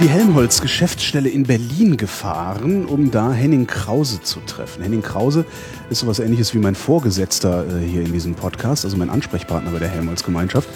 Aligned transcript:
Die 0.00 0.08
Helmholtz 0.08 0.62
Geschäftsstelle 0.62 1.28
in 1.28 1.42
Berlin 1.42 1.98
gefahren, 1.98 2.86
um 2.86 3.10
da 3.10 3.32
Henning 3.32 3.66
Krause 3.66 4.22
zu 4.22 4.40
treffen. 4.46 4.82
Henning 4.82 5.02
Krause 5.02 5.44
ist 5.90 5.98
sowas 6.00 6.20
ähnliches 6.20 6.54
wie 6.54 6.58
mein 6.58 6.74
Vorgesetzter 6.74 7.66
äh, 7.66 7.86
hier 7.86 8.00
in 8.00 8.12
diesem 8.12 8.34
Podcast, 8.34 8.86
also 8.86 8.96
mein 8.96 9.10
Ansprechpartner 9.10 9.70
bei 9.70 9.78
der 9.78 9.88
Helmholtz 9.88 10.24
Gemeinschaft. 10.24 10.70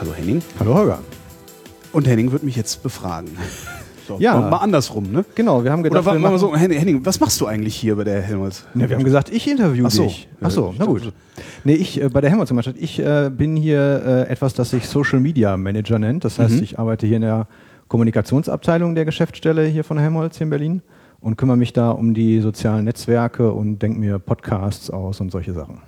Hallo 0.00 0.14
Henning. 0.14 0.42
Hallo 0.60 0.74
Holger. 0.74 1.00
Und 1.92 2.06
Henning 2.06 2.30
wird 2.30 2.44
mich 2.44 2.56
jetzt 2.56 2.82
befragen. 2.82 3.30
So, 4.06 4.16
Ja. 4.18 4.40
Mal 4.40 4.56
andersrum, 4.56 5.12
ne? 5.12 5.22
Genau, 5.34 5.62
wir 5.64 5.70
haben 5.70 5.80
Oder 5.80 5.90
gedacht, 5.90 6.06
war 6.06 6.14
wir 6.14 6.18
mal 6.18 6.28
machen, 6.30 6.38
so, 6.38 6.56
Henning, 6.56 7.04
was 7.04 7.20
machst 7.20 7.38
du 7.42 7.46
eigentlich 7.46 7.76
hier 7.76 7.94
bei 7.94 8.04
der 8.04 8.22
Helmholtz? 8.22 8.64
Ja, 8.74 8.88
wir 8.88 8.96
haben 8.96 9.04
gesagt, 9.04 9.30
ich 9.30 9.46
interview 9.46 9.84
Ach 9.86 9.90
so. 9.90 10.04
dich. 10.04 10.26
Ach 10.40 10.50
so, 10.50 10.74
na 10.78 10.86
gut. 10.86 11.12
Nee, 11.62 11.74
ich 11.74 12.00
äh, 12.00 12.08
bei 12.08 12.22
der 12.22 12.30
Helmholtz 12.30 12.48
Gemeinschaft, 12.48 12.78
ich 12.80 12.98
äh, 13.00 13.30
bin 13.30 13.54
hier 13.54 14.02
äh, 14.26 14.32
etwas, 14.32 14.54
das 14.54 14.70
sich 14.70 14.88
Social 14.88 15.20
Media 15.20 15.58
Manager 15.58 15.98
nennt. 15.98 16.24
Das 16.24 16.38
heißt, 16.38 16.58
ich 16.62 16.78
arbeite 16.78 17.06
hier 17.06 17.16
in 17.16 17.22
der 17.22 17.48
Kommunikationsabteilung 17.88 18.94
der 18.94 19.04
Geschäftsstelle 19.04 19.66
hier 19.66 19.84
von 19.84 19.98
Helmholtz 19.98 20.38
hier 20.38 20.44
in 20.44 20.50
Berlin 20.50 20.82
und 21.20 21.36
kümmere 21.36 21.56
mich 21.56 21.72
da 21.72 21.90
um 21.90 22.14
die 22.14 22.40
sozialen 22.40 22.84
Netzwerke 22.84 23.52
und 23.52 23.80
denke 23.80 23.98
mir 23.98 24.18
Podcasts 24.18 24.90
aus 24.90 25.20
und 25.20 25.30
solche 25.30 25.52
Sachen. 25.52 25.80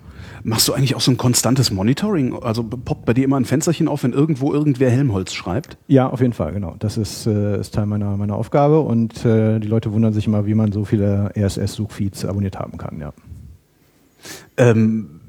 Machst 0.42 0.68
du 0.68 0.72
eigentlich 0.72 0.94
auch 0.94 1.00
so 1.00 1.10
ein 1.10 1.16
konstantes 1.16 1.70
Monitoring? 1.70 2.34
Also 2.42 2.62
poppt 2.62 3.04
bei 3.04 3.14
dir 3.14 3.24
immer 3.24 3.36
ein 3.36 3.44
Fensterchen 3.44 3.88
auf, 3.88 4.02
wenn 4.02 4.12
irgendwo 4.12 4.52
irgendwer 4.52 4.90
Helmholtz 4.90 5.32
schreibt? 5.32 5.76
Ja, 5.86 6.08
auf 6.08 6.20
jeden 6.20 6.32
Fall, 6.32 6.52
genau. 6.52 6.76
Das 6.78 6.96
ist, 6.96 7.26
äh, 7.26 7.60
ist 7.60 7.74
Teil 7.74 7.86
meiner, 7.86 8.16
meiner 8.16 8.34
Aufgabe 8.34 8.80
und 8.80 9.24
äh, 9.24 9.58
die 9.60 9.68
Leute 9.68 9.92
wundern 9.92 10.12
sich 10.12 10.26
immer, 10.26 10.46
wie 10.46 10.54
man 10.54 10.72
so 10.72 10.84
viele 10.84 11.32
RSS-Suchfeeds 11.36 12.24
abonniert 12.24 12.58
haben 12.58 12.78
kann, 12.78 13.00
ja. 13.00 13.12
Ähm, 14.56 15.20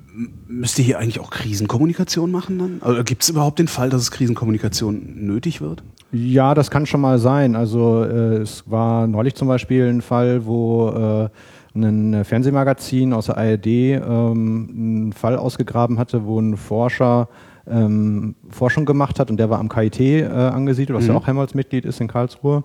müsst 0.48 0.78
ihr 0.80 0.86
hier 0.86 1.00
eigentlich 1.00 1.20
auch 1.20 1.30
Krisenkommunikation 1.30 2.32
machen 2.32 2.60
dann? 2.60 2.82
Also, 2.82 3.04
Gibt 3.04 3.24
es 3.24 3.30
überhaupt 3.30 3.60
den 3.60 3.70
Fall, 3.70 3.90
dass 3.90 4.02
es 4.02 4.12
Krisenkommunikation 4.12 5.26
nötig 5.26 5.62
wird? 5.62 5.84
Ja, 6.12 6.54
das 6.54 6.70
kann 6.70 6.86
schon 6.86 7.02
mal 7.02 7.20
sein. 7.20 7.56
Also 7.56 8.04
äh, 8.04 8.38
es 8.38 8.70
war 8.70 9.08
neulich 9.08 9.36
zum 9.36 9.48
Beispiel 9.48 9.88
ein 9.88 10.02
Fall, 10.02 10.46
wo 10.46 10.90
äh, 10.90 11.30
ein 11.74 12.26
Fernsehmagazin 12.26 13.14
aus 13.14 13.28
der 13.28 13.38
ARD 13.38 13.68
ähm, 13.68 14.70
einen 14.76 15.14
Fall 15.14 15.38
ausgegraben 15.38 15.98
hatte, 16.00 16.26
wo 16.26 16.40
ein 16.40 16.58
Forscher 16.58 17.30
ähm, 17.70 18.36
Forschung 18.50 18.86
gemacht 18.86 19.20
hat 19.20 19.30
und 19.30 19.38
der 19.38 19.50
war 19.50 19.60
am 19.60 19.70
KIT 19.70 20.00
äh, 20.00 20.26
angesiedelt, 20.26 20.98
was 20.98 21.08
ja 21.08 21.14
auch 21.14 21.28
Helmholtz-Mitglied 21.28 21.86
ist 21.86 22.02
in 22.02 22.08
Karlsruhe. 22.08 22.64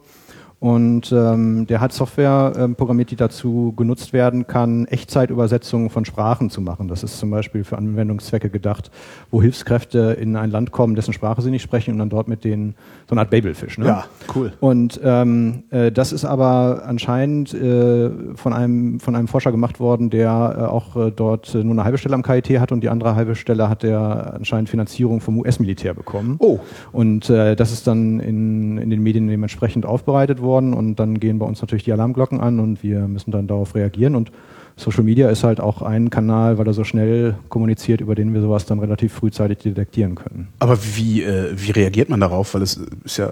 Und 0.58 1.12
ähm, 1.12 1.66
der 1.66 1.80
hat 1.80 1.92
Software 1.92 2.54
ähm, 2.56 2.76
programmiert, 2.76 3.10
die 3.10 3.16
dazu 3.16 3.74
genutzt 3.76 4.14
werden 4.14 4.46
kann, 4.46 4.86
Echtzeitübersetzungen 4.86 5.90
von 5.90 6.06
Sprachen 6.06 6.48
zu 6.48 6.62
machen. 6.62 6.88
Das 6.88 7.02
ist 7.02 7.18
zum 7.18 7.30
Beispiel 7.30 7.62
für 7.62 7.76
Anwendungszwecke 7.76 8.48
gedacht, 8.48 8.90
wo 9.30 9.42
Hilfskräfte 9.42 10.16
in 10.18 10.34
ein 10.34 10.50
Land 10.50 10.72
kommen, 10.72 10.94
dessen 10.94 11.12
Sprache 11.12 11.42
sie 11.42 11.50
nicht 11.50 11.62
sprechen 11.62 11.92
und 11.92 11.98
dann 11.98 12.08
dort 12.08 12.26
mit 12.26 12.42
denen 12.44 12.74
so 13.06 13.12
eine 13.12 13.20
Art 13.20 13.30
Babelfisch. 13.30 13.76
Ne? 13.76 13.86
Ja, 13.86 14.04
cool. 14.34 14.52
Und 14.60 14.98
ähm, 15.04 15.64
äh, 15.70 15.92
das 15.92 16.12
ist 16.12 16.24
aber 16.24 16.84
anscheinend 16.86 17.52
äh, 17.52 18.10
von 18.34 18.54
einem 18.54 18.98
von 18.98 19.14
einem 19.14 19.28
Forscher 19.28 19.52
gemacht 19.52 19.78
worden, 19.78 20.08
der 20.08 20.56
äh, 20.58 20.62
auch 20.62 20.96
äh, 20.96 21.10
dort 21.10 21.54
äh, 21.54 21.62
nur 21.62 21.74
eine 21.74 21.84
halbe 21.84 21.98
Stelle 21.98 22.14
am 22.14 22.22
KIT 22.22 22.58
hat 22.58 22.72
und 22.72 22.80
die 22.80 22.88
andere 22.88 23.14
halbe 23.14 23.34
Stelle 23.34 23.68
hat 23.68 23.84
er 23.84 24.32
anscheinend 24.34 24.70
Finanzierung 24.70 25.20
vom 25.20 25.38
US-Militär 25.38 25.92
bekommen. 25.92 26.36
Oh. 26.38 26.60
Und 26.92 27.28
äh, 27.28 27.56
das 27.56 27.72
ist 27.72 27.86
dann 27.86 28.20
in, 28.20 28.78
in 28.78 28.88
den 28.88 29.02
Medien 29.02 29.28
dementsprechend 29.28 29.84
aufbereitet 29.84 30.40
worden 30.40 30.45
und 30.54 30.96
dann 30.96 31.20
gehen 31.20 31.38
bei 31.38 31.46
uns 31.46 31.60
natürlich 31.60 31.84
die 31.84 31.92
Alarmglocken 31.92 32.40
an 32.40 32.60
und 32.60 32.82
wir 32.82 33.08
müssen 33.08 33.30
dann 33.30 33.46
darauf 33.46 33.74
reagieren 33.74 34.14
und 34.14 34.30
Social 34.78 35.04
Media 35.04 35.30
ist 35.30 35.42
halt 35.42 35.58
auch 35.58 35.80
ein 35.80 36.10
Kanal, 36.10 36.58
weil 36.58 36.66
er 36.66 36.74
so 36.74 36.84
schnell 36.84 37.36
kommuniziert, 37.48 38.02
über 38.02 38.14
den 38.14 38.34
wir 38.34 38.42
sowas 38.42 38.66
dann 38.66 38.78
relativ 38.78 39.14
frühzeitig 39.14 39.58
detektieren 39.58 40.16
können. 40.16 40.48
Aber 40.58 40.78
wie, 40.94 41.22
äh, 41.22 41.50
wie 41.56 41.70
reagiert 41.70 42.10
man 42.10 42.20
darauf? 42.20 42.52
Weil 42.52 42.60
es 42.60 42.78
ist 43.04 43.16
ja, 43.16 43.30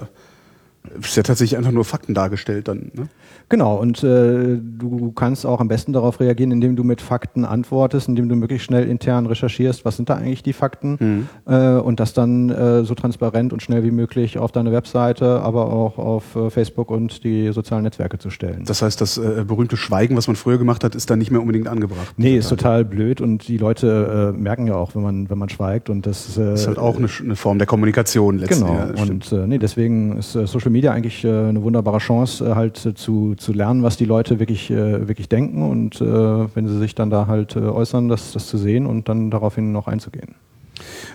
ist 0.99 1.15
ja 1.15 1.23
tatsächlich 1.23 1.57
einfach 1.57 1.71
nur 1.71 1.85
Fakten 1.85 2.13
dargestellt 2.13 2.67
dann. 2.67 2.91
Ne? 2.93 3.07
Genau, 3.47 3.75
und 3.75 4.03
äh, 4.03 4.57
du 4.57 5.11
kannst 5.15 5.45
auch 5.45 5.59
am 5.59 5.67
besten 5.67 5.93
darauf 5.93 6.19
reagieren, 6.19 6.51
indem 6.51 6.75
du 6.75 6.83
mit 6.83 7.01
Fakten 7.01 7.45
antwortest, 7.45 8.07
indem 8.07 8.27
du 8.27 8.35
möglichst 8.35 8.65
schnell 8.65 8.89
intern 8.89 9.27
recherchierst, 9.27 9.85
was 9.85 9.97
sind 9.97 10.09
da 10.09 10.15
eigentlich 10.15 10.41
die 10.41 10.53
Fakten 10.53 11.27
äh, 11.45 11.73
und 11.73 11.99
das 11.99 12.13
dann 12.13 12.49
äh, 12.49 12.83
so 12.83 12.95
transparent 12.95 13.53
und 13.53 13.61
schnell 13.61 13.83
wie 13.83 13.91
möglich 13.91 14.39
auf 14.39 14.51
deine 14.51 14.71
Webseite, 14.71 15.41
aber 15.41 15.71
auch 15.71 15.97
auf 15.99 16.35
äh, 16.35 16.49
Facebook 16.49 16.89
und 16.89 17.23
die 17.23 17.51
sozialen 17.51 17.83
Netzwerke 17.83 18.17
zu 18.17 18.29
stellen. 18.29 18.63
Das 18.65 18.81
heißt, 18.81 18.99
das 18.99 19.17
äh, 19.17 19.43
berühmte 19.47 19.77
Schweigen, 19.77 20.17
was 20.17 20.27
man 20.27 20.35
früher 20.35 20.57
gemacht 20.57 20.83
hat, 20.83 20.95
ist 20.95 21.09
dann 21.09 21.19
nicht 21.19 21.31
mehr 21.31 21.41
unbedingt 21.41 21.67
angebracht. 21.67 22.13
nee, 22.17 22.37
ist 22.37 22.49
total 22.49 22.83
blöd 22.83 23.21
und 23.21 23.47
die 23.47 23.57
Leute 23.57 24.33
äh, 24.35 24.37
merken 24.37 24.67
ja 24.67 24.75
auch, 24.75 24.95
wenn 24.95 25.03
man, 25.03 25.29
wenn 25.29 25.37
man 25.37 25.49
schweigt 25.49 25.89
und 25.89 26.05
das 26.05 26.33
Das 26.35 26.61
ist 26.61 26.67
halt 26.67 26.79
auch 26.79 26.97
eine, 26.97 27.07
eine 27.23 27.35
Form 27.35 27.59
der 27.59 27.67
Kommunikation 27.67 28.39
letztendlich. 28.39 28.79
Genau. 28.95 29.05
Ja, 29.05 29.11
und 29.11 29.49
nee, 29.49 29.57
deswegen 29.59 30.17
ist 30.17 30.31
Social 30.31 30.71
Media 30.71 30.74
eigentlich 30.83 31.23
äh, 31.23 31.29
eine 31.29 31.63
wunderbare 31.63 31.99
Chance, 31.99 32.45
äh, 32.45 32.55
halt 32.55 32.85
äh, 32.85 32.93
zu, 32.93 33.35
zu 33.35 33.53
lernen, 33.53 33.83
was 33.83 33.97
die 33.97 34.05
Leute 34.05 34.39
wirklich, 34.39 34.69
äh, 34.69 35.07
wirklich 35.07 35.29
denken 35.29 35.61
und 35.61 36.01
äh, 36.01 36.05
wenn 36.05 36.67
sie 36.67 36.77
sich 36.77 36.95
dann 36.95 37.09
da 37.09 37.27
halt 37.27 37.55
äußern, 37.55 38.09
das, 38.09 38.33
das 38.33 38.47
zu 38.47 38.57
sehen 38.57 38.85
und 38.85 39.09
dann 39.09 39.31
daraufhin 39.31 39.71
noch 39.71 39.87
einzugehen. 39.87 40.35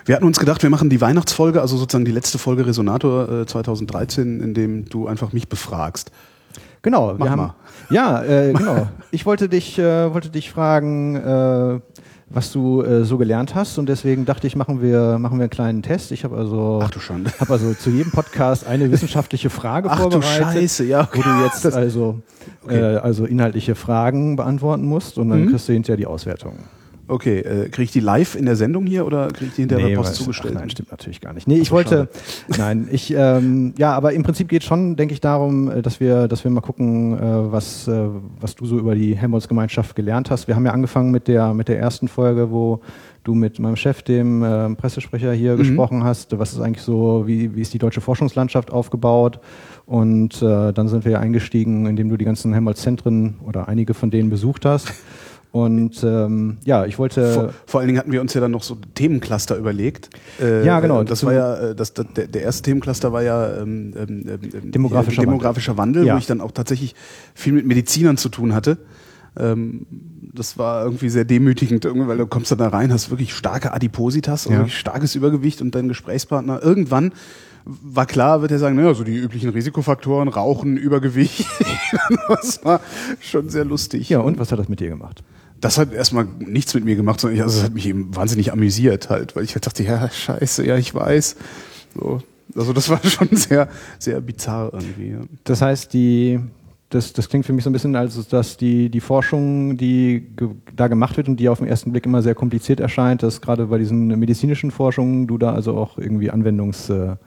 Wir 0.05 0.15
hatten 0.15 0.25
uns 0.25 0.39
gedacht, 0.39 0.63
wir 0.63 0.69
machen 0.69 0.89
die 0.89 1.01
Weihnachtsfolge, 1.01 1.61
also 1.61 1.77
sozusagen 1.77 2.05
die 2.05 2.11
letzte 2.11 2.39
Folge 2.39 2.65
Resonator 2.65 3.41
äh, 3.41 3.45
2013, 3.45 4.41
in 4.41 4.53
dem 4.53 4.85
du 4.85 5.07
einfach 5.07 5.33
mich 5.33 5.47
befragst. 5.47 6.11
Genau, 6.81 7.13
Mach 7.13 7.25
wir 7.25 7.31
haben, 7.31 7.39
mal. 7.39 7.55
ja, 7.91 8.23
äh, 8.23 8.53
genau. 8.53 8.87
Ich 9.11 9.25
wollte 9.25 9.49
dich, 9.49 9.77
äh, 9.77 10.11
wollte 10.13 10.29
dich 10.29 10.49
fragen, 10.49 11.15
äh, 11.15 11.79
was 12.33 12.51
du 12.51 12.81
äh, 12.81 13.03
so 13.03 13.17
gelernt 13.17 13.55
hast 13.55 13.77
und 13.77 13.87
deswegen 13.89 14.25
dachte 14.25 14.47
ich, 14.47 14.55
machen 14.55 14.81
wir, 14.81 15.17
machen 15.19 15.37
wir 15.37 15.43
einen 15.43 15.49
kleinen 15.49 15.81
Test. 15.81 16.11
Ich 16.11 16.23
habe 16.23 16.37
also, 16.37 16.79
Ach 16.81 16.89
du 16.89 16.99
Schande. 16.99 17.31
habe 17.39 17.51
also 17.53 17.73
zu 17.73 17.89
jedem 17.89 18.11
Podcast 18.11 18.65
eine 18.65 18.91
wissenschaftliche 18.91 19.49
Frage 19.49 19.89
Ach 19.91 19.97
du 19.97 20.11
vorbereitet. 20.11 20.53
Scheiße, 20.53 20.85
ja, 20.85 21.01
okay. 21.01 21.19
Wo 21.19 21.21
du 21.23 21.43
jetzt 21.43 21.65
also, 21.65 22.19
Okay. 22.65 22.75
äh, 22.79 22.97
also 22.97 23.25
inhaltliche 23.25 23.75
Fragen 23.75 24.35
beantworten 24.35 24.85
musst 24.85 25.17
und 25.17 25.29
dann 25.29 25.43
Mhm. 25.45 25.49
kriegst 25.49 25.67
du 25.69 25.73
hinterher 25.73 25.97
die 25.97 26.05
Auswertung. 26.05 26.53
Okay, 27.11 27.39
äh, 27.39 27.67
kriege 27.67 27.83
ich 27.83 27.91
die 27.91 27.99
live 27.99 28.35
in 28.35 28.45
der 28.45 28.55
Sendung 28.55 28.85
hier 28.85 29.05
oder 29.05 29.27
kriege 29.27 29.47
ich 29.47 29.55
die 29.55 29.63
hinterher 29.63 29.87
per 29.87 29.97
Post 29.97 30.15
zugestellt? 30.15 30.53
Ach, 30.55 30.61
nein, 30.61 30.69
stimmt 30.69 30.91
natürlich 30.91 31.19
gar 31.19 31.33
nicht. 31.33 31.45
Nee, 31.45 31.59
ich 31.59 31.69
wollte, 31.69 32.07
nein, 32.57 32.87
ich, 32.89 33.13
ähm, 33.13 33.73
ja, 33.77 33.91
aber 33.91 34.13
im 34.13 34.23
Prinzip 34.23 34.47
geht 34.47 34.63
schon, 34.63 34.95
denke 34.95 35.13
ich, 35.13 35.19
darum, 35.19 35.69
äh, 35.69 35.81
dass 35.81 35.99
wir, 35.99 36.29
dass 36.29 36.45
wir 36.45 36.51
mal 36.51 36.61
gucken, 36.61 37.17
äh, 37.17 37.51
was, 37.51 37.85
äh, 37.89 38.07
was 38.39 38.55
du 38.55 38.65
so 38.65 38.79
über 38.79 38.95
die 38.95 39.13
Helmholtz-Gemeinschaft 39.13 39.93
gelernt 39.93 40.31
hast. 40.31 40.47
Wir 40.47 40.55
haben 40.55 40.65
ja 40.65 40.71
angefangen 40.71 41.11
mit 41.11 41.27
der, 41.27 41.53
mit 41.53 41.67
der 41.67 41.79
ersten 41.79 42.07
Folge, 42.07 42.49
wo 42.49 42.79
du 43.25 43.35
mit 43.35 43.59
meinem 43.59 43.75
Chef, 43.75 44.01
dem 44.03 44.41
äh, 44.41 44.73
Pressesprecher 44.75 45.33
hier 45.33 45.57
gesprochen 45.57 46.05
hast. 46.05 46.39
Was 46.39 46.53
ist 46.53 46.61
eigentlich 46.61 46.83
so, 46.83 47.27
wie, 47.27 47.53
wie 47.55 47.61
ist 47.61 47.73
die 47.73 47.77
deutsche 47.77 47.99
Forschungslandschaft 47.99 48.71
aufgebaut? 48.71 49.41
Und 49.85 50.41
äh, 50.41 50.71
dann 50.71 50.87
sind 50.87 51.03
wir 51.03 51.19
eingestiegen, 51.19 51.85
indem 51.87 52.07
du 52.07 52.15
die 52.15 52.25
ganzen 52.25 52.53
Helmholtz-Zentren 52.53 53.35
oder 53.45 53.67
einige 53.67 53.93
von 53.93 54.11
denen 54.11 54.29
besucht 54.29 54.65
hast. 54.65 54.93
Und 55.51 56.01
ähm, 56.03 56.57
ja, 56.63 56.85
ich 56.85 56.97
wollte. 56.97 57.33
Vor, 57.33 57.53
vor 57.65 57.79
allen 57.81 57.87
Dingen 57.87 57.99
hatten 57.99 58.13
wir 58.13 58.21
uns 58.21 58.33
ja 58.33 58.39
dann 58.39 58.51
noch 58.51 58.63
so 58.63 58.77
Themencluster 58.95 59.57
überlegt. 59.57 60.09
Äh, 60.41 60.65
Ja, 60.65 60.79
genau. 60.79 61.01
äh, 61.01 61.05
Das 61.05 61.25
war 61.25 61.33
ja, 61.33 61.55
äh, 61.71 61.75
das, 61.75 61.93
das, 61.93 62.05
der, 62.15 62.41
erste 62.41 62.63
Themencluster 62.63 63.11
war 63.11 63.21
ja 63.21 63.57
ähm, 63.57 63.93
ähm, 63.97 64.25
ähm, 64.29 64.71
Demografischer 64.71 65.21
hier, 65.21 65.25
demografischer 65.25 65.77
Wandel, 65.77 66.05
Ja. 66.05 66.13
wo 66.13 66.19
ich 66.19 66.25
dann 66.25 66.39
auch 66.39 66.51
tatsächlich 66.51 66.95
viel 67.33 67.51
mit 67.51 67.65
Medizinern 67.65 68.15
zu 68.15 68.29
tun 68.29 68.55
hatte. 68.55 68.77
Ähm, 69.37 69.85
das 70.33 70.57
war 70.57 70.85
irgendwie 70.85 71.09
sehr 71.09 71.25
demütigend, 71.25 71.83
weil 71.83 72.17
du 72.17 72.27
kommst 72.27 72.51
dann 72.51 72.59
da 72.59 72.69
rein, 72.69 72.93
hast 72.93 73.09
wirklich 73.09 73.33
starke 73.33 73.73
Adipositas, 73.73 74.45
Ja. 74.45 74.51
wirklich 74.51 74.77
starkes 74.77 75.15
Übergewicht 75.15 75.61
und 75.61 75.75
dein 75.75 75.89
Gesprächspartner 75.89 76.63
irgendwann 76.63 77.11
war 77.65 78.05
klar, 78.07 78.41
wird 78.41 78.51
er 78.51 78.57
sagen, 78.57 78.75
naja, 78.75 78.93
so 78.95 79.03
die 79.03 79.15
üblichen 79.15 79.49
Risikofaktoren, 79.49 80.29
Rauchen, 80.29 80.77
Übergewicht. 80.77 81.45
das 82.27 82.63
war 82.65 82.79
schon 83.19 83.49
sehr 83.49 83.65
lustig. 83.65 84.09
ja, 84.09 84.19
und 84.19 84.39
was 84.39 84.51
hat 84.51 84.57
das 84.59 84.67
mit 84.69 84.79
dir 84.79 84.89
gemacht? 84.89 85.23
Das 85.61 85.77
hat 85.77 85.93
erstmal 85.93 86.27
nichts 86.39 86.73
mit 86.73 86.83
mir 86.83 86.95
gemacht, 86.95 87.19
sondern 87.19 87.37
ich, 87.37 87.43
also 87.43 87.59
es 87.59 87.63
hat 87.63 87.73
mich 87.73 87.87
eben 87.87 88.15
wahnsinnig 88.15 88.51
amüsiert 88.51 89.09
halt, 89.09 89.35
weil 89.35 89.43
ich 89.43 89.53
halt 89.53 89.65
dachte, 89.65 89.83
ja, 89.83 90.09
scheiße, 90.09 90.65
ja, 90.65 90.75
ich 90.75 90.93
weiß. 90.93 91.35
So. 91.95 92.21
Also 92.55 92.73
das 92.73 92.89
war 92.89 92.99
schon 93.03 93.29
sehr, 93.31 93.69
sehr 93.99 94.19
bizarr 94.21 94.73
irgendwie. 94.73 95.11
ja. 95.11 95.19
Das 95.43 95.61
heißt, 95.61 95.93
die, 95.93 96.39
das, 96.89 97.13
das 97.13 97.29
klingt 97.29 97.45
für 97.45 97.53
mich 97.53 97.63
so 97.63 97.69
ein 97.69 97.73
bisschen, 97.73 97.95
als 97.95 98.27
dass 98.27 98.57
die, 98.57 98.89
die 98.89 98.99
Forschung, 98.99 99.77
die 99.77 100.27
ge 100.35 100.49
da 100.75 100.87
gemacht 100.87 101.15
wird 101.17 101.29
und 101.29 101.37
die 101.37 101.47
auf 101.47 101.59
den 101.59 101.67
ersten 101.67 101.91
Blick 101.91 102.05
immer 102.05 102.21
sehr 102.21 102.35
kompliziert 102.35 102.79
erscheint, 102.79 103.23
dass 103.23 103.39
gerade 103.39 103.67
bei 103.67 103.77
diesen 103.77 104.07
medizinischen 104.07 104.71
Forschungen 104.71 105.27
du 105.27 105.37
da 105.37 105.53
also 105.53 105.75
auch 105.75 105.97
irgendwie 105.97 106.31
Anwendungsfälle 106.31 107.19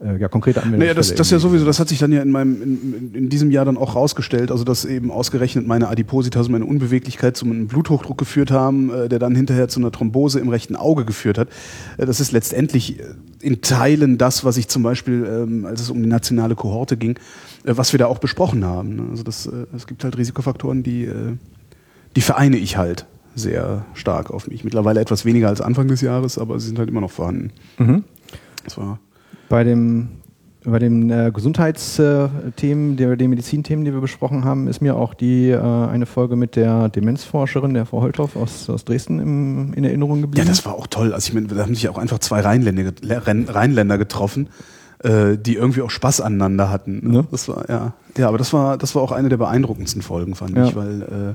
äh, 0.00 0.16
ja, 0.16 0.28
konkrete 0.28 0.60
Anwendungsfälle. 0.60 0.94
Naja, 0.94 0.94
das, 0.94 1.14
das 1.14 1.30
ja 1.30 1.38
sowieso, 1.38 1.66
das 1.66 1.80
hat 1.80 1.88
sich 1.88 1.98
dann 1.98 2.12
ja 2.12 2.22
in 2.22 2.30
meinem, 2.30 2.62
in, 2.62 3.14
in, 3.14 3.28
diesem 3.28 3.50
Jahr 3.50 3.64
dann 3.64 3.76
auch 3.76 3.96
rausgestellt, 3.96 4.52
also 4.52 4.62
dass 4.62 4.84
eben 4.84 5.10
ausgerechnet 5.10 5.66
meine 5.66 5.88
Adipositas, 5.88 6.40
also 6.40 6.52
meine 6.52 6.66
Unbeweglichkeit 6.66 7.36
zu 7.36 7.46
einem 7.46 7.66
Bluthochdruck 7.66 8.16
geführt 8.16 8.52
haben, 8.52 8.92
äh, 8.92 9.08
der 9.08 9.18
dann 9.18 9.34
hinterher 9.34 9.68
zu 9.68 9.80
einer 9.80 9.90
Thrombose 9.90 10.38
im 10.38 10.48
rechten 10.48 10.76
Auge 10.76 11.04
geführt 11.04 11.36
hat. 11.36 11.48
Äh, 11.96 12.06
das 12.06 12.20
ist 12.20 12.30
letztendlich 12.30 13.00
äh, 13.00 13.04
in 13.40 13.60
Teilen 13.60 14.18
das, 14.18 14.44
was 14.44 14.56
ich 14.56 14.68
zum 14.68 14.84
Beispiel, 14.84 15.26
ähm, 15.28 15.64
als 15.64 15.80
es 15.80 15.90
um 15.90 16.00
die 16.00 16.08
nationale 16.08 16.54
Kohorte 16.54 16.96
ging, 16.96 17.18
äh, 17.64 17.76
was 17.76 17.92
wir 17.92 17.98
da 17.98 18.06
auch 18.06 18.18
besprochen 18.18 18.64
haben. 18.64 18.96
Ne? 18.96 19.02
Also 19.10 19.24
das, 19.24 19.46
äh, 19.46 19.66
es 19.74 19.88
gibt 19.88 20.04
halt 20.04 20.16
Risikofaktoren, 20.16 20.84
die, 20.84 21.06
äh, 21.06 21.36
die 22.14 22.20
vereine 22.20 22.56
ich 22.56 22.76
halt 22.76 23.06
sehr 23.34 23.84
stark 23.94 24.30
auf 24.30 24.46
mich. 24.46 24.62
Mittlerweile 24.62 25.00
etwas 25.00 25.24
weniger 25.24 25.48
als 25.48 25.60
Anfang 25.60 25.88
des 25.88 26.02
Jahres, 26.02 26.38
aber 26.38 26.60
sie 26.60 26.68
sind 26.68 26.78
halt 26.78 26.88
immer 26.88 27.00
noch 27.00 27.10
vorhanden. 27.10 27.50
Mhm. 27.78 28.04
Das 28.64 28.76
war 28.76 29.00
bei 29.48 29.64
dem 29.64 30.08
bei 30.64 30.78
den 30.78 31.10
äh, 31.10 31.30
Gesundheitsthemen, 31.32 32.96
der, 32.96 33.16
den 33.16 33.30
Medizinthemen, 33.30 33.84
die 33.84 33.92
wir 33.92 34.00
besprochen 34.00 34.44
haben, 34.44 34.68
ist 34.68 34.80
mir 34.80 34.96
auch 34.96 35.14
die 35.14 35.50
äh, 35.50 35.58
eine 35.60 36.06
Folge 36.06 36.36
mit 36.36 36.56
der 36.56 36.88
Demenzforscherin, 36.88 37.74
der 37.74 37.86
Frau 37.86 38.02
Holthoff 38.02 38.36
aus, 38.36 38.68
aus 38.68 38.84
Dresden 38.84 39.20
im, 39.20 39.72
in 39.74 39.84
Erinnerung 39.84 40.20
geblieben. 40.20 40.46
Ja, 40.46 40.50
das 40.50 40.64
war 40.66 40.74
auch 40.74 40.86
toll. 40.86 41.14
Also 41.14 41.28
ich 41.28 41.34
meine, 41.34 41.46
da 41.46 41.62
haben 41.62 41.74
sich 41.74 41.88
auch 41.88 41.98
einfach 41.98 42.18
zwei 42.18 42.40
Rheinländer, 42.40 42.92
Rheinländer 43.04 43.98
getroffen, 43.98 44.48
äh, 44.98 45.38
die 45.38 45.54
irgendwie 45.54 45.82
auch 45.82 45.90
Spaß 45.90 46.20
aneinander 46.20 46.70
hatten. 46.70 47.08
Ne? 47.08 47.26
Das 47.30 47.48
war 47.48 47.68
ja, 47.68 47.94
ja, 48.16 48.28
aber 48.28 48.38
das 48.38 48.52
war 48.52 48.76
das 48.76 48.94
war 48.94 49.02
auch 49.02 49.12
eine 49.12 49.28
der 49.28 49.36
beeindruckendsten 49.36 50.02
Folgen, 50.02 50.34
fand 50.34 50.56
ja. 50.56 50.66
ich, 50.66 50.76
weil 50.76 51.02
äh, 51.02 51.34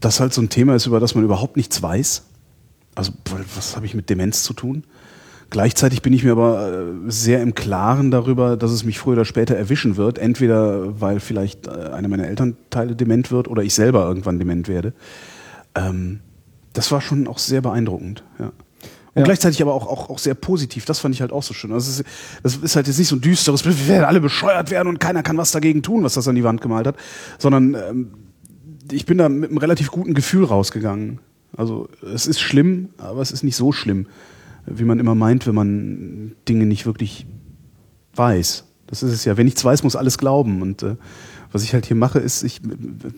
das 0.00 0.20
halt 0.20 0.32
so 0.32 0.40
ein 0.40 0.48
Thema 0.48 0.74
ist, 0.74 0.86
über 0.86 1.00
das 1.00 1.14
man 1.14 1.22
überhaupt 1.22 1.56
nichts 1.56 1.82
weiß. 1.82 2.24
Also 2.94 3.12
was 3.54 3.76
habe 3.76 3.86
ich 3.86 3.94
mit 3.94 4.10
Demenz 4.10 4.42
zu 4.42 4.54
tun? 4.54 4.84
Gleichzeitig 5.50 6.00
bin 6.00 6.12
ich 6.12 6.22
mir 6.22 6.32
aber 6.32 6.72
äh, 6.72 7.10
sehr 7.10 7.42
im 7.42 7.54
Klaren 7.56 8.12
darüber, 8.12 8.56
dass 8.56 8.70
es 8.70 8.84
mich 8.84 9.00
früher 9.00 9.14
oder 9.14 9.24
später 9.24 9.56
erwischen 9.56 9.96
wird. 9.96 10.16
Entweder 10.16 11.00
weil 11.00 11.18
vielleicht 11.18 11.66
äh, 11.66 11.70
einer 11.70 12.06
meiner 12.06 12.28
Elternteile 12.28 12.94
dement 12.94 13.32
wird 13.32 13.48
oder 13.48 13.64
ich 13.64 13.74
selber 13.74 14.06
irgendwann 14.06 14.38
dement 14.38 14.68
werde. 14.68 14.92
Ähm, 15.74 16.20
das 16.72 16.92
war 16.92 17.00
schon 17.00 17.26
auch 17.26 17.38
sehr 17.38 17.60
beeindruckend, 17.60 18.22
ja. 18.38 18.52
Und 19.12 19.22
ja. 19.22 19.24
gleichzeitig 19.24 19.60
aber 19.60 19.74
auch, 19.74 19.88
auch, 19.88 20.08
auch 20.08 20.18
sehr 20.20 20.34
positiv. 20.34 20.84
Das 20.84 21.00
fand 21.00 21.16
ich 21.16 21.20
halt 21.20 21.32
auch 21.32 21.42
so 21.42 21.52
schön. 21.52 21.72
Also 21.72 21.90
das, 21.90 21.98
ist, 21.98 22.06
das 22.44 22.56
ist 22.56 22.76
halt 22.76 22.86
jetzt 22.86 22.98
nicht 22.98 23.08
so 23.08 23.16
ein 23.16 23.20
düsteres 23.20 23.64
wir 23.64 23.88
werden 23.88 24.04
alle 24.04 24.20
bescheuert 24.20 24.70
werden 24.70 24.86
und 24.86 25.00
keiner 25.00 25.24
kann 25.24 25.36
was 25.36 25.50
dagegen 25.50 25.82
tun, 25.82 26.04
was 26.04 26.14
das 26.14 26.28
an 26.28 26.36
die 26.36 26.44
Wand 26.44 26.60
gemalt 26.60 26.86
hat. 26.86 26.94
Sondern 27.36 27.74
ähm, 27.74 28.10
ich 28.92 29.06
bin 29.06 29.18
da 29.18 29.28
mit 29.28 29.50
einem 29.50 29.58
relativ 29.58 29.90
guten 29.90 30.14
Gefühl 30.14 30.44
rausgegangen. 30.44 31.18
Also 31.56 31.88
es 32.14 32.28
ist 32.28 32.38
schlimm, 32.38 32.90
aber 32.98 33.20
es 33.20 33.32
ist 33.32 33.42
nicht 33.42 33.56
so 33.56 33.72
schlimm 33.72 34.06
wie 34.70 34.84
man 34.84 34.98
immer 34.98 35.14
meint, 35.14 35.46
wenn 35.46 35.54
man 35.54 36.32
Dinge 36.48 36.66
nicht 36.66 36.86
wirklich 36.86 37.26
weiß. 38.14 38.64
Das 38.86 39.02
ist 39.02 39.12
es 39.12 39.24
ja. 39.24 39.36
Wenn 39.36 39.46
nichts 39.46 39.64
weiß, 39.64 39.82
muss 39.82 39.96
alles 39.96 40.18
glauben. 40.18 40.62
Und 40.62 40.82
äh, 40.82 40.96
was 41.52 41.64
ich 41.64 41.74
halt 41.74 41.86
hier 41.86 41.96
mache, 41.96 42.18
ist, 42.18 42.42
ich 42.42 42.60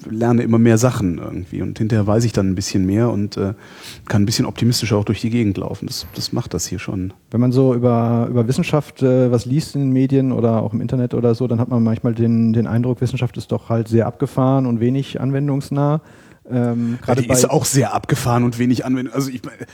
lerne 0.08 0.42
immer 0.42 0.58
mehr 0.58 0.78
Sachen 0.78 1.18
irgendwie 1.18 1.60
und 1.60 1.78
hinterher 1.78 2.06
weiß 2.06 2.24
ich 2.24 2.32
dann 2.32 2.48
ein 2.48 2.54
bisschen 2.54 2.86
mehr 2.86 3.10
und 3.10 3.36
äh, 3.36 3.54
kann 4.08 4.22
ein 4.22 4.26
bisschen 4.26 4.46
optimistischer 4.46 4.96
auch 4.96 5.04
durch 5.04 5.20
die 5.20 5.30
Gegend 5.30 5.58
laufen. 5.58 5.86
Das, 5.86 6.06
das 6.14 6.32
macht 6.32 6.54
das 6.54 6.66
hier 6.66 6.78
schon. 6.78 7.12
Wenn 7.30 7.40
man 7.40 7.52
so 7.52 7.74
über, 7.74 8.26
über 8.30 8.48
Wissenschaft 8.48 9.02
äh, 9.02 9.30
was 9.30 9.44
liest 9.44 9.74
in 9.74 9.82
den 9.82 9.90
Medien 9.92 10.32
oder 10.32 10.62
auch 10.62 10.72
im 10.72 10.80
Internet 10.80 11.14
oder 11.14 11.34
so, 11.34 11.46
dann 11.46 11.60
hat 11.60 11.68
man 11.68 11.82
manchmal 11.82 12.14
den, 12.14 12.52
den 12.52 12.66
Eindruck, 12.66 13.00
Wissenschaft 13.00 13.36
ist 13.36 13.52
doch 13.52 13.68
halt 13.68 13.88
sehr 13.88 14.06
abgefahren 14.06 14.66
und 14.66 14.80
wenig 14.80 15.20
anwendungsnah. 15.20 16.00
Ähm, 16.50 16.98
ja, 17.06 17.14
die 17.14 17.28
ist 17.28 17.48
auch 17.48 17.64
sehr 17.66 17.94
abgefahren 17.94 18.44
und 18.44 18.58
wenig 18.58 18.84
anwendungsnah. 18.84 19.16
Also 19.16 19.30
ich 19.30 19.42
meine 19.44 19.66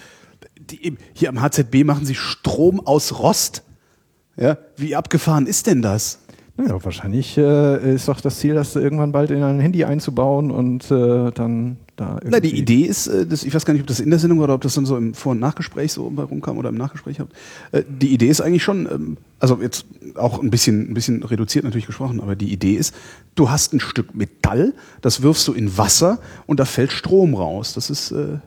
die, 0.70 0.96
hier 1.14 1.28
am 1.28 1.40
HZB 1.40 1.84
machen 1.84 2.06
sie 2.06 2.14
Strom 2.14 2.80
aus 2.80 3.18
Rost. 3.18 3.62
Ja, 4.36 4.58
wie 4.76 4.94
abgefahren 4.94 5.46
ist 5.46 5.66
denn 5.66 5.82
das? 5.82 6.20
Naja, 6.56 6.84
wahrscheinlich 6.84 7.38
äh, 7.38 7.94
ist 7.94 8.08
doch 8.08 8.20
das 8.20 8.40
Ziel, 8.40 8.54
das 8.54 8.74
irgendwann 8.74 9.12
bald 9.12 9.30
in 9.30 9.44
ein 9.44 9.60
Handy 9.60 9.84
einzubauen 9.84 10.50
und 10.50 10.90
äh, 10.90 11.30
dann 11.30 11.76
da 11.94 12.14
irgendwie. 12.14 12.30
Na, 12.30 12.40
die 12.40 12.56
Idee 12.56 12.82
ist, 12.82 13.06
äh, 13.06 13.26
das, 13.26 13.44
ich 13.44 13.54
weiß 13.54 13.64
gar 13.64 13.74
nicht, 13.74 13.82
ob 13.82 13.86
das 13.86 14.00
in 14.00 14.10
der 14.10 14.18
Sendung 14.18 14.38
war 14.38 14.44
oder 14.44 14.54
ob 14.54 14.62
das 14.62 14.74
dann 14.74 14.84
so 14.84 14.96
im 14.96 15.14
Vor- 15.14 15.32
und 15.32 15.38
Nachgespräch 15.38 15.92
so 15.92 16.08
rumkam 16.08 16.58
oder 16.58 16.70
im 16.70 16.74
Nachgespräch 16.74 17.20
habt. 17.20 17.32
Äh, 17.70 17.84
die 17.88 18.12
Idee 18.12 18.26
ist 18.26 18.40
eigentlich 18.40 18.64
schon, 18.64 18.88
ähm, 18.90 19.16
also 19.38 19.60
jetzt 19.62 19.86
auch 20.16 20.42
ein 20.42 20.50
bisschen, 20.50 20.90
ein 20.90 20.94
bisschen 20.94 21.22
reduziert 21.22 21.64
natürlich 21.64 21.86
gesprochen, 21.86 22.20
aber 22.20 22.34
die 22.34 22.52
Idee 22.52 22.74
ist, 22.74 22.92
du 23.36 23.50
hast 23.50 23.72
ein 23.72 23.78
Stück 23.78 24.16
Metall, 24.16 24.74
das 25.00 25.22
wirfst 25.22 25.46
du 25.46 25.52
in 25.52 25.78
Wasser 25.78 26.18
und 26.46 26.58
da 26.58 26.64
fällt 26.64 26.90
Strom 26.90 27.34
raus. 27.34 27.74
Das 27.74 27.88
ist 27.88 28.10
äh, 28.10 28.38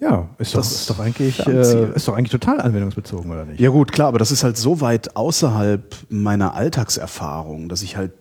ja, 0.00 0.28
ist 0.38 0.54
doch, 0.54 0.60
ist 0.60 0.88
doch 0.88 0.98
eigentlich 0.98 1.46
äh, 1.46 1.94
ist 1.94 2.08
doch 2.08 2.14
eigentlich 2.14 2.30
total 2.30 2.60
anwendungsbezogen 2.60 3.30
oder 3.30 3.44
nicht? 3.44 3.60
Ja 3.60 3.68
gut, 3.68 3.92
klar, 3.92 4.08
aber 4.08 4.18
das 4.18 4.30
ist 4.30 4.42
halt 4.42 4.56
so 4.56 4.80
weit 4.80 5.14
außerhalb 5.14 5.94
meiner 6.08 6.54
Alltagserfahrung, 6.54 7.68
dass 7.68 7.82
ich 7.82 7.96
halt 7.96 8.12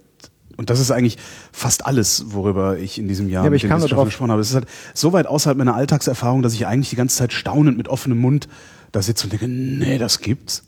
und 0.57 0.69
das 0.69 0.81
ist 0.81 0.91
eigentlich 0.91 1.17
fast 1.53 1.85
alles, 1.85 2.33
worüber 2.33 2.77
ich 2.77 2.99
in 2.99 3.07
diesem 3.07 3.29
Jahr 3.29 3.45
ja, 3.45 3.49
mit 3.49 3.63
den 3.63 3.69
drauf 3.69 4.03
gesprochen 4.03 4.31
habe. 4.31 4.41
Es 4.41 4.49
ist 4.49 4.55
halt 4.55 4.67
so 4.93 5.13
weit 5.13 5.25
außerhalb 5.25 5.57
meiner 5.57 5.73
Alltagserfahrung, 5.73 6.41
dass 6.41 6.53
ich 6.53 6.67
eigentlich 6.67 6.89
die 6.89 6.97
ganze 6.97 7.15
Zeit 7.15 7.31
staunend 7.31 7.77
mit 7.77 7.87
offenem 7.87 8.17
Mund 8.17 8.49
da 8.91 9.01
sitze 9.01 9.23
und 9.23 9.31
denke, 9.31 9.47
nee, 9.47 9.97
das 9.97 10.19
gibt's. 10.19 10.63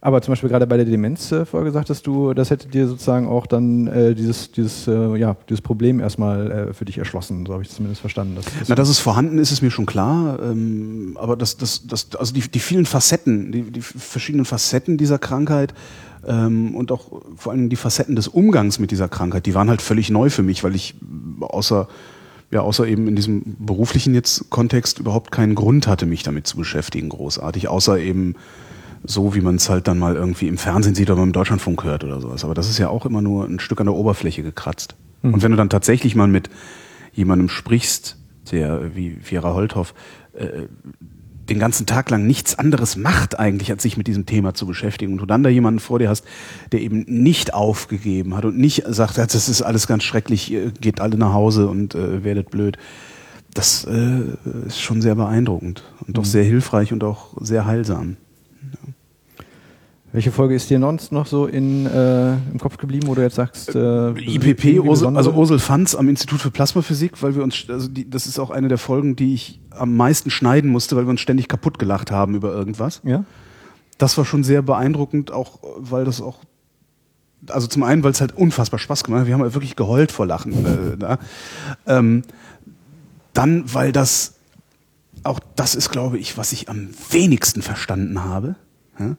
Aber 0.00 0.20
zum 0.20 0.32
Beispiel 0.32 0.50
gerade 0.50 0.66
bei 0.66 0.76
der 0.76 0.84
Demenz-Folge 0.84 1.70
sagtest 1.70 2.06
du, 2.06 2.34
das 2.34 2.50
hätte 2.50 2.68
dir 2.68 2.86
sozusagen 2.86 3.26
auch 3.26 3.46
dann 3.46 3.86
äh, 3.86 4.14
dieses, 4.14 4.52
dieses, 4.52 4.86
äh, 4.86 5.16
ja, 5.16 5.36
dieses 5.48 5.62
Problem 5.62 6.00
erstmal 6.00 6.50
äh, 6.50 6.72
für 6.74 6.84
dich 6.84 6.98
erschlossen, 6.98 7.46
so 7.46 7.54
habe 7.54 7.62
ich 7.62 7.70
es 7.70 7.76
zumindest 7.76 8.00
verstanden. 8.00 8.36
Dass, 8.36 8.44
dass 8.44 8.68
Na, 8.68 8.74
dass 8.74 8.88
es 8.88 8.98
vorhanden 8.98 9.38
ist, 9.38 9.50
ist 9.50 9.62
mir 9.62 9.70
schon 9.70 9.86
klar. 9.86 10.38
Ähm, 10.42 11.16
aber 11.18 11.36
das, 11.36 11.56
das, 11.56 11.86
das, 11.86 12.14
also 12.16 12.34
die, 12.34 12.40
die 12.40 12.58
vielen 12.58 12.84
Facetten, 12.84 13.50
die, 13.50 13.70
die 13.70 13.80
verschiedenen 13.80 14.44
Facetten 14.44 14.98
dieser 14.98 15.18
Krankheit 15.18 15.72
ähm, 16.26 16.74
und 16.74 16.92
auch 16.92 17.22
vor 17.36 17.52
allem 17.52 17.70
die 17.70 17.76
Facetten 17.76 18.14
des 18.14 18.28
Umgangs 18.28 18.78
mit 18.78 18.90
dieser 18.90 19.08
Krankheit, 19.08 19.46
die 19.46 19.54
waren 19.54 19.70
halt 19.70 19.80
völlig 19.80 20.10
neu 20.10 20.28
für 20.28 20.42
mich, 20.42 20.64
weil 20.64 20.74
ich 20.74 20.94
außer 21.40 21.88
ja, 22.50 22.60
außer 22.60 22.86
eben 22.86 23.08
in 23.08 23.16
diesem 23.16 23.56
beruflichen 23.58 24.12
jetzt 24.12 24.50
Kontext 24.50 24.98
überhaupt 24.98 25.32
keinen 25.32 25.54
Grund 25.54 25.86
hatte, 25.86 26.04
mich 26.04 26.22
damit 26.22 26.46
zu 26.46 26.58
beschäftigen, 26.58 27.08
großartig, 27.08 27.68
außer 27.68 27.98
eben 27.98 28.34
so, 29.04 29.34
wie 29.34 29.40
man 29.40 29.56
es 29.56 29.68
halt 29.68 29.88
dann 29.88 29.98
mal 29.98 30.14
irgendwie 30.14 30.48
im 30.48 30.58
Fernsehen 30.58 30.94
sieht 30.94 31.10
oder 31.10 31.22
im 31.22 31.32
Deutschlandfunk 31.32 31.84
hört 31.84 32.04
oder 32.04 32.20
sowas. 32.20 32.44
Aber 32.44 32.54
das 32.54 32.68
ist 32.68 32.78
ja 32.78 32.88
auch 32.88 33.06
immer 33.06 33.22
nur 33.22 33.44
ein 33.44 33.58
Stück 33.58 33.80
an 33.80 33.86
der 33.86 33.94
Oberfläche 33.94 34.42
gekratzt. 34.42 34.94
Mhm. 35.22 35.34
Und 35.34 35.42
wenn 35.42 35.50
du 35.50 35.56
dann 35.56 35.70
tatsächlich 35.70 36.14
mal 36.14 36.28
mit 36.28 36.50
jemandem 37.12 37.48
sprichst, 37.48 38.18
der 38.50 38.94
wie 38.94 39.18
Vera 39.22 39.54
Holthoff, 39.54 39.94
äh, 40.34 40.66
den 41.48 41.58
ganzen 41.58 41.86
Tag 41.86 42.08
lang 42.10 42.26
nichts 42.26 42.56
anderes 42.58 42.96
macht 42.96 43.38
eigentlich, 43.38 43.70
als 43.70 43.82
sich 43.82 43.96
mit 43.96 44.06
diesem 44.06 44.26
Thema 44.26 44.54
zu 44.54 44.66
beschäftigen. 44.66 45.12
Und 45.12 45.18
du 45.18 45.26
dann 45.26 45.42
da 45.42 45.50
jemanden 45.50 45.80
vor 45.80 45.98
dir 45.98 46.08
hast, 46.08 46.24
der 46.70 46.80
eben 46.80 47.04
nicht 47.08 47.52
aufgegeben 47.52 48.36
hat 48.36 48.44
und 48.44 48.56
nicht 48.56 48.84
sagt, 48.86 49.18
das 49.18 49.48
ist 49.48 49.62
alles 49.62 49.88
ganz 49.88 50.04
schrecklich, 50.04 50.54
geht 50.80 51.00
alle 51.00 51.16
nach 51.16 51.32
Hause 51.32 51.66
und 51.68 51.94
äh, 51.94 52.22
werdet 52.22 52.50
blöd. 52.50 52.78
Das 53.54 53.84
äh, 53.84 54.20
ist 54.66 54.80
schon 54.80 55.02
sehr 55.02 55.16
beeindruckend 55.16 55.82
und 56.06 56.16
doch 56.16 56.22
mhm. 56.22 56.28
sehr 56.28 56.44
hilfreich 56.44 56.92
und 56.92 57.02
auch 57.04 57.34
sehr 57.40 57.66
heilsam. 57.66 58.16
Welche 60.12 60.30
Folge 60.30 60.54
ist 60.54 60.68
dir 60.68 60.78
sonst 60.78 61.10
noch 61.10 61.26
so 61.26 61.46
in, 61.46 61.86
äh, 61.86 62.34
im 62.34 62.58
Kopf 62.60 62.76
geblieben, 62.76 63.06
wo 63.06 63.14
du 63.14 63.22
jetzt 63.22 63.36
sagst? 63.36 63.74
Äh, 63.74 64.10
IPP, 64.10 64.80
Ursel, 64.80 65.16
also 65.16 65.32
Ursel 65.32 65.58
Fanz 65.58 65.94
am 65.94 66.06
Institut 66.10 66.38
für 66.38 66.50
Plasmaphysik, 66.50 67.22
weil 67.22 67.34
wir 67.34 67.42
uns, 67.42 67.64
also 67.68 67.88
die, 67.88 68.08
das 68.08 68.26
ist 68.26 68.38
auch 68.38 68.50
eine 68.50 68.68
der 68.68 68.76
Folgen, 68.76 69.16
die 69.16 69.32
ich 69.32 69.60
am 69.70 69.96
meisten 69.96 70.28
schneiden 70.28 70.70
musste, 70.70 70.96
weil 70.96 71.06
wir 71.06 71.10
uns 71.10 71.22
ständig 71.22 71.48
kaputt 71.48 71.78
gelacht 71.78 72.10
haben 72.10 72.34
über 72.34 72.52
irgendwas. 72.52 73.00
Ja. 73.04 73.24
Das 73.96 74.18
war 74.18 74.26
schon 74.26 74.44
sehr 74.44 74.60
beeindruckend, 74.60 75.32
auch 75.32 75.60
weil 75.78 76.04
das 76.04 76.20
auch, 76.20 76.40
also 77.48 77.66
zum 77.66 77.82
einen, 77.82 78.04
weil 78.04 78.12
es 78.12 78.20
halt 78.20 78.36
unfassbar 78.36 78.78
Spaß 78.78 79.04
gemacht 79.04 79.22
hat. 79.22 79.26
Wir 79.28 79.34
haben 79.34 79.42
halt 79.42 79.54
wirklich 79.54 79.76
geheult 79.76 80.12
vor 80.12 80.26
Lachen. 80.26 80.66
Äh, 80.66 80.96
da. 80.98 81.18
Ähm, 81.86 82.22
dann, 83.32 83.64
weil 83.72 83.92
das, 83.92 84.34
auch 85.22 85.40
das 85.56 85.74
ist, 85.74 85.88
glaube 85.88 86.18
ich, 86.18 86.36
was 86.36 86.52
ich 86.52 86.68
am 86.68 86.90
wenigsten 87.10 87.62
verstanden 87.62 88.22
habe. 88.22 88.56
Ja? 88.98 89.16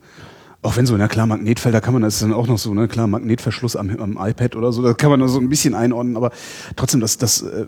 Auch 0.64 0.78
wenn 0.78 0.86
so, 0.86 0.96
na 0.98 1.08
klar, 1.08 1.28
Magnetfelder 1.28 1.82
kann 1.82 1.94
man, 1.94 2.02
das 2.04 2.16
ist 2.16 2.24
dann 2.24 2.34
auch 2.34 2.48
noch 2.48 2.58
so, 2.58 2.74
ne, 2.74 2.88
klar, 2.88 3.06
Magnetverschluss 3.08 3.76
am, 3.76 3.90
am 4.00 4.18
iPad 4.20 4.56
oder 4.56 4.72
so, 4.72 4.82
das 4.82 4.98
kann 4.98 5.10
man 5.10 5.20
da 5.20 5.28
so 5.28 5.40
ein 5.40 5.50
bisschen 5.50 5.76
einordnen, 5.76 6.16
aber 6.16 6.32
trotzdem, 6.76 7.02
das, 7.02 7.18
das, 7.18 7.42
äh, 7.42 7.66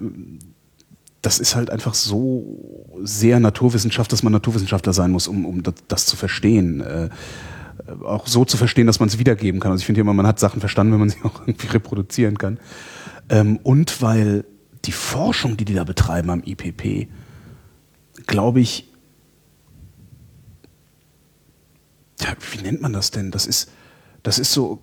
das 1.22 1.40
ist 1.40 1.56
halt 1.56 1.70
einfach 1.70 1.94
so 1.94 2.94
sehr 3.04 3.40
Naturwissenschaft, 3.40 4.12
dass 4.12 4.24
man 4.24 4.32
Naturwissenschaftler 4.32 4.94
sein 4.94 5.12
muss, 5.12 5.28
um, 5.28 5.46
um 5.46 5.64
das, 5.64 5.74
das 5.88 6.06
zu 6.06 6.16
verstehen. 6.16 6.82
Äh, 6.82 7.10
auch 8.04 8.28
so 8.28 8.46
zu 8.46 8.58
verstehen, 8.58 8.88
dass 8.88 9.00
man 9.00 9.10
es 9.10 9.20
wiedergeben 9.20 9.60
kann. 9.60 9.72
Also 9.72 9.82
ich 9.82 9.86
finde 9.86 10.02
immer, 10.02 10.14
man 10.14 10.28
hat 10.28 10.40
Sachen 10.40 10.60
verstanden, 10.60 10.94
wenn 10.94 11.00
man 11.00 11.10
sie 11.10 11.18
auch 11.24 11.42
irgendwie 11.46 11.68
reproduzieren 11.68 12.38
kann. 12.38 12.60
Ähm, 13.30 13.60
und 13.64 14.02
weil 14.02 14.46
die 14.86 14.92
Forschung, 14.92 15.58
die 15.58 15.66
die 15.66 15.74
da 15.74 15.84
betreiben 15.84 16.30
am 16.30 16.44
IPP, 16.46 17.08
glaube 18.28 18.60
ich, 18.60 18.92
ja, 22.26 22.36
wie 22.52 22.62
nennt 22.62 22.82
man 22.82 22.94
das 22.94 23.12
denn? 23.12 23.32
Das 23.32 23.46
ist, 23.46 23.70
das 24.24 24.40
ist 24.40 24.52
so 24.52 24.80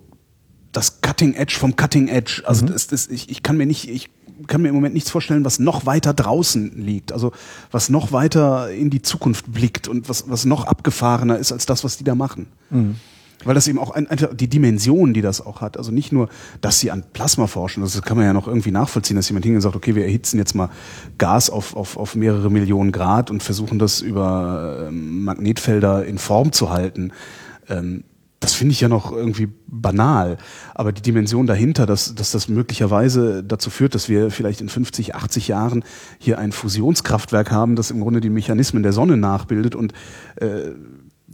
das 0.71 1.01
Cutting 1.03 1.35
Edge 1.35 1.57
vom 1.59 1.77
Cutting 1.77 2.09
Edge. 2.09 2.43
Also 2.47 2.65
mhm. 2.65 2.71
das, 2.71 2.87
das, 2.87 3.09
ich, 3.09 3.29
ich 3.31 3.43
kann 3.43 3.57
mir 3.57 3.67
nicht, 3.67 3.89
ich 3.89 4.09
kann 4.47 4.63
mir 4.63 4.69
im 4.69 4.75
Moment 4.75 4.95
nichts 4.95 5.11
vorstellen, 5.11 5.45
was 5.45 5.59
noch 5.59 5.87
weiter 5.87 6.15
draußen 6.15 6.73
liegt. 6.77 7.13
Also 7.13 7.33
was 7.71 7.89
noch 7.89 8.13
weiter 8.13 8.71
in 8.71 8.91
die 8.91 9.03
Zukunft 9.03 9.53
blickt 9.53 9.89
und 9.89 10.09
was, 10.09 10.29
was 10.29 10.45
noch 10.45 10.65
abgefahrener 10.65 11.39
ist 11.39 11.53
als 11.53 11.67
das, 11.67 11.85
was 11.85 11.99
die 11.99 12.05
da 12.05 12.15
machen. 12.15 12.47
Mhm. 12.71 12.97
Weil 13.45 13.55
das 13.55 13.69
eben 13.69 13.79
auch 13.79 13.91
ein, 13.91 14.07
einfach 14.07 14.35
die 14.35 14.49
Dimension, 14.49 15.15
die 15.15 15.23
das 15.23 15.45
auch 15.45 15.61
hat. 15.61 15.77
Also 15.77 15.91
nicht 15.93 16.13
nur, 16.13 16.29
dass 16.61 16.81
sie 16.81 16.91
an 16.91 17.05
Plasma 17.13 17.47
forschen, 17.47 17.83
das 17.83 18.01
kann 18.03 18.17
man 18.17 18.27
ja 18.27 18.33
noch 18.33 18.47
irgendwie 18.47 18.71
nachvollziehen, 18.71 19.17
dass 19.17 19.29
jemand 19.29 19.45
hingeht 19.45 19.59
und 19.59 19.63
sagt, 19.63 19.77
okay, 19.77 19.95
wir 19.95 20.05
erhitzen 20.05 20.39
jetzt 20.39 20.55
mal 20.55 20.71
Gas 21.19 21.51
auf, 21.51 21.77
auf, 21.77 21.97
auf 21.97 22.15
mehrere 22.15 22.51
Millionen 22.51 22.93
Grad 22.93 23.31
und 23.31 23.43
versuchen 23.43 23.79
das 23.79 24.01
über 24.01 24.87
ähm, 24.89 25.25
Magnetfelder 25.25 26.05
in 26.05 26.19
Form 26.19 26.53
zu 26.53 26.71
halten. 26.71 27.13
Ähm, 27.69 28.05
das 28.43 28.55
finde 28.55 28.73
ich 28.73 28.81
ja 28.81 28.89
noch 28.89 29.13
irgendwie 29.13 29.49
banal. 29.69 30.37
Aber 30.75 30.91
die 30.91 31.01
Dimension 31.01 31.47
dahinter, 31.47 31.87
dass, 31.87 32.15
dass 32.15 32.33
das 32.33 32.49
möglicherweise 32.49 33.45
dazu 33.45 33.71
führt, 33.71 33.95
dass 33.95 34.09
wir 34.09 34.33
vielleicht 34.33 34.61
in 34.61 34.69
50, 34.69 35.15
80 35.15 35.49
Jahren 35.49 35.85
hier 36.19 36.39
ein 36.39 36.51
Fusionskraftwerk 36.51 37.53
haben, 37.53 37.77
das 37.77 37.93
im 37.93 38.01
Grunde 38.01 38.21
die 38.21 38.31
Mechanismen 38.31 38.83
der 38.83 38.93
Sonne 38.93 39.17
nachbildet 39.17 39.77
und 39.77 39.93
äh, 40.37 40.73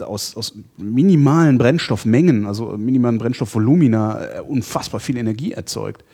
aus, 0.03 0.37
aus 0.37 0.55
minimalen 0.77 1.59
Brennstoffmengen, 1.59 2.47
also 2.47 2.77
minimalen 2.77 3.19
Brennstoffvolumina, 3.19 4.21
äh, 4.21 4.41
unfassbar 4.41 5.01
viel 5.01 5.17
Energie 5.17 5.53
erzeugt. 5.53 6.05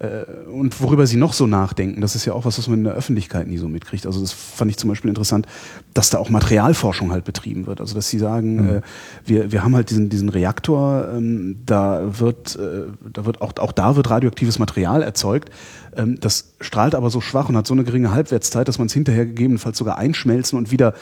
Äh, 0.00 0.24
und 0.50 0.80
worüber 0.80 1.06
sie 1.06 1.18
noch 1.18 1.34
so 1.34 1.46
nachdenken, 1.46 2.00
das 2.00 2.16
ist 2.16 2.24
ja 2.24 2.32
auch 2.32 2.46
was, 2.46 2.56
was 2.56 2.68
man 2.68 2.78
in 2.78 2.84
der 2.84 2.94
Öffentlichkeit 2.94 3.46
nie 3.46 3.58
so 3.58 3.68
mitkriegt. 3.68 4.06
Also 4.06 4.20
das 4.20 4.32
fand 4.32 4.70
ich 4.70 4.78
zum 4.78 4.88
Beispiel 4.88 5.10
interessant, 5.10 5.46
dass 5.92 6.08
da 6.08 6.18
auch 6.18 6.30
Materialforschung 6.30 7.12
halt 7.12 7.24
betrieben 7.24 7.66
wird. 7.66 7.82
Also 7.82 7.94
dass 7.94 8.08
sie 8.08 8.18
sagen, 8.18 8.56
mhm. 8.56 8.68
äh, 8.76 8.80
wir, 9.26 9.52
wir 9.52 9.62
haben 9.62 9.76
halt 9.76 9.90
diesen, 9.90 10.08
diesen 10.08 10.30
Reaktor, 10.30 11.08
ähm, 11.14 11.58
da 11.66 12.18
wird, 12.18 12.56
äh, 12.56 12.84
da 13.12 13.26
wird 13.26 13.42
auch, 13.42 13.52
auch 13.58 13.72
da 13.72 13.94
wird 13.94 14.08
radioaktives 14.08 14.58
Material 14.58 15.02
erzeugt. 15.02 15.50
Ähm, 15.94 16.18
das 16.18 16.54
strahlt 16.60 16.94
aber 16.94 17.10
so 17.10 17.20
schwach 17.20 17.50
und 17.50 17.56
hat 17.58 17.66
so 17.66 17.74
eine 17.74 17.84
geringe 17.84 18.10
Halbwertszeit, 18.10 18.68
dass 18.68 18.78
man 18.78 18.86
es 18.86 18.94
hinterher 18.94 19.26
gegebenenfalls 19.26 19.76
sogar 19.76 19.98
einschmelzen 19.98 20.56
und 20.56 20.70
wieder 20.70 20.94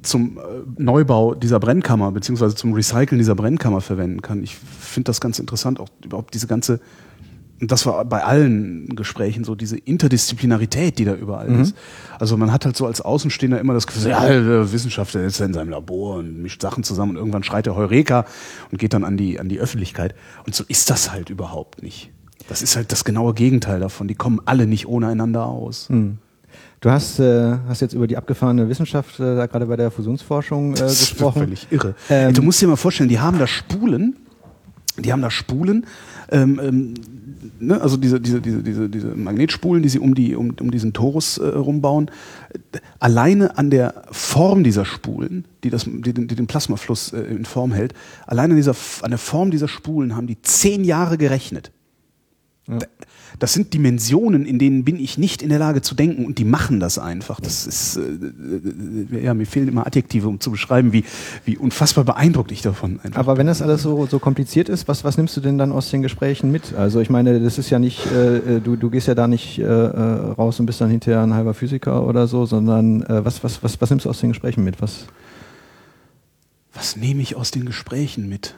zum 0.00 0.38
äh, 0.38 0.40
Neubau 0.78 1.34
dieser 1.34 1.60
Brennkammer 1.60 2.12
beziehungsweise 2.12 2.54
zum 2.54 2.72
Recyceln 2.72 3.18
dieser 3.18 3.34
Brennkammer 3.34 3.80
verwenden 3.80 4.22
kann. 4.22 4.42
Ich 4.42 4.56
finde 4.56 5.08
das 5.08 5.20
ganz 5.20 5.38
interessant, 5.38 5.80
auch 5.80 5.88
überhaupt 6.02 6.34
diese 6.34 6.46
ganze, 6.46 6.80
und 7.60 7.70
das 7.70 7.84
war 7.84 8.04
bei 8.04 8.24
allen 8.24 8.96
Gesprächen 8.96 9.44
so, 9.44 9.54
diese 9.54 9.76
Interdisziplinarität, 9.76 10.98
die 10.98 11.04
da 11.04 11.14
überall 11.14 11.48
mhm. 11.48 11.60
ist. 11.60 11.76
Also 12.18 12.36
man 12.36 12.50
hat 12.52 12.64
halt 12.64 12.76
so 12.76 12.86
als 12.86 13.00
Außenstehender 13.00 13.60
immer 13.60 13.74
das 13.74 13.86
Gefühl, 13.86 14.10
ja, 14.10 14.26
der 14.26 14.72
Wissenschaftler 14.72 15.22
ist 15.24 15.40
in 15.40 15.52
seinem 15.52 15.68
Labor 15.68 16.16
und 16.16 16.40
mischt 16.42 16.62
Sachen 16.62 16.82
zusammen 16.84 17.12
und 17.12 17.16
irgendwann 17.18 17.44
schreit 17.44 17.66
er 17.66 17.76
Heureka 17.76 18.24
und 18.70 18.78
geht 18.78 18.94
dann 18.94 19.04
an 19.04 19.16
die, 19.16 19.38
an 19.38 19.48
die 19.48 19.60
Öffentlichkeit. 19.60 20.14
Und 20.46 20.54
so 20.54 20.64
ist 20.66 20.90
das 20.90 21.12
halt 21.12 21.30
überhaupt 21.30 21.82
nicht. 21.82 22.10
Das 22.48 22.62
ist 22.62 22.74
halt 22.74 22.90
das 22.90 23.04
genaue 23.04 23.34
Gegenteil 23.34 23.78
davon. 23.78 24.08
Die 24.08 24.14
kommen 24.14 24.40
alle 24.44 24.66
nicht 24.66 24.88
ohne 24.88 25.06
einander 25.06 25.46
aus. 25.46 25.88
Mhm. 25.88 26.18
Du 26.82 26.90
hast, 26.90 27.20
äh, 27.20 27.58
hast 27.68 27.80
jetzt 27.80 27.94
über 27.94 28.08
die 28.08 28.16
abgefahrene 28.16 28.68
Wissenschaft 28.68 29.20
äh, 29.20 29.36
da 29.36 29.46
gerade 29.46 29.66
bei 29.66 29.76
der 29.76 29.92
Fusionsforschung 29.92 30.74
äh, 30.74 30.78
das 30.78 30.98
gesprochen. 30.98 31.48
Das 31.48 31.60
ist 31.60 31.66
völlig 31.68 31.72
irre. 31.72 31.94
Ähm, 32.10 32.34
du 32.34 32.42
musst 32.42 32.60
dir 32.60 32.66
mal 32.66 32.74
vorstellen, 32.74 33.08
die 33.08 33.20
haben 33.20 33.38
da 33.38 33.46
Spulen, 33.46 34.16
die 34.98 35.12
haben 35.12 35.22
da 35.22 35.30
Spulen, 35.30 35.86
ähm, 36.32 36.60
ähm, 36.60 36.94
ne, 37.60 37.80
also 37.80 37.96
diese, 37.96 38.20
diese, 38.20 38.40
diese, 38.40 38.64
diese, 38.64 38.88
diese 38.88 39.06
Magnetspulen, 39.14 39.80
die 39.80 39.88
sie 39.90 40.00
um, 40.00 40.16
die, 40.16 40.34
um, 40.34 40.56
um 40.60 40.72
diesen 40.72 40.92
Torus 40.92 41.38
äh, 41.38 41.46
rumbauen. 41.46 42.10
Alleine 42.98 43.56
an 43.56 43.70
der 43.70 44.02
Form 44.10 44.64
dieser 44.64 44.84
Spulen, 44.84 45.44
die, 45.62 45.70
das, 45.70 45.84
die, 45.84 46.12
den, 46.12 46.26
die 46.26 46.34
den 46.34 46.48
Plasmafluss 46.48 47.12
äh, 47.12 47.20
in 47.20 47.44
Form 47.44 47.70
hält, 47.70 47.94
alleine 48.26 48.54
an, 48.54 48.56
dieser, 48.56 48.74
an 49.02 49.12
der 49.12 49.18
Form 49.18 49.52
dieser 49.52 49.68
Spulen 49.68 50.16
haben 50.16 50.26
die 50.26 50.42
zehn 50.42 50.82
Jahre 50.82 51.16
gerechnet. 51.16 51.70
Ja. 52.66 52.78
Das 53.38 53.52
sind 53.52 53.72
Dimensionen, 53.74 54.46
in 54.46 54.58
denen 54.58 54.84
bin 54.84 54.98
ich 54.98 55.18
nicht 55.18 55.42
in 55.42 55.48
der 55.48 55.58
Lage 55.58 55.82
zu 55.82 55.94
denken 55.94 56.24
und 56.24 56.38
die 56.38 56.44
machen 56.44 56.80
das 56.80 56.98
einfach. 56.98 57.40
Das 57.40 57.66
ist, 57.66 57.96
äh, 57.96 58.00
äh, 58.00 59.24
ja, 59.24 59.34
mir 59.34 59.46
fehlen 59.46 59.68
immer 59.68 59.86
Adjektive, 59.86 60.28
um 60.28 60.40
zu 60.40 60.50
beschreiben, 60.50 60.92
wie, 60.92 61.04
wie 61.44 61.56
unfassbar 61.56 62.04
beeindruckt 62.04 62.52
ich 62.52 62.62
davon 62.62 63.00
einfach 63.02 63.18
Aber 63.18 63.36
wenn 63.38 63.46
das 63.46 63.62
alles 63.62 63.82
so, 63.82 64.06
so 64.06 64.18
kompliziert 64.18 64.68
ist, 64.68 64.88
was, 64.88 65.04
was 65.04 65.16
nimmst 65.16 65.36
du 65.36 65.40
denn 65.40 65.58
dann 65.58 65.72
aus 65.72 65.90
den 65.90 66.02
Gesprächen 66.02 66.52
mit? 66.52 66.74
Also 66.74 67.00
ich 67.00 67.10
meine, 67.10 67.40
das 67.40 67.58
ist 67.58 67.70
ja 67.70 67.78
nicht, 67.78 68.06
äh, 68.06 68.60
du, 68.60 68.76
du 68.76 68.90
gehst 68.90 69.08
ja 69.08 69.14
da 69.14 69.26
nicht 69.26 69.58
äh, 69.58 69.62
äh 69.64 70.32
raus 70.32 70.60
und 70.60 70.66
bist 70.66 70.80
dann 70.80 70.90
hinterher 70.90 71.22
ein 71.22 71.34
halber 71.34 71.54
Physiker 71.54 72.06
oder 72.06 72.26
so, 72.26 72.46
sondern 72.46 73.02
äh, 73.02 73.24
was, 73.24 73.42
was, 73.44 73.62
was, 73.62 73.80
was 73.80 73.90
nimmst 73.90 74.06
du 74.06 74.10
aus 74.10 74.20
den 74.20 74.30
Gesprächen 74.30 74.64
mit? 74.64 74.80
Was, 74.80 75.06
was 76.72 76.96
nehme 76.96 77.22
ich 77.22 77.36
aus 77.36 77.50
den 77.50 77.64
Gesprächen 77.64 78.28
mit? 78.28 78.54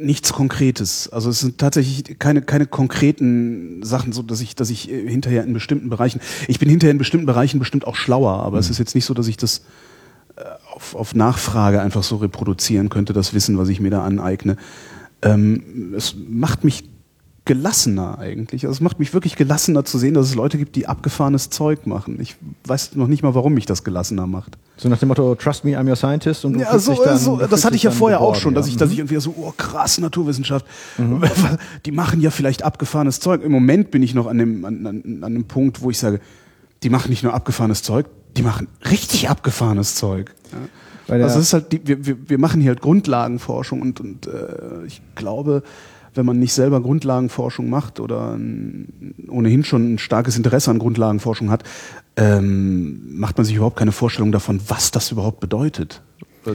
Nichts 0.00 0.32
Konkretes. 0.32 1.08
Also 1.12 1.30
es 1.30 1.40
sind 1.40 1.58
tatsächlich 1.58 2.18
keine, 2.18 2.42
keine 2.42 2.66
konkreten 2.66 3.82
Sachen, 3.82 4.12
so 4.12 4.22
dass 4.22 4.40
ich, 4.40 4.54
dass 4.54 4.70
ich 4.70 4.90
äh, 4.90 5.08
hinterher 5.08 5.44
in 5.44 5.52
bestimmten 5.52 5.88
Bereichen, 5.88 6.20
ich 6.48 6.58
bin 6.58 6.68
hinterher 6.68 6.92
in 6.92 6.98
bestimmten 6.98 7.26
Bereichen 7.26 7.58
bestimmt 7.58 7.86
auch 7.86 7.96
schlauer, 7.96 8.42
aber 8.42 8.56
mhm. 8.56 8.60
es 8.60 8.70
ist 8.70 8.78
jetzt 8.78 8.94
nicht 8.94 9.04
so, 9.04 9.14
dass 9.14 9.28
ich 9.28 9.36
das 9.36 9.62
äh, 10.36 10.42
auf, 10.74 10.94
auf 10.94 11.14
Nachfrage 11.14 11.80
einfach 11.80 12.02
so 12.02 12.16
reproduzieren 12.16 12.88
könnte, 12.88 13.12
das 13.12 13.34
Wissen, 13.34 13.58
was 13.58 13.68
ich 13.68 13.80
mir 13.80 13.90
da 13.90 14.02
aneigne. 14.02 14.56
Ähm, 15.22 15.94
es 15.96 16.14
macht 16.28 16.64
mich 16.64 16.89
gelassener 17.50 18.16
eigentlich. 18.20 18.64
Also 18.64 18.74
es 18.74 18.80
macht 18.80 19.00
mich 19.00 19.12
wirklich 19.12 19.34
gelassener 19.34 19.84
zu 19.84 19.98
sehen, 19.98 20.14
dass 20.14 20.26
es 20.26 20.36
Leute 20.36 20.56
gibt, 20.56 20.76
die 20.76 20.86
abgefahrenes 20.86 21.50
Zeug 21.50 21.84
machen. 21.84 22.20
Ich 22.20 22.36
weiß 22.64 22.94
noch 22.94 23.08
nicht 23.08 23.24
mal, 23.24 23.34
warum 23.34 23.54
mich 23.54 23.66
das 23.66 23.82
gelassener 23.82 24.28
macht. 24.28 24.56
So 24.76 24.88
nach 24.88 24.98
dem 24.98 25.08
Motto, 25.08 25.34
trust 25.34 25.64
me, 25.64 25.76
I'm 25.76 25.88
your 25.88 25.96
scientist. 25.96 26.44
Und 26.44 26.60
ja, 26.60 26.78
so, 26.78 26.94
dann, 27.02 27.18
so, 27.18 27.38
das 27.38 27.64
hatte 27.64 27.74
ich 27.74 27.82
ja 27.82 27.90
vorher 27.90 28.20
auch 28.20 28.36
schon, 28.36 28.54
dass 28.54 28.68
ich, 28.68 28.76
dass 28.76 28.92
ich 28.92 28.98
irgendwie 28.98 29.18
so, 29.18 29.34
oh 29.36 29.52
krass, 29.56 29.98
Naturwissenschaft, 29.98 30.64
mhm. 30.96 31.24
die 31.86 31.90
machen 31.90 32.20
ja 32.20 32.30
vielleicht 32.30 32.62
abgefahrenes 32.62 33.18
Zeug. 33.18 33.42
Im 33.42 33.50
Moment 33.50 33.90
bin 33.90 34.04
ich 34.04 34.14
noch 34.14 34.28
an 34.28 34.38
dem, 34.38 34.64
an, 34.64 34.86
an, 34.86 35.18
an 35.24 35.34
dem 35.34 35.44
Punkt, 35.46 35.82
wo 35.82 35.90
ich 35.90 35.98
sage, 35.98 36.20
die 36.84 36.88
machen 36.88 37.10
nicht 37.10 37.24
nur 37.24 37.34
abgefahrenes 37.34 37.82
Zeug, 37.82 38.06
die 38.36 38.42
machen 38.42 38.68
richtig 38.88 39.28
abgefahrenes 39.28 39.96
Zeug. 39.96 40.36
Ja. 40.52 41.14
Also 41.14 41.38
das 41.38 41.46
ist 41.46 41.52
halt, 41.52 41.72
die, 41.72 41.80
wir, 41.84 42.06
wir, 42.06 42.30
wir 42.30 42.38
machen 42.38 42.60
hier 42.60 42.70
halt 42.70 42.80
Grundlagenforschung 42.80 43.82
und, 43.82 43.98
und 43.98 44.28
äh, 44.28 44.86
ich 44.86 45.02
glaube, 45.16 45.64
wenn 46.14 46.26
man 46.26 46.38
nicht 46.38 46.52
selber 46.52 46.80
Grundlagenforschung 46.80 47.68
macht 47.68 48.00
oder 48.00 48.38
ohnehin 49.28 49.64
schon 49.64 49.94
ein 49.94 49.98
starkes 49.98 50.36
Interesse 50.36 50.70
an 50.70 50.78
Grundlagenforschung 50.78 51.50
hat, 51.50 51.64
ähm, 52.16 53.18
macht 53.18 53.36
man 53.36 53.44
sich 53.44 53.56
überhaupt 53.56 53.76
keine 53.76 53.92
Vorstellung 53.92 54.32
davon, 54.32 54.60
was 54.68 54.90
das 54.90 55.10
überhaupt 55.10 55.40
bedeutet. 55.40 56.02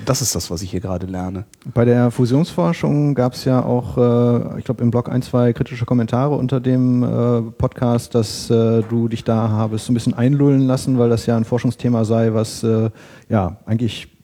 Das 0.06 0.22
ist 0.22 0.34
das, 0.34 0.50
was 0.50 0.64
ich 0.64 0.72
hier 0.72 0.80
gerade 0.80 1.06
lerne. 1.06 1.46
Bei 1.74 1.86
der 1.86 2.10
Fusionsforschung 2.10 3.14
gab 3.14 3.34
es 3.34 3.46
ja 3.46 3.64
auch, 3.64 3.98
äh, 3.98 4.60
ich 4.60 4.66
glaube, 4.66 4.82
im 4.82 4.90
Blog 4.90 5.10
ein, 5.10 5.22
zwei 5.22 5.54
kritische 5.54 5.86
Kommentare 5.86 6.36
unter 6.36 6.60
dem 6.60 7.04
äh, 7.04 7.42
Podcast, 7.52 8.16
dass 8.16 8.50
äh, 8.50 8.82
du 8.82 9.08
dich 9.08 9.24
da 9.24 9.50
habest 9.50 9.86
so 9.86 9.92
ein 9.92 9.94
bisschen 9.94 10.16
einlullen 10.16 10.62
lassen, 10.62 10.98
weil 10.98 11.10
das 11.10 11.28
ja 11.28 11.38
ein 11.38 11.46
Forschungsthema 11.46 12.04
sei, 12.04 12.34
was 12.34 12.64
äh, 12.64 12.90
ja 13.30 13.58
eigentlich 13.68 14.15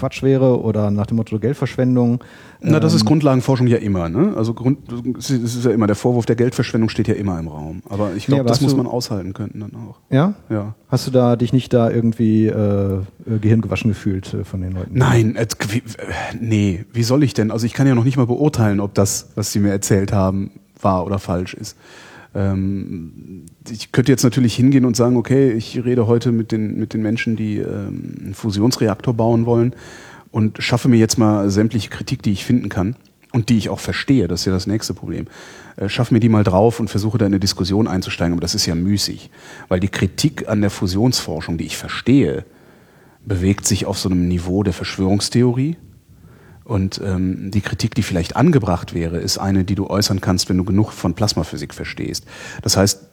Quatsch 0.00 0.22
wäre 0.22 0.62
oder 0.62 0.90
nach 0.90 1.06
dem 1.06 1.18
Motto 1.18 1.38
Geldverschwendung. 1.38 2.24
Na, 2.60 2.80
das 2.80 2.94
ist 2.94 3.02
ähm, 3.02 3.08
Grundlagenforschung 3.08 3.66
ja 3.66 3.76
immer, 3.76 4.08
ne? 4.08 4.32
Also 4.34 4.54
Grund, 4.54 4.78
es 5.18 5.28
ist 5.28 5.64
ja 5.64 5.70
immer, 5.70 5.86
der 5.86 5.96
Vorwurf 5.96 6.24
der 6.24 6.36
Geldverschwendung 6.36 6.88
steht 6.88 7.06
ja 7.06 7.14
immer 7.14 7.38
im 7.38 7.48
Raum. 7.48 7.82
Aber 7.88 8.14
ich 8.16 8.26
glaube, 8.26 8.42
nee, 8.42 8.48
das 8.48 8.62
muss 8.62 8.74
man 8.74 8.86
aushalten 8.86 9.34
können 9.34 9.60
dann 9.60 9.74
auch. 9.74 9.98
Ja? 10.08 10.34
Ja. 10.48 10.74
Hast 10.88 11.06
du 11.06 11.10
da 11.10 11.36
dich 11.36 11.52
nicht 11.52 11.72
da 11.74 11.90
irgendwie 11.90 12.46
äh, 12.46 13.00
gehirngewaschen 13.26 13.90
gefühlt 13.90 14.32
äh, 14.32 14.44
von 14.44 14.62
den 14.62 14.72
Leuten? 14.72 14.96
Nein, 14.96 15.36
äh, 15.36 15.46
wie, 15.68 15.78
äh, 15.78 15.82
nee, 16.40 16.86
wie 16.92 17.02
soll 17.02 17.22
ich 17.22 17.34
denn? 17.34 17.50
Also 17.50 17.66
ich 17.66 17.74
kann 17.74 17.86
ja 17.86 17.94
noch 17.94 18.04
nicht 18.04 18.16
mal 18.16 18.26
beurteilen, 18.26 18.80
ob 18.80 18.94
das, 18.94 19.32
was 19.34 19.52
sie 19.52 19.60
mir 19.60 19.70
erzählt 19.70 20.12
haben, 20.12 20.50
wahr 20.80 21.04
oder 21.04 21.18
falsch 21.18 21.52
ist. 21.52 21.76
Ähm, 22.34 23.46
ich 23.68 23.92
könnte 23.92 24.12
jetzt 24.12 24.22
natürlich 24.22 24.54
hingehen 24.54 24.84
und 24.84 24.96
sagen, 24.96 25.16
okay, 25.16 25.52
ich 25.52 25.84
rede 25.84 26.06
heute 26.06 26.32
mit 26.32 26.52
den, 26.52 26.78
mit 26.78 26.94
den 26.94 27.02
Menschen, 27.02 27.36
die 27.36 27.58
ähm, 27.58 28.14
einen 28.20 28.34
Fusionsreaktor 28.34 29.14
bauen 29.14 29.46
wollen 29.46 29.74
und 30.30 30.62
schaffe 30.62 30.88
mir 30.88 30.98
jetzt 30.98 31.18
mal 31.18 31.50
sämtliche 31.50 31.90
Kritik, 31.90 32.22
die 32.22 32.32
ich 32.32 32.44
finden 32.44 32.68
kann 32.68 32.96
und 33.32 33.48
die 33.48 33.58
ich 33.58 33.68
auch 33.68 33.80
verstehe, 33.80 34.28
das 34.28 34.40
ist 34.40 34.46
ja 34.46 34.52
das 34.52 34.66
nächste 34.66 34.94
Problem. 34.94 35.26
Äh, 35.76 35.88
schaffe 35.88 36.14
mir 36.14 36.20
die 36.20 36.28
mal 36.28 36.44
drauf 36.44 36.80
und 36.80 36.88
versuche 36.88 37.18
da 37.18 37.26
in 37.26 37.32
eine 37.32 37.40
Diskussion 37.40 37.88
einzusteigen, 37.88 38.34
aber 38.34 38.40
das 38.40 38.54
ist 38.54 38.66
ja 38.66 38.74
müßig, 38.74 39.30
weil 39.68 39.80
die 39.80 39.88
Kritik 39.88 40.48
an 40.48 40.60
der 40.60 40.70
Fusionsforschung, 40.70 41.58
die 41.58 41.66
ich 41.66 41.76
verstehe, 41.76 42.44
bewegt 43.24 43.66
sich 43.66 43.86
auf 43.86 43.98
so 43.98 44.08
einem 44.08 44.28
Niveau 44.28 44.62
der 44.62 44.72
Verschwörungstheorie, 44.72 45.76
und 46.70 47.00
ähm, 47.04 47.50
die 47.50 47.62
Kritik, 47.62 47.96
die 47.96 48.02
vielleicht 48.02 48.36
angebracht 48.36 48.94
wäre, 48.94 49.18
ist 49.18 49.38
eine, 49.38 49.64
die 49.64 49.74
du 49.74 49.90
äußern 49.90 50.20
kannst, 50.20 50.48
wenn 50.48 50.56
du 50.56 50.62
genug 50.62 50.92
von 50.92 51.14
Plasmaphysik 51.14 51.74
verstehst. 51.74 52.26
Das 52.62 52.76
heißt, 52.76 53.08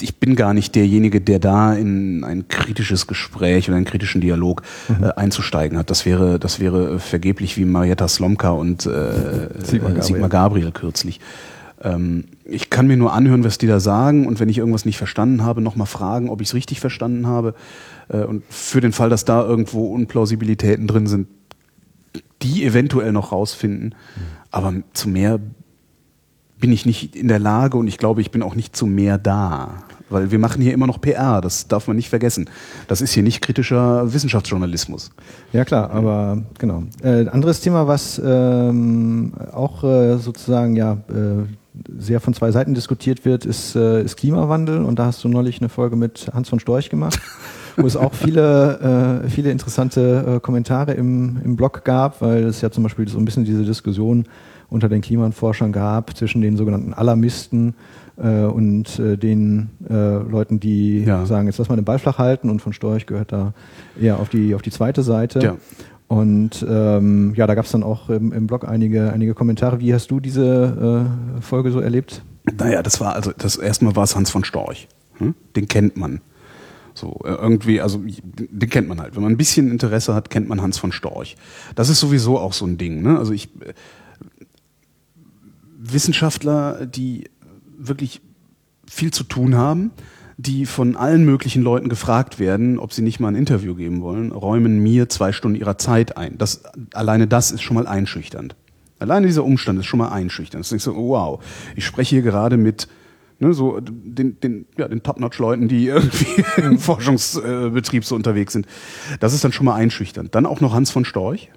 ich 0.00 0.18
bin 0.18 0.34
gar 0.34 0.54
nicht 0.54 0.74
derjenige, 0.74 1.20
der 1.20 1.40
da 1.40 1.74
in 1.74 2.24
ein 2.24 2.48
kritisches 2.48 3.06
Gespräch 3.06 3.68
oder 3.68 3.76
einen 3.76 3.84
kritischen 3.84 4.22
Dialog 4.22 4.62
mhm. 4.88 5.04
äh, 5.04 5.08
einzusteigen 5.16 5.76
hat. 5.76 5.90
Das 5.90 6.06
wäre, 6.06 6.38
das 6.38 6.58
wäre 6.58 6.98
vergeblich 6.98 7.58
wie 7.58 7.66
Marietta 7.66 8.08
Slomka 8.08 8.48
und 8.48 8.86
äh, 8.86 9.50
Sigmar, 9.58 9.90
Gabriel. 9.90 10.02
Sigmar 10.02 10.28
Gabriel 10.30 10.72
kürzlich. 10.72 11.20
Ähm, 11.82 12.24
ich 12.46 12.70
kann 12.70 12.86
mir 12.86 12.96
nur 12.96 13.12
anhören, 13.12 13.44
was 13.44 13.58
die 13.58 13.66
da 13.66 13.78
sagen 13.78 14.26
und 14.26 14.40
wenn 14.40 14.48
ich 14.48 14.56
irgendwas 14.56 14.86
nicht 14.86 14.96
verstanden 14.96 15.44
habe, 15.44 15.60
nochmal 15.60 15.86
fragen, 15.86 16.30
ob 16.30 16.40
ich 16.40 16.48
es 16.48 16.54
richtig 16.54 16.80
verstanden 16.80 17.26
habe. 17.26 17.54
Äh, 18.08 18.24
und 18.24 18.42
für 18.48 18.80
den 18.80 18.92
Fall, 18.92 19.10
dass 19.10 19.26
da 19.26 19.44
irgendwo 19.44 19.92
Unplausibilitäten 19.92 20.86
drin 20.86 21.06
sind, 21.06 21.28
die 22.42 22.64
eventuell 22.64 23.12
noch 23.12 23.32
rausfinden. 23.32 23.94
Aber 24.50 24.74
zu 24.92 25.08
mehr 25.08 25.40
bin 26.58 26.72
ich 26.72 26.86
nicht 26.86 27.14
in 27.14 27.28
der 27.28 27.38
Lage 27.38 27.76
und 27.76 27.86
ich 27.86 27.98
glaube, 27.98 28.20
ich 28.20 28.30
bin 28.30 28.42
auch 28.42 28.54
nicht 28.54 28.76
zu 28.76 28.86
mehr 28.86 29.18
da. 29.18 29.84
Weil 30.10 30.30
wir 30.30 30.38
machen 30.38 30.62
hier 30.62 30.72
immer 30.72 30.86
noch 30.86 31.00
PR, 31.00 31.40
das 31.40 31.68
darf 31.68 31.86
man 31.86 31.96
nicht 31.96 32.08
vergessen. 32.08 32.48
Das 32.86 33.00
ist 33.02 33.12
hier 33.12 33.22
nicht 33.22 33.42
kritischer 33.42 34.12
Wissenschaftsjournalismus. 34.12 35.10
Ja 35.52 35.64
klar, 35.64 35.90
aber 35.90 36.42
genau. 36.58 36.84
Äh, 37.02 37.28
anderes 37.28 37.60
Thema, 37.60 37.86
was 37.86 38.20
ähm, 38.24 39.34
auch 39.52 39.84
äh, 39.84 40.16
sozusagen 40.16 40.76
ja 40.76 40.94
äh, 41.08 41.44
sehr 41.98 42.20
von 42.20 42.32
zwei 42.32 42.50
Seiten 42.50 42.74
diskutiert 42.74 43.24
wird, 43.24 43.44
ist, 43.44 43.76
äh, 43.76 44.02
ist 44.02 44.16
Klimawandel. 44.16 44.82
Und 44.82 44.98
da 44.98 45.06
hast 45.06 45.22
du 45.24 45.28
neulich 45.28 45.60
eine 45.60 45.68
Folge 45.68 45.96
mit 45.96 46.30
Hans 46.32 46.48
von 46.48 46.58
Storch 46.58 46.88
gemacht, 46.88 47.20
wo 47.78 47.86
es 47.86 47.96
auch 47.96 48.12
viele, 48.12 49.22
äh, 49.24 49.28
viele 49.30 49.50
interessante 49.50 50.36
äh, 50.36 50.40
Kommentare 50.40 50.92
im, 50.92 51.38
im 51.44 51.56
Blog 51.56 51.84
gab, 51.84 52.20
weil 52.20 52.44
es 52.44 52.60
ja 52.60 52.70
zum 52.70 52.82
Beispiel 52.82 53.08
so 53.08 53.18
ein 53.18 53.24
bisschen 53.24 53.44
diese 53.44 53.64
Diskussion 53.64 54.24
unter 54.68 54.88
den 54.88 55.00
Klimaforschern 55.00 55.72
gab 55.72 56.16
zwischen 56.16 56.42
den 56.42 56.56
sogenannten 56.56 56.92
Alarmisten 56.92 57.74
äh, 58.18 58.42
und 58.42 58.98
äh, 58.98 59.16
den 59.16 59.70
äh, 59.88 60.18
Leuten, 60.18 60.60
die 60.60 61.04
ja. 61.04 61.24
sagen, 61.24 61.46
jetzt 61.46 61.58
lass 61.58 61.68
mal 61.68 61.76
den 61.76 61.84
Ball 61.84 61.98
flach 61.98 62.18
halten 62.18 62.50
und 62.50 62.60
von 62.60 62.72
Storch 62.72 63.06
gehört 63.06 63.32
da 63.32 63.54
eher 64.00 64.18
auf 64.18 64.28
die, 64.28 64.54
auf 64.54 64.62
die 64.62 64.70
zweite 64.70 65.02
Seite. 65.02 65.40
Ja. 65.40 65.56
Und 66.08 66.64
ähm, 66.68 67.34
ja, 67.36 67.46
da 67.46 67.54
gab 67.54 67.66
es 67.66 67.70
dann 67.70 67.82
auch 67.82 68.08
im, 68.08 68.32
im, 68.32 68.46
Blog 68.46 68.66
einige, 68.66 69.12
einige 69.12 69.34
Kommentare. 69.34 69.78
Wie 69.80 69.92
hast 69.92 70.10
du 70.10 70.20
diese 70.20 71.06
äh, 71.38 71.42
Folge 71.42 71.70
so 71.70 71.80
erlebt? 71.80 72.22
Naja, 72.58 72.82
das 72.82 72.98
war 73.00 73.14
also 73.14 73.32
das 73.36 73.56
erste 73.56 73.84
Mal 73.84 73.94
war 73.94 74.04
es 74.04 74.16
Hans 74.16 74.30
von 74.30 74.42
Storch. 74.42 74.88
Hm? 75.18 75.34
Den 75.54 75.68
kennt 75.68 75.98
man. 75.98 76.20
So, 76.98 77.20
äh, 77.24 77.30
irgendwie, 77.30 77.80
also 77.80 78.02
den 78.04 78.70
kennt 78.70 78.88
man 78.88 79.00
halt. 79.00 79.14
Wenn 79.14 79.22
man 79.22 79.32
ein 79.32 79.36
bisschen 79.38 79.70
Interesse 79.70 80.14
hat, 80.14 80.30
kennt 80.30 80.48
man 80.48 80.60
Hans 80.60 80.78
von 80.78 80.92
Storch. 80.92 81.36
Das 81.74 81.88
ist 81.88 82.00
sowieso 82.00 82.38
auch 82.38 82.52
so 82.52 82.66
ein 82.66 82.78
Ding. 82.78 83.02
Ne? 83.02 83.18
Also 83.18 83.32
ich 83.32 83.48
äh, 83.60 83.72
Wissenschaftler, 85.78 86.86
die 86.86 87.30
wirklich 87.78 88.20
viel 88.90 89.12
zu 89.12 89.24
tun 89.24 89.54
haben, 89.54 89.92
die 90.36 90.66
von 90.66 90.96
allen 90.96 91.24
möglichen 91.24 91.62
Leuten 91.62 91.88
gefragt 91.88 92.38
werden, 92.38 92.78
ob 92.78 92.92
sie 92.92 93.02
nicht 93.02 93.20
mal 93.20 93.28
ein 93.28 93.34
Interview 93.34 93.74
geben 93.74 94.02
wollen, 94.02 94.32
räumen 94.32 94.80
mir 94.80 95.08
zwei 95.08 95.32
Stunden 95.32 95.58
ihrer 95.58 95.78
Zeit 95.78 96.16
ein. 96.16 96.38
Das, 96.38 96.62
alleine 96.94 97.26
das 97.26 97.50
ist 97.50 97.62
schon 97.62 97.74
mal 97.74 97.86
einschüchternd. 97.86 98.56
Alleine 98.98 99.26
dieser 99.26 99.44
Umstand 99.44 99.78
ist 99.78 99.86
schon 99.86 99.98
mal 99.98 100.08
einschüchternd. 100.08 100.64
Das 100.64 100.70
denkst 100.70 100.84
du, 100.84 100.96
wow, 100.96 101.42
ich 101.76 101.86
spreche 101.86 102.16
hier 102.16 102.22
gerade 102.22 102.56
mit 102.56 102.88
ne, 103.38 103.52
so 103.52 103.80
den, 103.80 104.40
den, 104.40 104.66
ja, 104.76 104.88
den 104.88 105.02
Top-Notch-Leuten, 105.02 105.68
die 105.68 105.86
irgendwie 105.86 106.44
im 106.56 106.78
Forschungsbetrieb 106.78 108.04
so 108.04 108.14
unterwegs 108.14 108.52
sind. 108.52 108.66
Das 109.20 109.34
ist 109.34 109.44
dann 109.44 109.52
schon 109.52 109.66
mal 109.66 109.74
einschüchternd. 109.74 110.34
Dann 110.34 110.46
auch 110.46 110.60
noch 110.60 110.74
Hans 110.74 110.90
von 110.90 111.04
Storch. 111.04 111.50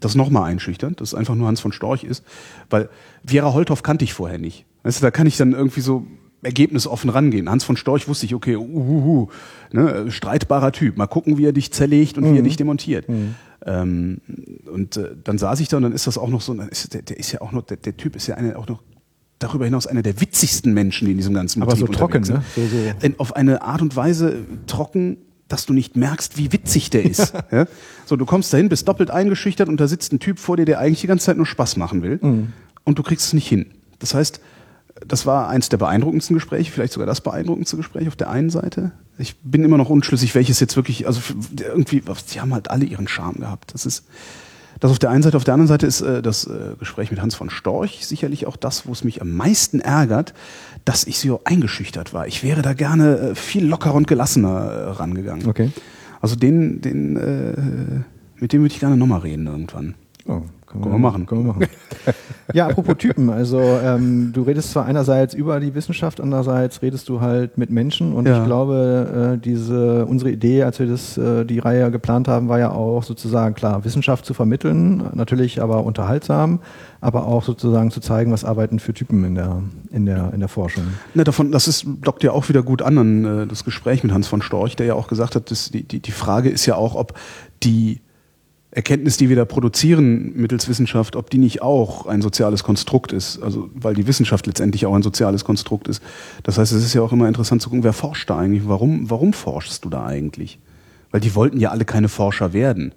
Das 0.00 0.12
ist 0.12 0.16
nochmal 0.16 0.50
einschüchternd, 0.50 1.00
dass 1.00 1.08
es 1.08 1.14
einfach 1.14 1.34
nur 1.34 1.48
Hans 1.48 1.60
von 1.60 1.72
Storch 1.72 2.04
ist, 2.04 2.22
weil 2.68 2.90
Vera 3.26 3.54
Holthoff 3.54 3.82
kannte 3.82 4.04
ich 4.04 4.12
vorher 4.12 4.38
nicht. 4.38 4.66
Weißt 4.82 5.00
du, 5.00 5.02
da 5.02 5.10
kann 5.10 5.26
ich 5.26 5.36
dann 5.36 5.52
irgendwie 5.52 5.80
so 5.80 6.06
ergebnisoffen 6.42 7.10
rangehen. 7.10 7.50
Hans 7.50 7.64
von 7.64 7.76
Storch 7.76 8.06
wusste 8.06 8.26
ich, 8.26 8.34
okay, 8.34 8.56
uhuhu, 8.56 9.28
ne, 9.72 10.10
streitbarer 10.10 10.72
Typ. 10.72 10.96
Mal 10.96 11.06
gucken, 11.06 11.38
wie 11.38 11.46
er 11.46 11.52
dich 11.52 11.72
zerlegt 11.72 12.18
und 12.18 12.24
mhm. 12.24 12.32
wie 12.32 12.38
er 12.38 12.42
mhm. 12.42 12.44
dich 12.44 12.56
demontiert. 12.56 13.08
Mhm. 13.08 13.34
Ähm, 13.64 14.20
und 14.72 14.96
äh, 14.96 15.16
dann 15.24 15.38
saß 15.38 15.60
ich 15.60 15.68
da 15.68 15.78
und 15.78 15.84
dann 15.84 15.92
ist 15.92 16.06
das 16.06 16.18
auch 16.18 16.28
noch 16.28 16.42
so, 16.42 16.52
ist, 16.54 16.94
der, 16.94 17.02
der 17.02 17.18
ist 17.18 17.32
ja 17.32 17.40
auch 17.40 17.52
noch, 17.52 17.62
der, 17.62 17.78
der 17.78 17.96
Typ 17.96 18.14
ist 18.14 18.26
ja 18.26 18.36
eine, 18.36 18.58
auch 18.58 18.68
noch 18.68 18.82
darüber 19.38 19.64
hinaus 19.64 19.86
einer 19.86 20.02
der 20.02 20.20
witzigsten 20.20 20.72
Menschen, 20.72 21.06
die 21.06 21.12
in 21.12 21.18
diesem 21.18 21.34
ganzen 21.34 21.62
Aber 21.62 21.72
Betrieb 21.72 21.88
so 21.88 21.92
trocken, 21.92 22.22
ne? 22.22 22.42
So, 22.54 22.62
so. 22.62 23.14
Auf 23.18 23.36
eine 23.36 23.62
Art 23.62 23.82
und 23.82 23.94
Weise 23.96 24.44
trocken, 24.66 25.18
dass 25.48 25.66
du 25.66 25.72
nicht 25.72 25.96
merkst, 25.96 26.38
wie 26.38 26.52
witzig 26.52 26.90
der 26.90 27.04
ist. 27.04 27.32
ja? 27.52 27.66
So, 28.04 28.16
du 28.16 28.24
kommst 28.26 28.52
dahin, 28.52 28.68
bist 28.68 28.88
doppelt 28.88 29.10
eingeschüchtert 29.10 29.68
und 29.68 29.78
da 29.80 29.88
sitzt 29.88 30.12
ein 30.12 30.18
Typ 30.18 30.38
vor 30.38 30.56
dir, 30.56 30.64
der 30.64 30.80
eigentlich 30.80 31.02
die 31.02 31.06
ganze 31.06 31.26
Zeit 31.26 31.36
nur 31.36 31.46
Spaß 31.46 31.76
machen 31.76 32.02
will 32.02 32.18
mhm. 32.20 32.52
und 32.84 32.98
du 32.98 33.02
kriegst 33.02 33.26
es 33.26 33.32
nicht 33.32 33.48
hin. 33.48 33.66
Das 33.98 34.14
heißt, 34.14 34.40
das 35.06 35.26
war 35.26 35.48
eins 35.48 35.68
der 35.68 35.76
beeindruckendsten 35.76 36.34
Gespräche, 36.34 36.72
vielleicht 36.72 36.94
sogar 36.94 37.06
das 37.06 37.20
beeindruckendste 37.20 37.76
Gespräch 37.76 38.08
auf 38.08 38.16
der 38.16 38.30
einen 38.30 38.50
Seite. 38.50 38.92
Ich 39.18 39.36
bin 39.42 39.62
immer 39.62 39.76
noch 39.76 39.90
unschlüssig, 39.90 40.34
welches 40.34 40.58
jetzt 40.60 40.76
wirklich, 40.76 41.06
also 41.06 41.20
irgendwie, 41.60 42.02
sie 42.26 42.40
haben 42.40 42.54
halt 42.54 42.70
alle 42.70 42.84
ihren 42.84 43.06
Charme 43.06 43.40
gehabt. 43.40 43.74
Das 43.74 43.86
ist 43.86 44.04
das 44.80 44.90
auf 44.90 44.98
der 44.98 45.10
einen 45.10 45.22
Seite. 45.22 45.36
Auf 45.36 45.44
der 45.44 45.54
anderen 45.54 45.68
Seite 45.68 45.86
ist 45.86 46.00
äh, 46.00 46.22
das 46.22 46.46
äh, 46.46 46.74
Gespräch 46.78 47.10
mit 47.10 47.20
Hans 47.20 47.34
von 47.34 47.50
Storch 47.50 48.06
sicherlich 48.06 48.46
auch 48.46 48.56
das, 48.56 48.86
wo 48.86 48.92
es 48.92 49.04
mich 49.04 49.22
am 49.22 49.32
meisten 49.32 49.80
ärgert, 49.80 50.34
dass 50.84 51.04
ich 51.04 51.18
so 51.18 51.40
eingeschüchtert 51.44 52.12
war. 52.12 52.26
Ich 52.26 52.42
wäre 52.42 52.62
da 52.62 52.72
gerne 52.72 53.18
äh, 53.18 53.34
viel 53.34 53.66
lockerer 53.66 53.94
und 53.94 54.06
gelassener 54.06 54.48
äh, 54.48 54.90
rangegangen. 54.90 55.46
Okay. 55.46 55.70
Also 56.20 56.36
den, 56.36 56.80
den, 56.80 57.16
äh, 57.16 58.40
mit 58.40 58.52
dem 58.52 58.62
würde 58.62 58.74
ich 58.74 58.80
gerne 58.80 58.96
nochmal 58.96 59.20
reden 59.20 59.46
irgendwann. 59.46 59.94
Oh, 60.26 60.42
können, 60.80 60.94
wir 60.94 60.98
machen. 60.98 61.26
Können 61.26 61.46
wir 61.46 61.52
machen. 61.52 61.66
ja, 62.52 62.66
apropos 62.66 62.96
Typen. 62.98 63.30
Also 63.30 63.60
ähm, 63.60 64.32
du 64.32 64.42
redest 64.42 64.72
zwar 64.72 64.86
einerseits 64.86 65.34
über 65.34 65.60
die 65.60 65.74
Wissenschaft, 65.74 66.20
andererseits 66.20 66.82
redest 66.82 67.08
du 67.08 67.20
halt 67.20 67.58
mit 67.58 67.70
Menschen. 67.70 68.12
Und 68.12 68.26
ja. 68.26 68.40
ich 68.40 68.46
glaube, 68.46 69.34
äh, 69.36 69.38
diese 69.38 70.06
unsere 70.06 70.30
Idee, 70.30 70.62
als 70.62 70.78
wir 70.78 70.86
das 70.86 71.18
äh, 71.18 71.44
die 71.44 71.58
Reihe 71.58 71.90
geplant 71.90 72.28
haben, 72.28 72.48
war 72.48 72.58
ja 72.58 72.70
auch 72.70 73.02
sozusagen 73.02 73.54
klar 73.54 73.84
Wissenschaft 73.84 74.24
zu 74.24 74.34
vermitteln, 74.34 75.04
natürlich 75.14 75.62
aber 75.62 75.84
unterhaltsam, 75.84 76.60
aber 77.00 77.26
auch 77.26 77.42
sozusagen 77.42 77.90
zu 77.90 78.00
zeigen, 78.00 78.32
was 78.32 78.44
arbeiten 78.44 78.78
für 78.78 78.94
Typen 78.94 79.24
in 79.24 79.34
der 79.34 79.62
in 79.90 80.06
der 80.06 80.32
in 80.32 80.40
der 80.40 80.48
Forschung. 80.48 80.84
Ne, 81.14 81.24
davon, 81.24 81.52
das 81.52 81.68
ist 81.68 81.86
dockt 82.02 82.22
ja 82.22 82.32
auch 82.32 82.48
wieder 82.48 82.62
gut 82.62 82.82
an, 82.82 82.98
an 82.98 83.24
äh, 83.24 83.46
das 83.46 83.64
Gespräch 83.64 84.02
mit 84.02 84.12
Hans 84.12 84.28
von 84.28 84.42
Storch, 84.42 84.76
der 84.76 84.86
ja 84.86 84.94
auch 84.94 85.08
gesagt 85.08 85.34
hat, 85.34 85.50
dass 85.50 85.70
die, 85.70 85.82
die 85.82 86.00
die 86.00 86.10
Frage 86.12 86.48
ist 86.50 86.66
ja 86.66 86.76
auch, 86.76 86.94
ob 86.94 87.14
die 87.62 88.00
Erkenntnis, 88.76 89.16
die 89.16 89.30
wir 89.30 89.36
da 89.36 89.46
produzieren 89.46 90.34
mittels 90.36 90.68
Wissenschaft, 90.68 91.16
ob 91.16 91.30
die 91.30 91.38
nicht 91.38 91.62
auch 91.62 92.04
ein 92.04 92.20
soziales 92.20 92.62
Konstrukt 92.62 93.10
ist. 93.10 93.42
Also, 93.42 93.70
weil 93.74 93.94
die 93.94 94.06
Wissenschaft 94.06 94.46
letztendlich 94.46 94.84
auch 94.84 94.94
ein 94.94 95.02
soziales 95.02 95.46
Konstrukt 95.46 95.88
ist. 95.88 96.02
Das 96.42 96.58
heißt, 96.58 96.72
es 96.72 96.84
ist 96.84 96.92
ja 96.92 97.00
auch 97.00 97.10
immer 97.10 97.26
interessant 97.26 97.62
zu 97.62 97.70
gucken, 97.70 97.84
wer 97.84 97.94
forscht 97.94 98.28
da 98.28 98.36
eigentlich? 98.36 98.68
Warum, 98.68 99.08
warum 99.08 99.32
forschst 99.32 99.82
du 99.86 99.88
da 99.88 100.04
eigentlich? 100.04 100.58
Weil 101.10 101.20
die 101.20 101.34
wollten 101.34 101.58
ja 101.58 101.70
alle 101.70 101.86
keine 101.86 102.10
Forscher 102.10 102.52
werden. 102.52 102.92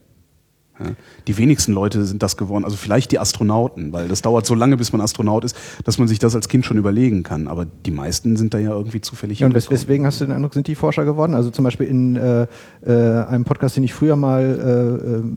Die 1.28 1.38
wenigsten 1.38 1.74
Leute 1.74 2.06
sind 2.06 2.24
das 2.24 2.38
geworden, 2.38 2.63
also 2.63 2.78
vielleicht 2.78 3.12
die 3.12 3.20
Astronauten, 3.20 3.92
weil 3.92 4.08
das 4.08 4.22
dauert 4.22 4.46
so 4.46 4.56
lange, 4.56 4.78
bis 4.78 4.92
man 4.92 5.02
Astronaut 5.02 5.44
ist, 5.44 5.56
dass 5.84 5.98
man 5.98 6.08
sich 6.08 6.20
das 6.20 6.36
als 6.36 6.48
Kind 6.48 6.65
schon 6.65 6.78
überlegen 6.78 7.24
kann. 7.24 7.48
Aber 7.48 7.65
die 7.65 7.92
meisten 7.92 8.38
sind 8.38 8.54
da 8.54 8.60
ja 8.60 8.72
irgendwie 8.72 9.02
zufällig. 9.02 9.39
Ja, 9.39 9.48
und 9.48 9.56
weswegen 9.56 10.06
hast 10.06 10.22
du 10.22 10.26
den 10.26 10.34
Eindruck, 10.34 10.54
sind 10.54 10.68
die 10.68 10.76
Forscher 10.76 11.06
geworden? 11.06 11.34
Also 11.34 11.50
zum 11.50 11.63
Beispiel 11.63 11.88
in 11.88 12.15
äh, 12.15 12.48
äh, 12.86 13.26
einem 13.26 13.44
Podcast, 13.44 13.76
den 13.76 13.84
ich 13.84 13.94
früher 13.94 14.15
mal 14.15 14.42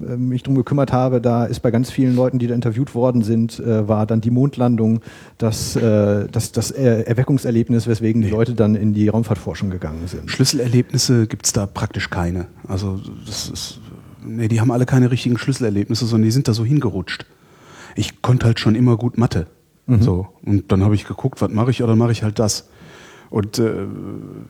äh, 0.09 0.13
äh, 0.13 0.17
mich 0.17 0.43
drum 0.43 0.55
gekümmert 0.55 0.93
habe, 0.93 1.21
da 1.21 1.45
ist 1.45 1.61
bei 1.61 1.71
ganz 1.71 1.91
vielen 1.91 2.15
Leuten, 2.15 2.39
die 2.39 2.47
da 2.47 2.55
interviewt 2.55 2.95
worden 2.95 3.23
sind, 3.23 3.59
äh, 3.59 3.89
war 3.89 4.07
dann 4.07 4.21
die 4.21 4.31
Mondlandung 4.31 5.01
das, 5.39 5.73
das, 5.73 6.53
das 6.53 6.71
Erweckungserlebnis, 6.71 7.89
weswegen 7.89 8.21
nee. 8.21 8.29
die 8.29 8.33
Leute 8.33 8.55
dann 8.55 8.77
in 8.77 8.95
die 8.95 9.09
Raumfahrtforschung 9.09 9.71
gegangen 9.71 10.07
sind. 10.07 10.31
Schlüsselerlebnisse 10.31 11.27
gibt's 11.27 11.53
da 11.53 11.67
praktisch 11.67 12.11
keine. 12.11 12.47
Also 12.69 13.01
das 13.27 13.49
ist 13.49 13.81
nee, 14.25 14.49
die 14.49 14.61
haben 14.61 14.71
alle 14.71 14.87
keine 14.87 15.11
richtigen 15.11 15.39
Schlüsselerlebnisse, 15.39 16.07
sondern 16.07 16.25
die 16.25 16.31
sind 16.31 16.49
da 16.49 16.55
so 16.55 16.65
hingerutscht. 16.65 17.27
Ich 17.95 18.23
konnte 18.23 18.47
halt 18.47 18.61
schon 18.61 18.75
immer 18.75 18.97
gut 18.97 19.19
Mathe. 19.19 19.47
Mhm. 19.87 20.03
So. 20.03 20.29
Und 20.45 20.73
dann 20.73 20.83
habe 20.83 20.95
ich 20.95 21.07
geguckt, 21.07 21.41
was 21.41 21.51
mache 21.51 21.71
ich, 21.71 21.83
oder 21.83 21.97
mache 21.97 22.13
ich 22.13 22.23
halt 22.23 22.39
das. 22.39 22.69
Und 23.31 23.59
äh, 23.59 23.87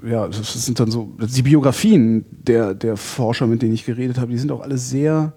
ja, 0.04 0.26
das 0.26 0.64
sind 0.64 0.80
dann 0.80 0.90
so, 0.90 1.12
die 1.18 1.42
Biografien 1.42 2.24
der, 2.30 2.74
der 2.74 2.96
Forscher, 2.96 3.46
mit 3.46 3.62
denen 3.62 3.74
ich 3.74 3.84
geredet 3.84 4.18
habe, 4.18 4.32
die 4.32 4.38
sind 4.38 4.50
auch 4.50 4.60
alle 4.60 4.76
sehr, 4.76 5.32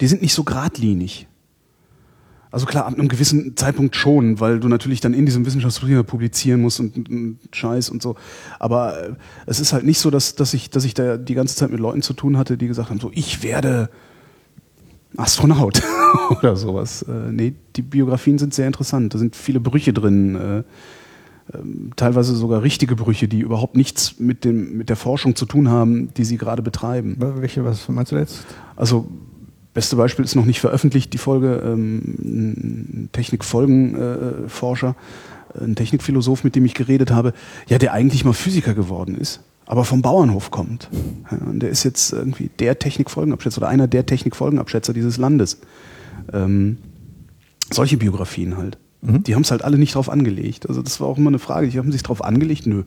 die 0.00 0.06
sind 0.06 0.20
nicht 0.20 0.34
so 0.34 0.44
geradlinig. 0.44 1.26
Also 2.52 2.66
klar, 2.66 2.84
ab 2.84 2.92
einem 2.92 3.08
gewissen 3.08 3.56
Zeitpunkt 3.56 3.96
schon, 3.96 4.38
weil 4.38 4.60
du 4.60 4.68
natürlich 4.68 5.00
dann 5.00 5.14
in 5.14 5.24
diesem 5.24 5.46
Wissenschaftspapier 5.46 6.02
publizieren 6.02 6.60
musst 6.60 6.80
und, 6.80 7.08
und, 7.08 7.38
Scheiß 7.50 7.88
und 7.88 8.02
so. 8.02 8.14
Aber 8.58 9.02
äh, 9.02 9.14
es 9.46 9.58
ist 9.58 9.72
halt 9.72 9.84
nicht 9.84 9.98
so, 9.98 10.10
dass, 10.10 10.34
dass, 10.34 10.52
ich, 10.52 10.68
dass 10.68 10.84
ich 10.84 10.92
da 10.92 11.16
die 11.16 11.34
ganze 11.34 11.56
Zeit 11.56 11.70
mit 11.70 11.80
Leuten 11.80 12.02
zu 12.02 12.12
tun 12.12 12.36
hatte, 12.36 12.58
die 12.58 12.68
gesagt 12.68 12.90
haben, 12.90 13.00
so, 13.00 13.10
ich 13.14 13.42
werde 13.42 13.88
Astronaut 15.16 15.82
oder 16.30 16.54
sowas. 16.54 17.02
Äh, 17.02 17.32
nee, 17.32 17.54
die 17.74 17.82
Biografien 17.82 18.38
sind 18.38 18.52
sehr 18.52 18.66
interessant. 18.66 19.14
Da 19.14 19.18
sind 19.18 19.34
viele 19.34 19.58
Brüche 19.58 19.94
drin. 19.94 20.36
Äh, 20.36 20.62
ähm, 21.54 21.90
teilweise 21.96 22.36
sogar 22.36 22.62
richtige 22.62 22.96
Brüche, 22.96 23.28
die 23.28 23.40
überhaupt 23.40 23.76
nichts 23.76 24.18
mit, 24.20 24.44
dem, 24.44 24.76
mit 24.76 24.90
der 24.90 24.96
Forschung 24.96 25.36
zu 25.36 25.46
tun 25.46 25.70
haben, 25.70 26.12
die 26.14 26.24
sie 26.24 26.36
gerade 26.36 26.62
betreiben. 26.62 27.16
Welche, 27.18 27.64
was 27.64 27.88
meinst 27.88 28.12
du 28.12 28.16
jetzt? 28.16 28.44
Also 28.76 29.08
Beste 29.74 29.96
Beispiel 29.96 30.24
ist 30.24 30.34
noch 30.34 30.44
nicht 30.44 30.60
veröffentlicht, 30.60 31.12
die 31.12 31.18
Folge, 31.18 31.62
ähm, 31.64 32.02
ein 32.22 33.08
Technikfolgenforscher, 33.12 34.94
äh, 35.54 35.64
ein 35.64 35.74
Technikphilosoph, 35.74 36.44
mit 36.44 36.54
dem 36.56 36.64
ich 36.64 36.74
geredet 36.74 37.10
habe, 37.10 37.32
ja, 37.68 37.78
der 37.78 37.92
eigentlich 37.92 38.24
mal 38.24 38.34
Physiker 38.34 38.74
geworden 38.74 39.16
ist, 39.16 39.40
aber 39.64 39.84
vom 39.84 40.02
Bauernhof 40.02 40.50
kommt. 40.50 40.90
Ja, 41.30 41.38
und 41.46 41.60
der 41.60 41.70
ist 41.70 41.84
jetzt 41.84 42.12
irgendwie 42.12 42.50
der 42.58 42.78
Technikfolgenabschätzer 42.78 43.58
oder 43.58 43.68
einer 43.68 43.88
der 43.88 44.04
Technikfolgenabschätzer 44.04 44.92
dieses 44.92 45.16
Landes. 45.16 45.60
Ähm, 46.32 46.78
solche 47.70 47.96
Biografien 47.96 48.58
halt. 48.58 48.78
Mhm. 49.00 49.22
Die 49.24 49.34
haben 49.34 49.42
es 49.42 49.50
halt 49.50 49.64
alle 49.64 49.78
nicht 49.78 49.94
drauf 49.94 50.10
angelegt. 50.10 50.68
Also 50.68 50.82
das 50.82 51.00
war 51.00 51.08
auch 51.08 51.18
immer 51.18 51.30
eine 51.30 51.38
Frage. 51.38 51.68
Die 51.68 51.78
haben 51.78 51.92
sich 51.92 52.02
drauf 52.02 52.22
angelegt? 52.22 52.66
Nö, 52.66 52.84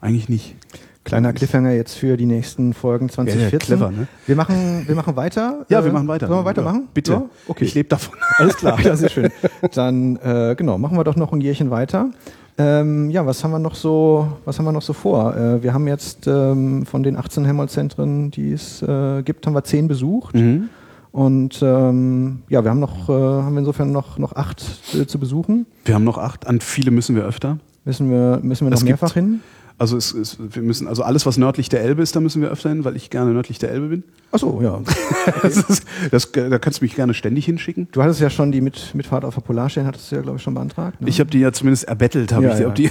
eigentlich 0.00 0.28
nicht. 0.28 0.56
Kleiner 1.04 1.34
Cliffhanger 1.34 1.72
jetzt 1.72 1.94
für 1.96 2.16
die 2.16 2.24
nächsten 2.24 2.72
Folgen 2.72 3.10
2014. 3.10 3.52
Ja, 3.52 3.58
clever, 3.58 3.90
ne? 3.90 4.08
Wir 4.26 4.36
machen, 4.36 4.84
wir 4.86 4.94
machen 4.94 5.16
weiter. 5.16 5.66
Ja, 5.68 5.84
wir 5.84 5.92
machen 5.92 6.08
weiter. 6.08 6.26
Sollen 6.28 6.40
wir 6.40 6.44
weitermachen? 6.46 6.80
Ja, 6.80 6.88
bitte. 6.94 7.12
Ja? 7.12 7.22
Okay. 7.46 7.64
Ich 7.64 7.74
lebe 7.74 7.90
davon. 7.90 8.18
Alles 8.38 8.56
klar, 8.56 8.80
ja, 8.80 8.96
sehr 8.96 9.10
schön. 9.10 9.30
Dann, 9.74 10.16
äh, 10.16 10.54
genau, 10.56 10.78
machen 10.78 10.96
wir 10.96 11.04
doch 11.04 11.16
noch 11.16 11.32
ein 11.32 11.42
Jährchen 11.42 11.70
weiter. 11.70 12.08
Ähm, 12.56 13.10
ja, 13.10 13.26
was 13.26 13.44
haben 13.44 13.50
wir 13.50 13.58
noch 13.58 13.74
so, 13.74 14.28
was 14.46 14.58
haben 14.58 14.64
wir 14.64 14.72
noch 14.72 14.82
so 14.82 14.92
vor? 14.94 15.36
Äh, 15.36 15.62
wir 15.62 15.74
haben 15.74 15.86
jetzt 15.88 16.26
ähm, 16.26 16.86
von 16.86 17.02
den 17.02 17.16
18 17.16 17.44
Helmholtz-Zentren, 17.44 18.30
die 18.30 18.52
es 18.52 18.80
äh, 18.80 19.22
gibt, 19.22 19.46
haben 19.46 19.54
wir 19.54 19.64
10 19.64 19.88
besucht. 19.88 20.34
Mhm. 20.34 20.70
Und 21.12 21.60
ähm, 21.62 22.42
ja, 22.48 22.64
wir 22.64 22.70
haben 22.70 22.80
noch, 22.80 23.08
äh, 23.08 23.12
haben 23.12 23.54
wir 23.54 23.60
insofern 23.60 23.92
noch, 23.92 24.18
noch 24.18 24.34
acht 24.36 24.64
äh, 24.94 25.06
zu 25.06 25.18
besuchen. 25.18 25.66
Wir 25.84 25.94
haben 25.94 26.04
noch 26.04 26.18
acht, 26.18 26.46
an 26.46 26.60
viele 26.60 26.90
müssen 26.90 27.14
wir 27.14 27.24
öfter. 27.24 27.58
Müssen 27.84 28.10
wir, 28.10 28.40
müssen 28.42 28.66
wir 28.66 28.70
noch 28.70 28.78
es 28.78 28.84
mehrfach 28.84 29.12
hin? 29.14 29.40
Also 29.76 29.96
es, 29.96 30.14
es, 30.14 30.38
wir 30.38 30.62
müssen, 30.62 30.86
also 30.86 31.02
alles, 31.02 31.26
was 31.26 31.36
nördlich 31.36 31.68
der 31.68 31.82
Elbe 31.82 32.02
ist, 32.02 32.14
da 32.14 32.20
müssen 32.20 32.40
wir 32.40 32.48
öfter 32.48 32.68
hin, 32.68 32.84
weil 32.84 32.94
ich 32.94 33.10
gerne 33.10 33.32
nördlich 33.32 33.58
der 33.58 33.72
Elbe 33.72 33.88
bin. 33.88 34.04
Ach 34.30 34.38
so, 34.38 34.60
ja. 34.62 34.80
das 35.42 35.56
ist, 35.56 35.84
das, 36.12 36.30
da 36.30 36.58
kannst 36.60 36.80
du 36.80 36.84
mich 36.84 36.94
gerne 36.94 37.12
ständig 37.12 37.46
hinschicken. 37.46 37.88
Du 37.90 38.00
hattest 38.00 38.20
ja 38.20 38.30
schon 38.30 38.52
die 38.52 38.60
Mit, 38.60 38.94
Mitfahrt 38.94 39.24
auf 39.24 39.34
der 39.34 39.40
Polarstern, 39.40 39.84
hattest 39.86 40.12
du 40.12 40.16
ja, 40.16 40.22
glaube 40.22 40.36
ich, 40.36 40.44
schon 40.44 40.54
beantragt. 40.54 41.00
Ne? 41.00 41.08
Ich 41.08 41.18
habe 41.18 41.28
die 41.30 41.40
ja 41.40 41.52
zumindest 41.52 41.84
erbettelt, 41.84 42.32
habe 42.32 42.44
ja, 42.44 42.54
ich. 42.54 42.60
Ja. 42.60 42.70
Die 42.70 42.84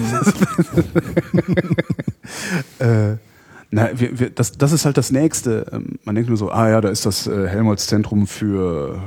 äh, 2.79 3.17
na, 3.71 3.89
wir, 3.95 4.19
wir, 4.19 4.29
das, 4.29 4.51
das 4.51 4.73
ist 4.73 4.85
halt 4.85 4.97
das 4.97 5.11
Nächste. 5.11 5.65
Ähm, 5.71 5.99
man 6.03 6.15
denkt 6.15 6.29
nur 6.29 6.37
so, 6.37 6.51
ah 6.51 6.69
ja, 6.69 6.81
da 6.81 6.89
ist 6.89 7.05
das 7.05 7.27
äh, 7.27 7.47
Helmholtz-Zentrum 7.47 8.27
für 8.27 9.01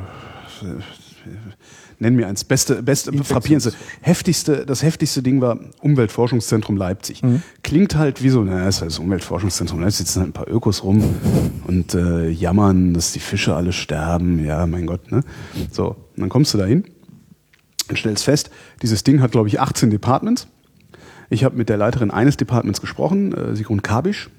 nenn 1.98 2.14
mir 2.14 2.26
eins, 2.26 2.44
beste, 2.44 2.82
beste, 2.82 3.12
frappierendste, 3.24 3.72
heftigste, 4.00 4.66
das 4.66 4.82
heftigste 4.82 5.22
Ding 5.22 5.40
war 5.40 5.58
Umweltforschungszentrum 5.80 6.76
Leipzig. 6.76 7.22
Mhm. 7.22 7.42
Klingt 7.62 7.96
halt 7.96 8.22
wie 8.22 8.28
so, 8.28 8.42
naja, 8.42 8.68
ist 8.68 8.80
halt 8.80 8.90
das 8.90 8.98
Umweltforschungszentrum, 8.98 9.80
da 9.80 9.90
sitzen 9.90 10.20
halt 10.20 10.30
ein 10.30 10.32
paar 10.32 10.48
Ökos 10.48 10.82
rum 10.82 11.02
und 11.66 11.94
äh, 11.94 12.28
jammern, 12.28 12.94
dass 12.94 13.12
die 13.12 13.20
Fische 13.20 13.54
alle 13.54 13.72
sterben, 13.72 14.44
ja, 14.44 14.66
mein 14.66 14.86
Gott, 14.86 15.10
ne? 15.10 15.22
So, 15.70 15.88
und 15.88 16.20
dann 16.20 16.28
kommst 16.28 16.54
du 16.54 16.58
da 16.58 16.66
hin 16.66 16.84
und 17.88 17.98
stellst 17.98 18.24
fest, 18.24 18.50
dieses 18.82 19.04
Ding 19.04 19.20
hat, 19.20 19.32
glaube 19.32 19.48
ich, 19.48 19.60
18 19.60 19.90
Departments. 19.90 20.48
Ich 21.28 21.44
habe 21.44 21.56
mit 21.56 21.68
der 21.68 21.76
Leiterin 21.76 22.10
eines 22.10 22.36
Departments 22.36 22.80
gesprochen, 22.80 23.32
äh, 23.32 23.56
Sigrun 23.56 23.82
Kabisch, 23.82 24.30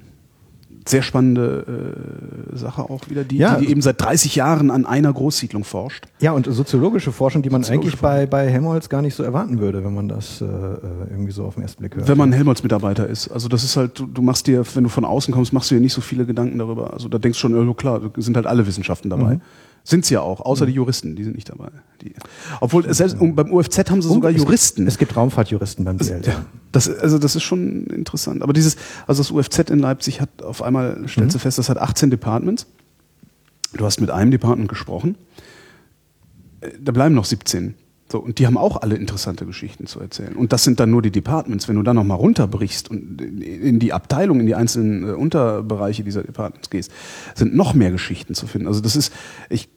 sehr 0.90 1.02
spannende 1.02 2.54
äh, 2.54 2.58
Sache 2.58 2.84
auch 2.84 3.10
wieder, 3.10 3.24
die, 3.24 3.38
ja, 3.38 3.56
die, 3.56 3.66
die, 3.66 3.72
eben 3.72 3.82
seit 3.82 4.02
30 4.02 4.36
Jahren 4.36 4.72
an 4.72 4.86
einer 4.86 5.12
Großsiedlung 5.12 5.64
forscht. 5.64 6.06
Ja, 6.20 6.32
und 6.32 6.46
soziologische 6.46 7.12
Forschung, 7.12 7.42
die 7.42 7.50
man 7.50 7.64
eigentlich 7.66 7.98
bei, 7.98 8.26
bei 8.26 8.50
Helmholtz 8.50 8.90
gar 8.90 9.02
nicht 9.02 9.16
so 9.16 9.24
erwarten 9.24 9.60
würde, 9.60 9.84
wenn 9.84 9.94
man 9.94 10.08
das 10.08 10.42
äh, 10.42 10.46
irgendwie 10.46 11.32
so 11.32 11.46
auf 11.46 11.56
den 11.56 11.64
ersten 11.64 11.82
Blick 11.82 11.96
hört. 11.96 12.08
Wenn 12.08 12.18
man 12.18 12.32
Helmholtz-Mitarbeiter 12.32 13.08
ist. 13.08 13.30
Also 13.30 13.48
das 13.48 13.64
ist 13.64 13.78
halt, 13.78 14.00
du, 14.00 14.06
du, 14.06 14.22
machst 14.22 14.48
dir, 14.48 14.64
wenn 14.76 14.84
du 14.84 14.90
von 14.90 15.06
außen 15.06 15.34
kommst, 15.34 15.54
machst 15.54 15.72
du 15.72 15.76
dir 15.76 15.82
nicht 15.82 15.94
so 15.94 16.02
viele 16.02 16.26
Gedanken 16.26 16.58
darüber. 16.60 16.94
Also 16.94 17.10
da 17.10 17.18
denkst 17.18 17.38
du 17.38 17.42
schon, 17.42 17.68
ja 17.68 17.74
klar, 17.74 18.02
sind 18.18 18.36
halt 18.36 18.46
alle 18.46 18.66
Wissenschaften 18.66 19.10
dabei. 19.10 19.36
Mhm. 19.36 19.42
Sind 19.88 20.06
sie 20.06 20.16
ja 20.16 20.20
auch, 20.20 20.42
außer 20.42 20.66
mhm. 20.66 20.68
die 20.68 20.74
Juristen, 20.74 21.16
die 21.16 21.24
sind 21.24 21.38
nicht 21.38 21.48
dabei. 21.48 21.70
Die, 22.02 22.14
obwohl, 22.60 22.94
selbst 22.94 23.22
um, 23.22 23.36
beim 23.36 23.54
UFZ 23.54 23.90
haben 23.90 24.02
sie 24.02 24.10
sogar 24.10 24.32
es 24.32 24.38
Juristen. 24.38 24.82
Gibt, 24.82 24.90
es 24.90 24.98
gibt 24.98 25.16
Raumfahrtjuristen 25.16 25.86
beim 25.86 25.96
BL. 25.96 26.24
Ja. 26.26 26.46
Das, 26.74 26.90
also 26.90 27.18
das 27.18 27.38
ist 27.38 27.44
schon 27.44 27.86
interessant. 27.86 28.42
Aber 28.42 28.52
dieses, 28.52 28.76
also 29.08 29.24
das 29.24 29.32
UFZ 29.32 29.70
in 29.70 29.80
Leipzig 29.80 30.20
hat 30.20 30.44
auf 30.44 30.62
einmal, 30.62 31.08
stellst 31.08 31.36
du 31.36 31.38
mhm. 31.38 31.42
fest, 31.42 31.58
das 31.58 31.70
hat 31.70 31.78
18 31.78 32.10
Departments. 32.10 32.66
Du 33.78 33.86
hast 33.86 34.02
mit 34.02 34.12
einem 34.12 34.30
Department 34.30 34.68
gesprochen. 34.68 35.16
Äh, 36.60 36.72
da 36.82 36.92
bleiben 36.92 37.16
noch 37.16 37.24
17. 37.24 37.76
So, 38.12 38.20
und 38.20 38.40
die 38.40 38.46
haben 38.46 38.58
auch 38.58 38.82
alle 38.82 38.96
interessante 38.96 39.46
Geschichten 39.46 39.88
zu 39.88 40.02
erzählen. 40.02 40.36
Und 40.36 40.52
das 40.52 40.66
sind 40.66 40.82
dann 40.82 40.92
nur 40.92 41.02
die 41.02 41.12
Departments. 41.12 41.70
Wenn 41.70 41.78
du 41.78 41.84
dann 41.84 41.96
nochmal 41.96 42.18
runterbrichst 42.18 42.92
und 42.92 43.22
in 43.22 43.80
die 43.80 43.94
Abteilung, 43.94 44.42
in 44.42 44.48
die 44.48 44.56
einzelnen 44.56 45.08
äh, 45.08 45.12
Unterbereiche 45.14 46.04
dieser 46.04 46.24
Departments 46.24 46.70
gehst, 46.70 46.92
sind 47.36 47.56
noch 47.56 47.74
mehr 47.74 47.92
Geschichten 47.92 48.34
zu 48.34 48.48
finden. 48.48 48.68
Also 48.68 48.82
das 48.82 48.98
ist, 48.98 49.14
ich 49.50 49.70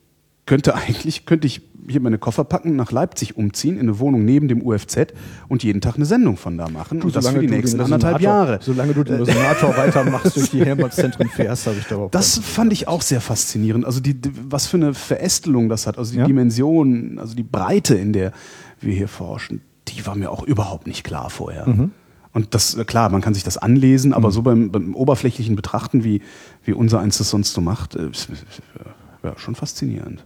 könnte 0.50 0.74
eigentlich, 0.74 1.26
könnte 1.26 1.46
ich 1.46 1.62
hier 1.86 2.00
meine 2.00 2.18
Koffer 2.18 2.42
packen, 2.42 2.74
nach 2.74 2.90
Leipzig 2.90 3.36
umziehen, 3.36 3.76
in 3.76 3.82
eine 3.82 4.00
Wohnung 4.00 4.24
neben 4.24 4.48
dem 4.48 4.66
UFZ 4.66 5.14
und 5.46 5.62
jeden 5.62 5.80
Tag 5.80 5.94
eine 5.94 6.06
Sendung 6.06 6.36
von 6.36 6.58
da 6.58 6.68
machen. 6.68 6.98
Du, 6.98 7.06
und 7.06 7.14
das 7.14 7.28
für 7.28 7.38
die 7.38 7.46
nächsten 7.46 7.80
anderthalb 7.80 8.20
Jahre. 8.20 8.58
Solange 8.60 8.92
du 8.92 9.04
den 9.04 9.22
Resonator 9.22 9.76
weitermachst, 9.76 10.36
durch 10.36 10.50
die 10.50 10.64
Helmholtz-Zentren 10.64 11.28
fährst, 11.28 11.68
habe 11.68 11.76
ich 11.78 11.86
darauf. 11.86 12.10
Das 12.10 12.40
fand 12.40 12.72
ich 12.72 12.88
auch 12.88 13.00
sehr 13.00 13.20
faszinierend. 13.20 13.84
Also 13.84 14.00
die, 14.00 14.20
was 14.48 14.66
für 14.66 14.78
eine 14.78 14.92
Verästelung 14.92 15.68
das 15.68 15.86
hat, 15.86 15.98
also 15.98 16.10
die 16.14 16.18
ja? 16.18 16.26
Dimension, 16.26 17.20
also 17.20 17.36
die 17.36 17.44
Breite, 17.44 17.94
in 17.94 18.12
der 18.12 18.32
wir 18.80 18.92
hier 18.92 19.06
forschen, 19.06 19.60
die 19.86 20.04
war 20.04 20.16
mir 20.16 20.32
auch 20.32 20.42
überhaupt 20.42 20.88
nicht 20.88 21.04
klar 21.04 21.30
vorher. 21.30 21.68
Mhm. 21.68 21.92
Und 22.32 22.56
das, 22.56 22.76
klar, 22.86 23.08
man 23.10 23.20
kann 23.20 23.34
sich 23.34 23.44
das 23.44 23.56
anlesen, 23.56 24.12
aber 24.12 24.30
mhm. 24.30 24.32
so 24.32 24.42
beim, 24.42 24.72
beim, 24.72 24.96
oberflächlichen 24.96 25.54
Betrachten, 25.54 26.02
wie, 26.02 26.22
wie 26.64 26.72
unser 26.72 26.98
eins 26.98 27.18
das 27.18 27.30
sonst 27.30 27.52
so 27.52 27.60
macht, 27.60 27.94
äh, 27.94 28.08
ist, 28.10 28.30
ja, 29.22 29.38
schon 29.38 29.54
faszinierend. 29.54 30.24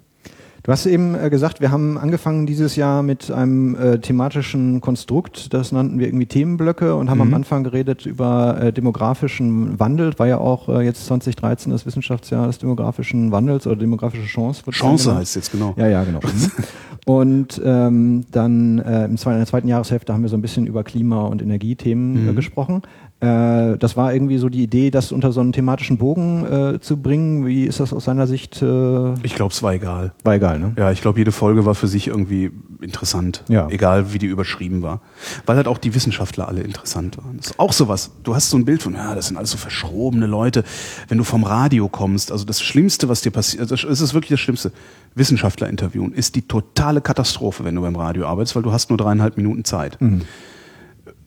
Du 0.65 0.73
hast 0.73 0.87
eben 0.87 1.15
äh, 1.15 1.29
gesagt, 1.29 1.61
wir 1.61 1.71
haben 1.71 1.99
angefangen 1.99 2.47
dieses 2.47 2.75
Jahr 2.75 3.03
mit 3.03 3.31
einem 3.31 3.75
äh, 3.75 3.99
thematischen 3.99 4.81
Konstrukt, 4.81 5.53
das 5.53 5.73
nannten 5.73 5.99
wir 5.99 6.07
irgendwie 6.07 6.25
Themenblöcke 6.25 6.97
und 6.97 7.11
haben 7.11 7.19
mhm. 7.19 7.23
am 7.29 7.35
Anfang 7.35 7.65
geredet 7.65 8.07
über 8.07 8.59
äh, 8.59 8.73
demografischen 8.73 9.79
Wandel. 9.79 10.19
War 10.19 10.27
ja 10.27 10.39
auch 10.39 10.71
äh, 10.71 10.81
jetzt 10.81 11.05
2013 11.05 11.71
das 11.71 11.85
Wissenschaftsjahr 11.85 12.47
des 12.47 12.61
demografischen 12.61 13.31
Wandels 13.31 13.67
oder 13.67 13.77
demografische 13.77 14.25
Chance. 14.25 14.63
Chance 14.71 15.15
heißt 15.15 15.37
jetzt 15.37 15.53
genau. 15.53 15.75
Ja, 15.77 15.87
ja, 15.87 16.03
genau. 16.03 16.21
und 17.05 17.61
ähm, 17.63 18.25
dann 18.31 18.79
äh, 18.79 19.05
im 19.05 19.19
zweiten, 19.19 19.35
in 19.35 19.41
der 19.41 19.47
zweiten 19.47 19.69
Jahreshälfte 19.69 20.15
haben 20.15 20.23
wir 20.23 20.31
so 20.31 20.39
ein 20.39 20.43
bisschen 20.43 20.67
über 20.67 20.83
Klima- 20.83 21.27
und 21.27 21.43
Energiethemen 21.43 22.17
äh, 22.17 22.31
mhm. 22.31 22.37
gesprochen. 22.37 22.81
Äh, 23.25 23.79
das 23.79 23.97
war 23.97 24.13
irgendwie 24.13 24.37
so 24.39 24.49
die 24.49 24.63
Idee, 24.63 24.91
das 24.91 25.11
unter 25.11 25.33
so 25.33 25.41
einen 25.41 25.53
thematischen 25.53 25.97
Bogen 25.97 26.45
äh, 26.45 26.81
zu 26.81 26.99
bringen. 26.99 27.47
Wie 27.47 27.65
ist 27.65 27.81
das 27.81 27.93
aus 27.93 28.05
seiner 28.05 28.27
Sicht? 28.27 28.61
Äh 28.61 29.15
ich 29.23 29.35
glaube, 29.35 29.53
es 29.53 29.63
war 29.63 29.73
egal. 29.73 30.13
War 30.25 30.35
egal, 30.35 30.59
ne? 30.59 30.75
Ja, 30.77 30.91
ich 30.91 31.01
glaube, 31.01 31.19
jede 31.19 31.33
Folge 31.33 31.65
war 31.65 31.75
für 31.75 31.87
sich 31.87 32.09
irgendwie 32.09 32.51
interessant. 32.81 33.43
Ja. 33.49 33.69
Egal, 33.71 34.13
wie 34.13 34.19
die 34.19 34.27
überschrieben 34.27 34.83
war. 34.83 35.01
Weil 35.47 35.57
halt 35.57 35.69
auch 35.69 35.79
die 35.79 35.95
Wissenschaftler 35.95 36.49
alle 36.49 36.61
interessant 36.61 37.17
waren. 37.17 37.39
Das 37.39 37.47
ist 37.47 37.59
auch 37.59 37.73
sowas. 37.73 38.11
Du 38.25 38.35
hast 38.35 38.51
so 38.51 38.59
ein 38.59 38.67
Bild 38.67 38.83
von, 38.83 38.95
ja, 38.95 39.15
das 39.15 39.29
sind 39.29 39.39
alles 39.39 39.51
so 39.51 39.57
verschrobene 39.57 40.27
Leute. 40.27 40.65
Wenn 41.09 41.19
du 41.19 41.25
vom 41.25 41.45
Radio 41.45 41.89
kommst, 41.89 42.31
also 42.31 42.45
das 42.45 42.61
Schlimmste, 42.61 43.09
was 43.09 43.23
dir 43.23 43.31
passiert, 43.31 43.71
das 43.71 43.85
ist 43.85 44.15
wirklich 44.15 44.31
das 44.31 44.41
Schlimmste. 44.41 44.73
Wissenschaftler 45.15 45.69
interviewen 45.69 46.13
ist 46.13 46.35
die 46.35 46.43
totale 46.43 47.01
Katastrophe, 47.01 47.65
wenn 47.65 47.75
du 47.75 47.81
beim 47.81 47.97
Radio 47.97 48.27
arbeitest, 48.27 48.57
weil 48.57 48.65
du 48.65 48.73
hast 48.73 48.91
nur 48.91 48.99
dreieinhalb 48.99 49.37
Minuten 49.37 49.65
Zeit. 49.65 50.01
Mhm 50.01 50.23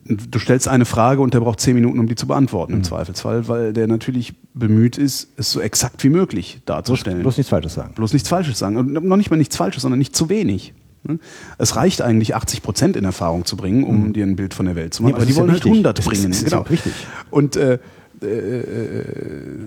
du 0.08 0.38
stellst 0.38 0.68
eine 0.68 0.84
Frage 0.84 1.20
und 1.20 1.34
der 1.34 1.40
braucht 1.40 1.60
zehn 1.60 1.74
Minuten, 1.74 1.98
um 1.98 2.06
die 2.06 2.14
zu 2.14 2.26
beantworten 2.26 2.72
im 2.72 2.78
mhm. 2.78 2.84
Zweifelsfall, 2.84 3.48
weil 3.48 3.72
der 3.72 3.86
natürlich 3.86 4.34
bemüht 4.54 4.98
ist, 4.98 5.28
es 5.36 5.52
so 5.52 5.60
exakt 5.60 6.02
wie 6.04 6.08
möglich 6.08 6.60
darzustellen. 6.64 7.20
Bloß, 7.20 7.36
nichts 7.36 7.50
Falsches 7.50 7.74
sagen. 7.74 7.94
Bloß 7.94 8.12
nichts 8.12 8.28
Falsches 8.28 8.58
sagen. 8.58 8.76
Und 8.76 8.92
noch 8.92 9.16
nicht 9.16 9.30
mal 9.30 9.36
nichts 9.36 9.56
Falsches, 9.56 9.82
sondern 9.82 9.98
nicht 9.98 10.16
zu 10.16 10.28
wenig. 10.28 10.74
Ne? 11.04 11.18
Es 11.58 11.76
reicht 11.76 12.02
eigentlich, 12.02 12.34
80 12.34 12.62
Prozent 12.62 12.96
in 12.96 13.04
Erfahrung 13.04 13.44
zu 13.44 13.56
bringen, 13.56 13.84
um 13.84 14.08
mhm. 14.08 14.12
dir 14.12 14.24
ein 14.24 14.36
Bild 14.36 14.54
von 14.54 14.66
der 14.66 14.76
Welt 14.76 14.94
zu 14.94 15.02
machen. 15.02 15.12
Nee, 15.12 15.16
aber 15.16 15.26
die 15.26 15.36
wollen 15.36 15.52
halt 15.52 15.64
100 15.64 16.04
bringen. 16.04 16.30
Das 16.30 16.38
ist, 16.38 16.44
das 16.44 16.50
genau. 16.50 16.62
richtig. 16.62 16.92
Und 17.30 17.56
äh, 17.56 17.78
äh, 18.22 18.26
äh, 18.26 19.04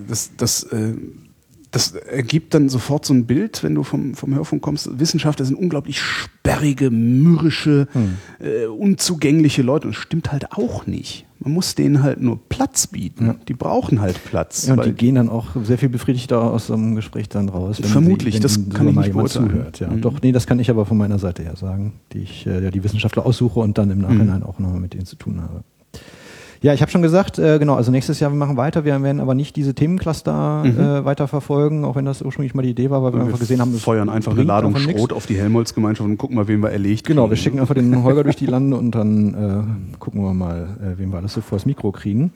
das, 0.08 0.32
das 0.36 0.64
äh, 0.64 0.94
das 1.72 1.92
ergibt 1.92 2.52
dann 2.52 2.68
sofort 2.68 3.06
so 3.06 3.14
ein 3.14 3.24
Bild, 3.24 3.62
wenn 3.62 3.74
du 3.74 3.82
vom, 3.82 4.14
vom 4.14 4.34
Hörfunk 4.34 4.62
kommst. 4.62 5.00
Wissenschaftler 5.00 5.46
sind 5.46 5.56
unglaublich 5.56 6.00
sperrige, 6.00 6.90
mürrische, 6.90 7.88
hm. 7.92 8.18
äh, 8.40 8.66
unzugängliche 8.66 9.62
Leute. 9.62 9.86
Und 9.88 9.96
das 9.96 10.02
stimmt 10.02 10.32
halt 10.32 10.52
auch 10.52 10.86
nicht. 10.86 11.24
Man 11.40 11.54
muss 11.54 11.74
denen 11.74 12.02
halt 12.02 12.20
nur 12.20 12.38
Platz 12.48 12.86
bieten. 12.86 13.26
Ja. 13.26 13.34
Die 13.48 13.54
brauchen 13.54 14.02
halt 14.02 14.22
Platz. 14.22 14.66
Ja, 14.66 14.74
und 14.74 14.84
die 14.84 14.92
gehen 14.92 15.14
dann 15.14 15.30
auch 15.30 15.56
sehr 15.64 15.78
viel 15.78 15.88
befriedigter 15.88 16.42
aus 16.42 16.66
so 16.66 16.74
einem 16.74 16.94
Gespräch 16.94 17.30
dann 17.30 17.48
raus. 17.48 17.80
Vermutlich, 17.82 18.34
sie, 18.34 18.40
das 18.40 18.60
kann 18.70 18.88
ich 18.88 18.94
nicht 18.94 19.12
beurteilen. 19.14 19.50
Zuhört. 19.50 19.80
Ja. 19.80 19.88
Mhm. 19.88 20.02
Doch, 20.02 20.20
nee, 20.20 20.32
das 20.32 20.46
kann 20.46 20.60
ich 20.60 20.68
aber 20.68 20.84
von 20.84 20.98
meiner 20.98 21.18
Seite 21.18 21.42
her 21.42 21.56
sagen, 21.56 21.94
die 22.12 22.18
ich 22.18 22.46
äh, 22.46 22.62
ja, 22.62 22.70
die 22.70 22.84
Wissenschaftler 22.84 23.24
aussuche 23.24 23.60
und 23.60 23.78
dann 23.78 23.90
im 23.90 24.02
Nachhinein 24.02 24.40
mhm. 24.40 24.46
auch 24.46 24.58
nochmal 24.58 24.78
mit 24.78 24.92
denen 24.92 25.06
zu 25.06 25.16
tun 25.16 25.40
habe. 25.40 25.64
Ja, 26.62 26.72
ich 26.72 26.80
habe 26.80 26.92
schon 26.92 27.02
gesagt, 27.02 27.40
äh, 27.40 27.58
genau, 27.58 27.74
also 27.74 27.90
nächstes 27.90 28.20
Jahr 28.20 28.30
wir 28.30 28.36
machen 28.36 28.56
weiter. 28.56 28.84
Wir 28.84 29.02
werden 29.02 29.20
aber 29.20 29.34
nicht 29.34 29.56
diese 29.56 29.74
Themencluster 29.74 30.62
mhm. 30.64 30.78
äh, 30.78 31.04
weiter 31.04 31.26
verfolgen, 31.26 31.84
auch 31.84 31.96
wenn 31.96 32.04
das 32.04 32.22
ursprünglich 32.22 32.54
mal 32.54 32.62
die 32.62 32.70
Idee 32.70 32.88
war, 32.88 33.02
weil 33.02 33.12
wir, 33.12 33.18
wir 33.18 33.26
einfach 33.26 33.40
gesehen 33.40 33.60
haben, 33.60 33.72
wir 33.72 33.80
feuern 33.80 34.08
einfach 34.08 34.32
eine 34.32 34.44
Ladung 34.44 34.76
Schrot 34.76 35.12
auf 35.12 35.26
die 35.26 35.36
Helmholtz-Gemeinschaft 35.36 36.08
und 36.08 36.18
gucken 36.18 36.36
mal, 36.36 36.46
wen 36.46 36.62
wir 36.62 36.70
erlegt 36.70 37.06
Genau, 37.06 37.28
wir 37.28 37.36
schicken 37.36 37.58
einfach 37.58 37.74
den 37.74 38.04
Holger 38.04 38.22
durch 38.22 38.36
die 38.36 38.46
Lande 38.46 38.76
und 38.76 38.92
dann 38.92 39.88
äh, 39.92 39.98
gucken 39.98 40.22
wir 40.22 40.34
mal, 40.34 40.68
äh, 40.80 40.98
wen 40.98 41.10
wir 41.10 41.18
alles 41.18 41.34
so 41.34 41.40
vors 41.40 41.66
Mikro 41.66 41.90
kriegen. 41.90 42.32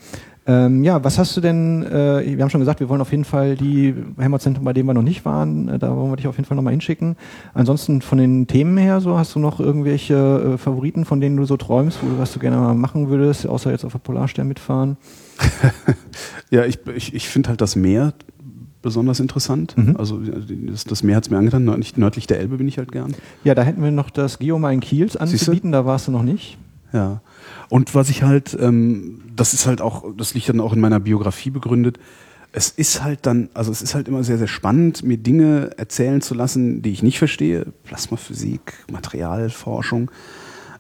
Ähm, 0.49 0.85
ja, 0.85 1.03
was 1.03 1.19
hast 1.19 1.37
du 1.37 1.41
denn, 1.41 1.83
äh, 1.83 2.23
wir 2.25 2.43
haben 2.43 2.51
schon 2.51 2.61
gesagt, 2.61 2.79
wir 2.79 2.89
wollen 2.89 3.01
auf 3.01 3.11
jeden 3.11 3.25
Fall 3.25 3.57
die 3.57 3.95
Helmholtz-Zentren, 4.17 4.65
bei 4.65 4.73
denen 4.73 4.89
wir 4.89 4.95
noch 4.95 5.03
nicht 5.03 5.25
waren, 5.25 5.69
äh, 5.69 5.79
da 5.79 5.97
wollen 5.97 6.11
wir 6.13 6.17
dich 6.17 6.29
auf 6.29 6.37
jeden 6.37 6.47
Fall 6.47 6.55
nochmal 6.55 6.73
hinschicken. 6.73 7.17
Ansonsten 7.53 8.01
von 8.01 8.19
den 8.19 8.47
Themen 8.47 8.79
her, 8.79 9.01
so 9.01 9.19
hast 9.19 9.35
du 9.35 9.41
noch 9.41 9.59
irgendwelche 9.59 10.55
äh, 10.55 10.59
Favoriten, 10.59 11.05
von 11.05 11.21
denen 11.21 11.37
du 11.37 11.45
so 11.47 11.57
träumst, 11.57 11.99
wo 12.01 12.09
du, 12.09 12.19
was 12.19 12.33
du 12.33 12.39
gerne 12.39 12.59
mal 12.59 12.75
machen 12.75 13.09
würdest, 13.09 13.47
außer 13.47 13.73
jetzt 13.73 13.85
auf 13.85 13.93
der 13.93 13.99
Polarstern 13.99 14.47
mitfahren? 14.47 14.97
ja, 16.51 16.65
ich, 16.65 16.79
ich, 16.95 17.13
ich 17.15 17.29
finde 17.29 17.49
halt 17.49 17.61
das 17.61 17.75
Meer 17.75 18.15
besonders 18.83 19.19
interessant. 19.19 19.77
Mhm. 19.77 19.97
Also 19.97 20.21
das, 20.21 20.85
das 20.85 21.03
Meer 21.03 21.17
hat 21.17 21.25
es 21.25 21.31
mir 21.31 21.39
angetan, 21.39 21.65
nördlich, 21.65 21.97
nördlich 21.97 22.29
der 22.29 22.39
Elbe 22.39 22.59
bin 22.59 22.69
ich 22.69 22.79
halt 22.79 22.93
gern. 22.93 23.17
Ja, 23.43 23.57
da 23.57 23.63
hätten 23.63 23.83
wir 23.83 23.91
noch 23.91 24.11
das 24.11 24.39
Geomine 24.39 24.79
Kiels 24.79 25.17
anzubieten, 25.17 25.73
da 25.73 25.85
warst 25.85 26.07
du 26.07 26.13
noch 26.13 26.23
nicht. 26.23 26.57
Ja. 26.93 27.21
Und 27.69 27.95
was 27.95 28.11
ich 28.11 28.23
halt, 28.23 28.57
ähm, 28.61 29.23
das 29.35 29.55
ist 29.55 29.67
halt 29.67 29.81
auch, 29.81 30.05
das 30.17 30.35
liegt 30.35 30.49
dann 30.49 30.61
auch 30.61 30.73
in 30.73 30.81
meiner 30.81 31.01
Biografie 31.01 31.51
begründet. 31.51 31.99
Es 32.53 32.71
ist 32.71 33.03
halt 33.03 33.27
dann, 33.27 33.51
also 33.55 33.71
es 33.71 33.83
ist 33.83 33.95
halt 33.95 34.09
immer 34.09 34.25
sehr, 34.25 34.39
sehr 34.39 34.47
spannend, 34.47 35.03
mir 35.03 35.19
Dinge 35.19 35.73
erzählen 35.77 36.21
zu 36.23 36.35
lassen, 36.35 36.81
die 36.81 36.91
ich 36.91 37.03
nicht 37.03 37.19
verstehe. 37.19 37.67
Plasmaphysik, 37.85 38.73
Materialforschung. 38.91 40.11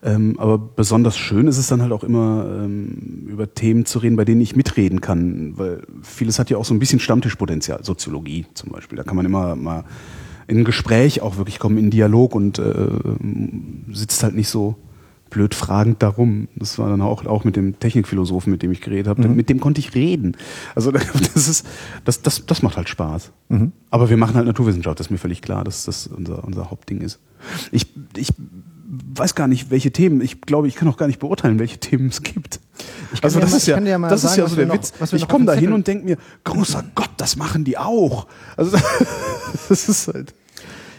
Ähm, 0.02 0.38
aber 0.38 0.58
besonders 0.58 1.16
schön 1.16 1.48
ist 1.48 1.58
es 1.58 1.66
dann 1.66 1.82
halt 1.82 1.92
auch 1.92 2.04
immer, 2.04 2.46
ähm, 2.62 3.26
über 3.28 3.52
Themen 3.52 3.86
zu 3.86 3.98
reden, 3.98 4.16
bei 4.16 4.24
denen 4.24 4.40
ich 4.40 4.54
mitreden 4.54 5.00
kann. 5.00 5.54
Weil 5.56 5.82
vieles 6.02 6.38
hat 6.38 6.48
ja 6.48 6.56
auch 6.56 6.64
so 6.64 6.74
ein 6.74 6.78
bisschen 6.78 7.00
Stammtischpotenzial. 7.00 7.82
Soziologie 7.82 8.46
zum 8.54 8.70
Beispiel. 8.70 8.96
Da 8.96 9.02
kann 9.02 9.16
man 9.16 9.26
immer 9.26 9.56
mal 9.56 9.84
in 10.46 10.58
ein 10.58 10.64
Gespräch 10.64 11.22
auch 11.22 11.38
wirklich 11.38 11.58
kommen, 11.58 11.76
in 11.76 11.90
Dialog 11.90 12.34
und 12.34 12.58
äh, 12.58 12.88
sitzt 13.92 14.22
halt 14.22 14.36
nicht 14.36 14.48
so 14.48 14.76
blöd 15.30 15.54
fragend 15.54 16.02
darum. 16.02 16.48
Das 16.56 16.78
war 16.78 16.88
dann 16.88 17.00
auch, 17.02 17.26
auch 17.26 17.44
mit 17.44 17.56
dem 17.56 17.78
Technikphilosophen, 17.78 18.50
mit 18.50 18.62
dem 18.62 18.72
ich 18.72 18.80
geredet 18.80 19.08
habe. 19.08 19.26
Mhm. 19.26 19.36
Mit 19.36 19.48
dem 19.48 19.60
konnte 19.60 19.80
ich 19.80 19.94
reden. 19.94 20.36
Also 20.74 20.90
das 21.34 21.48
ist, 21.48 21.66
das, 22.04 22.22
das, 22.22 22.46
das 22.46 22.62
macht 22.62 22.76
halt 22.76 22.88
Spaß. 22.88 23.32
Mhm. 23.48 23.72
Aber 23.90 24.08
wir 24.10 24.16
machen 24.16 24.34
halt 24.36 24.46
Naturwissenschaft, 24.46 24.98
das 25.00 25.06
ist 25.08 25.10
mir 25.10 25.18
völlig 25.18 25.42
klar, 25.42 25.64
dass 25.64 25.84
das 25.84 26.06
unser, 26.06 26.44
unser 26.44 26.70
Hauptding 26.70 27.00
ist. 27.00 27.18
Ich, 27.72 27.86
ich 28.16 28.28
weiß 29.14 29.34
gar 29.34 29.48
nicht, 29.48 29.70
welche 29.70 29.90
Themen, 29.90 30.20
ich 30.20 30.40
glaube, 30.42 30.68
ich 30.68 30.76
kann 30.76 30.88
auch 30.88 30.96
gar 30.96 31.06
nicht 31.08 31.18
beurteilen, 31.18 31.58
welche 31.58 31.78
Themen 31.78 32.08
es 32.08 32.22
gibt. 32.22 32.60
also 33.22 33.40
das 33.40 33.50
mal- 33.50 33.56
ist 33.56 33.62
ich 33.68 33.68
ja, 33.68 33.98
das 34.08 34.24
ist 34.24 34.36
ja 34.36 34.46
so 34.46 34.56
der 34.56 34.66
noch- 34.66 34.74
Witz. 34.74 34.92
Ich 35.12 35.26
komme 35.28 35.44
da 35.44 35.54
hin 35.54 35.72
und 35.72 35.86
denke 35.86 36.04
mir, 36.04 36.16
großer 36.44 36.84
Gott, 36.94 37.10
das 37.16 37.36
machen 37.36 37.64
die 37.64 37.78
auch. 37.78 38.26
Also 38.56 38.76
das 39.68 39.88
ist 39.88 40.08
halt. 40.08 40.34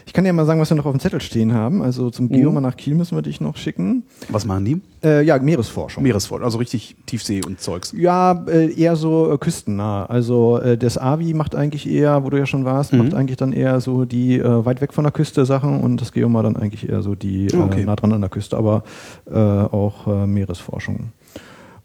Ich 0.08 0.14
kann 0.14 0.24
dir 0.24 0.32
mal 0.32 0.46
sagen, 0.46 0.58
was 0.58 0.70
wir 0.70 0.76
noch 0.78 0.86
auf 0.86 0.92
dem 0.96 1.00
Zettel 1.00 1.20
stehen 1.20 1.52
haben. 1.52 1.82
Also 1.82 2.08
zum 2.08 2.30
Geoma 2.30 2.62
nach 2.62 2.78
Kiel 2.78 2.94
müssen 2.94 3.14
wir 3.14 3.20
dich 3.20 3.42
noch 3.42 3.58
schicken. 3.58 4.04
Was 4.30 4.46
machen 4.46 4.64
die? 4.64 4.80
Äh, 5.04 5.22
ja, 5.22 5.38
Meeresforschung. 5.38 6.02
Meeresvoll, 6.02 6.42
also 6.42 6.56
richtig 6.56 6.96
Tiefsee 7.04 7.42
und 7.46 7.60
Zeugs. 7.60 7.92
Ja, 7.94 8.42
äh, 8.48 8.72
eher 8.72 8.96
so 8.96 9.30
äh, 9.30 9.36
küstennah. 9.36 10.06
Also 10.06 10.58
äh, 10.60 10.78
das 10.78 10.96
AVI 10.96 11.34
macht 11.34 11.54
eigentlich 11.54 11.86
eher, 11.86 12.24
wo 12.24 12.30
du 12.30 12.38
ja 12.38 12.46
schon 12.46 12.64
warst, 12.64 12.94
Mhm. 12.94 12.98
macht 13.00 13.12
eigentlich 13.14 13.36
dann 13.36 13.52
eher 13.52 13.82
so 13.82 14.06
die 14.06 14.38
äh, 14.38 14.64
weit 14.64 14.80
weg 14.80 14.94
von 14.94 15.04
der 15.04 15.12
Küste 15.12 15.44
Sachen 15.44 15.78
und 15.82 16.00
das 16.00 16.10
Geoma 16.12 16.42
dann 16.42 16.56
eigentlich 16.56 16.88
eher 16.88 17.02
so 17.02 17.14
die 17.14 17.48
äh, 17.48 17.56
Okay. 17.56 17.84
nah 17.84 17.94
dran 17.94 18.12
an 18.14 18.22
der 18.22 18.30
Küste, 18.30 18.56
aber 18.56 18.84
auch 19.30 20.06
Meeresforschung. 20.26 21.12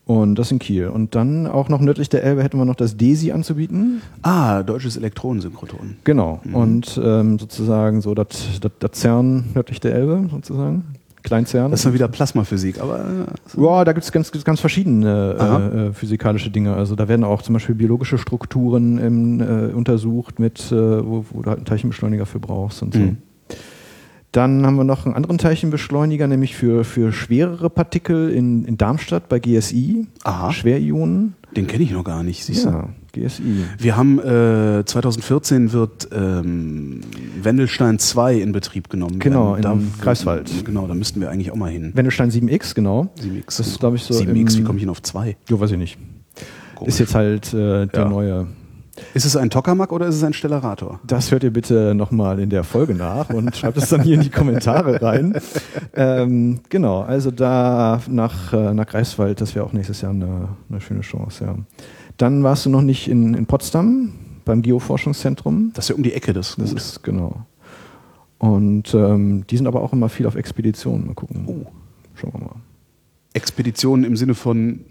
Und 0.06 0.36
das 0.36 0.52
in 0.52 0.60
Kiel. 0.60 0.88
Und 0.88 1.16
dann 1.16 1.48
auch 1.48 1.70
noch 1.70 1.80
nördlich 1.80 2.10
der 2.10 2.24
Elbe 2.24 2.44
hätten 2.44 2.58
wir 2.58 2.66
noch 2.66 2.76
das 2.76 2.98
DESI 2.98 3.32
anzubieten. 3.32 4.02
Ah, 4.22 4.62
deutsches 4.62 4.98
Elektronensynchroton. 4.98 5.96
Genau. 6.04 6.42
Mhm. 6.44 6.56
Und 6.56 7.02
ähm, 7.02 7.40
sozusagen 7.40 8.02
so 8.02 8.14
das 8.14 8.60
CERN 8.94 9.46
nördlich 9.54 9.80
der 9.80 9.96
Elbe 9.96 10.28
sozusagen. 10.30 10.84
Klein-CERN. 11.24 11.72
Das 11.72 11.80
ist 11.80 11.86
dann 11.86 11.94
wieder 11.94 12.10
Plasmaphysik, 12.10 12.82
aber 12.82 13.00
äh, 13.00 13.62
Ja, 13.62 13.86
da 13.86 13.94
gibt 13.94 14.04
es 14.04 14.12
ganz, 14.12 14.30
ganz 14.44 14.60
verschiedene 14.60 15.38
äh, 15.40 15.78
äh, 15.88 15.94
physikalische 15.94 16.52
Dinge. 16.52 16.74
Also 16.74 16.96
da 16.96 17.08
werden 17.08 17.24
auch 17.24 17.42
zum 17.42 17.54
Beispiel 17.54 17.76
biologische 17.76 18.18
Strukturen 18.18 18.98
ähm, 18.98 19.40
äh, 19.40 19.74
untersucht, 19.74 20.40
mit, 20.40 20.72
äh, 20.72 20.76
wo, 20.76 21.26
wo 21.32 21.42
du 21.42 21.50
halt 21.50 21.60
einen 21.60 21.66
Teilchenbeschleuniger 21.66 22.26
für 22.26 22.40
brauchst 22.40 22.84
und 22.84 22.94
so. 22.94 23.00
Mhm. 23.00 23.18
Dann 24.34 24.66
haben 24.66 24.76
wir 24.78 24.84
noch 24.84 25.06
einen 25.06 25.14
anderen 25.16 25.38
Teilchenbeschleuniger, 25.38 26.28
nämlich 26.28 26.56
für, 26.56 26.84
für 26.84 27.12
schwerere 27.14 27.70
Partikel 27.70 28.30
in, 28.32 28.66
in 28.66 28.78
Darmstadt 28.78 29.30
bei 29.30 29.40
GSI. 29.40 30.08
Aha. 30.24 30.52
Schwerionen. 30.52 31.36
den 31.56 31.68
kenne 31.68 31.84
ich 31.84 31.92
noch 31.92 32.04
gar 32.04 32.24
nicht, 32.24 32.44
siehst 32.44 32.66
du? 32.66 32.70
Ja, 32.70 32.90
GSI. 33.12 33.44
Wir 33.78 33.96
haben 33.96 34.18
äh, 34.20 34.84
2014 34.86 35.72
wird 35.72 36.10
ähm, 36.12 37.02
Wendelstein 37.44 38.00
2 38.00 38.38
in 38.40 38.52
Betrieb 38.54 38.90
genommen. 38.90 39.20
Genau, 39.20 39.56
werden. 39.56 39.92
in 39.96 40.02
Greifswald. 40.02 40.66
Genau, 40.66 40.88
da 40.88 40.96
müssten 40.96 41.22
wir 41.22 41.30
eigentlich 41.30 41.52
auch 41.52 41.56
mal 41.56 41.70
hin. 41.70 41.92
Wendelstein 41.94 42.32
7X, 42.32 42.74
genau. 42.74 43.14
7X. 43.22 43.58
Das 43.58 43.68
ist, 43.68 43.80
glaube 43.80 43.98
ich, 43.98 44.04
so 44.04 44.16
7X, 44.16 44.26
im- 44.56 44.60
wie 44.60 44.64
komme 44.64 44.78
ich 44.78 44.82
hin 44.82 44.90
auf 44.90 45.04
2? 45.04 45.38
Jo, 45.48 45.60
weiß 45.60 45.70
ich 45.72 45.78
nicht. 45.78 46.00
Komisch. 46.74 46.96
Ist 46.96 47.00
jetzt 47.00 47.14
halt 47.14 47.54
äh, 47.54 47.86
der 47.86 47.90
Ja. 47.94 48.10
neue. 48.10 48.48
Ist 49.14 49.26
es 49.26 49.36
ein 49.36 49.50
Tokamak 49.50 49.92
oder 49.92 50.08
ist 50.08 50.16
es 50.16 50.24
ein 50.24 50.34
Stellarator? 50.34 51.00
Das 51.04 51.32
hört 51.32 51.44
ihr 51.44 51.52
bitte 51.52 51.96
nochmal 51.96 52.40
in 52.40 52.50
der 52.50 52.64
Folge 52.64 52.94
nach 52.94 53.30
und 53.30 53.56
schreibt 53.56 53.78
es 53.78 53.90
dann 53.90 54.02
hier 54.02 54.16
in 54.16 54.22
die 54.22 54.30
Kommentare 54.30 55.02
rein. 55.02 55.36
Ähm, 55.96 56.60
genau, 56.70 57.02
also 57.02 57.32
da 57.32 58.02
nach, 58.08 58.54
äh, 58.54 58.74
nach 58.74 58.86
Greifswald, 58.86 59.42
das 59.42 59.56
wäre 59.56 59.66
auch 59.66 59.74
nächstes 59.74 60.02
Jahr 60.02 60.12
eine, 60.12 60.50
eine 60.70 60.82
schöne 60.82 61.02
Chance, 61.02 61.46
ja. 61.46 61.56
Dann 62.18 62.44
warst 62.44 62.66
du 62.66 62.70
noch 62.70 62.84
nicht 62.84 63.08
in, 63.08 63.34
in 63.34 63.48
Potsdam 63.48 64.14
beim 64.46 64.62
Geoforschungszentrum. 64.62 65.72
Das 65.74 65.86
ist 65.86 65.90
ja 65.90 65.96
um 65.96 66.04
die 66.04 66.14
Ecke, 66.14 66.34
das, 66.34 66.56
Das 66.58 66.70
Gut. 66.70 66.78
ist 66.78 67.04
genau. 67.04 67.46
Und 68.38 68.94
ähm, 68.94 69.48
die 69.48 69.58
sind 69.58 69.68
aber 69.68 69.82
auch 69.82 69.94
immer 69.94 70.10
viel 70.10 70.28
auf 70.28 70.36
Expeditionen. 70.36 71.08
Mal 71.08 71.16
gucken. 71.16 71.46
Oh. 71.48 71.66
Schauen 72.14 72.34
wir 72.34 72.40
mal. 72.42 72.56
Expeditionen 73.34 74.06
im 74.06 74.16
Sinne 74.16 74.36
von 74.36 74.82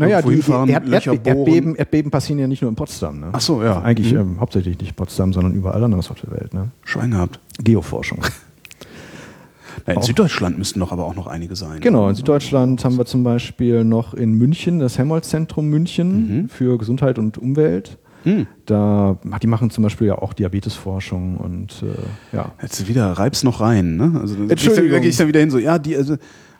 Naja, 0.00 0.22
die, 0.22 0.40
die 0.40 0.70
Erd, 0.72 0.86
Löcher 0.88 1.12
Erd, 1.12 1.22
bohren. 1.24 1.36
Erdbeben, 1.38 1.74
Erdbeben 1.76 2.10
passieren 2.10 2.38
ja 2.38 2.46
nicht 2.46 2.62
nur 2.62 2.68
in 2.70 2.74
Potsdam. 2.76 3.20
Ne? 3.20 3.28
Ach 3.32 3.40
so, 3.40 3.62
ja. 3.62 3.80
Eigentlich 3.82 4.12
Mhm. 4.12 4.18
ähm, 4.20 4.40
hauptsächlich 4.40 4.78
nicht 4.80 4.96
Potsdam, 4.96 5.32
sondern 5.32 5.52
überall 5.54 5.82
anders 5.84 6.10
auf 6.10 6.20
der 6.20 6.30
Welt. 6.32 6.54
Ne? 6.54 6.70
Schwein 6.84 7.10
gehabt. 7.12 7.38
Geoforschung. 7.62 8.20
Na, 9.86 9.92
in 9.92 9.98
Auch. 9.98 10.02
Süddeutschland 10.02 10.58
müssten 10.58 10.80
doch 10.80 10.90
aber 10.92 11.04
auch 11.06 11.14
noch 11.14 11.26
einige 11.26 11.54
sein. 11.56 11.80
Genau, 11.80 12.08
in 12.08 12.14
Süddeutschland 12.14 12.84
haben 12.84 12.96
wir 12.98 13.04
zum 13.06 13.22
Beispiel 13.24 13.84
noch 13.84 14.14
in 14.14 14.34
München 14.34 14.78
das 14.80 14.98
Helmholtz-Zentrum 14.98 15.68
München 15.68 16.42
Mhm. 16.42 16.48
für 16.48 16.76
Gesundheit 16.78 17.18
und 17.18 17.38
Umwelt. 17.38 17.98
Hm. 18.24 18.46
Da, 18.66 19.16
die 19.42 19.46
machen 19.46 19.70
zum 19.70 19.82
Beispiel 19.82 20.08
ja 20.08 20.16
auch 20.18 20.34
Diabetesforschung 20.34 21.38
und 21.38 21.82
äh, 21.82 22.36
ja. 22.36 22.52
Jetzt 22.60 22.86
wieder 22.86 23.12
reib's 23.12 23.42
noch 23.44 23.60
rein, 23.62 23.96
ne? 23.96 24.18
Also 24.20 24.34
da 24.34 24.54
gehe 24.54 25.08
ich 25.08 25.16
dann 25.16 25.28
wieder 25.28 25.40
hin, 25.40 25.50
so, 25.50 25.56
ja, 25.58 25.78
die, 25.78 25.96
also, 25.96 26.16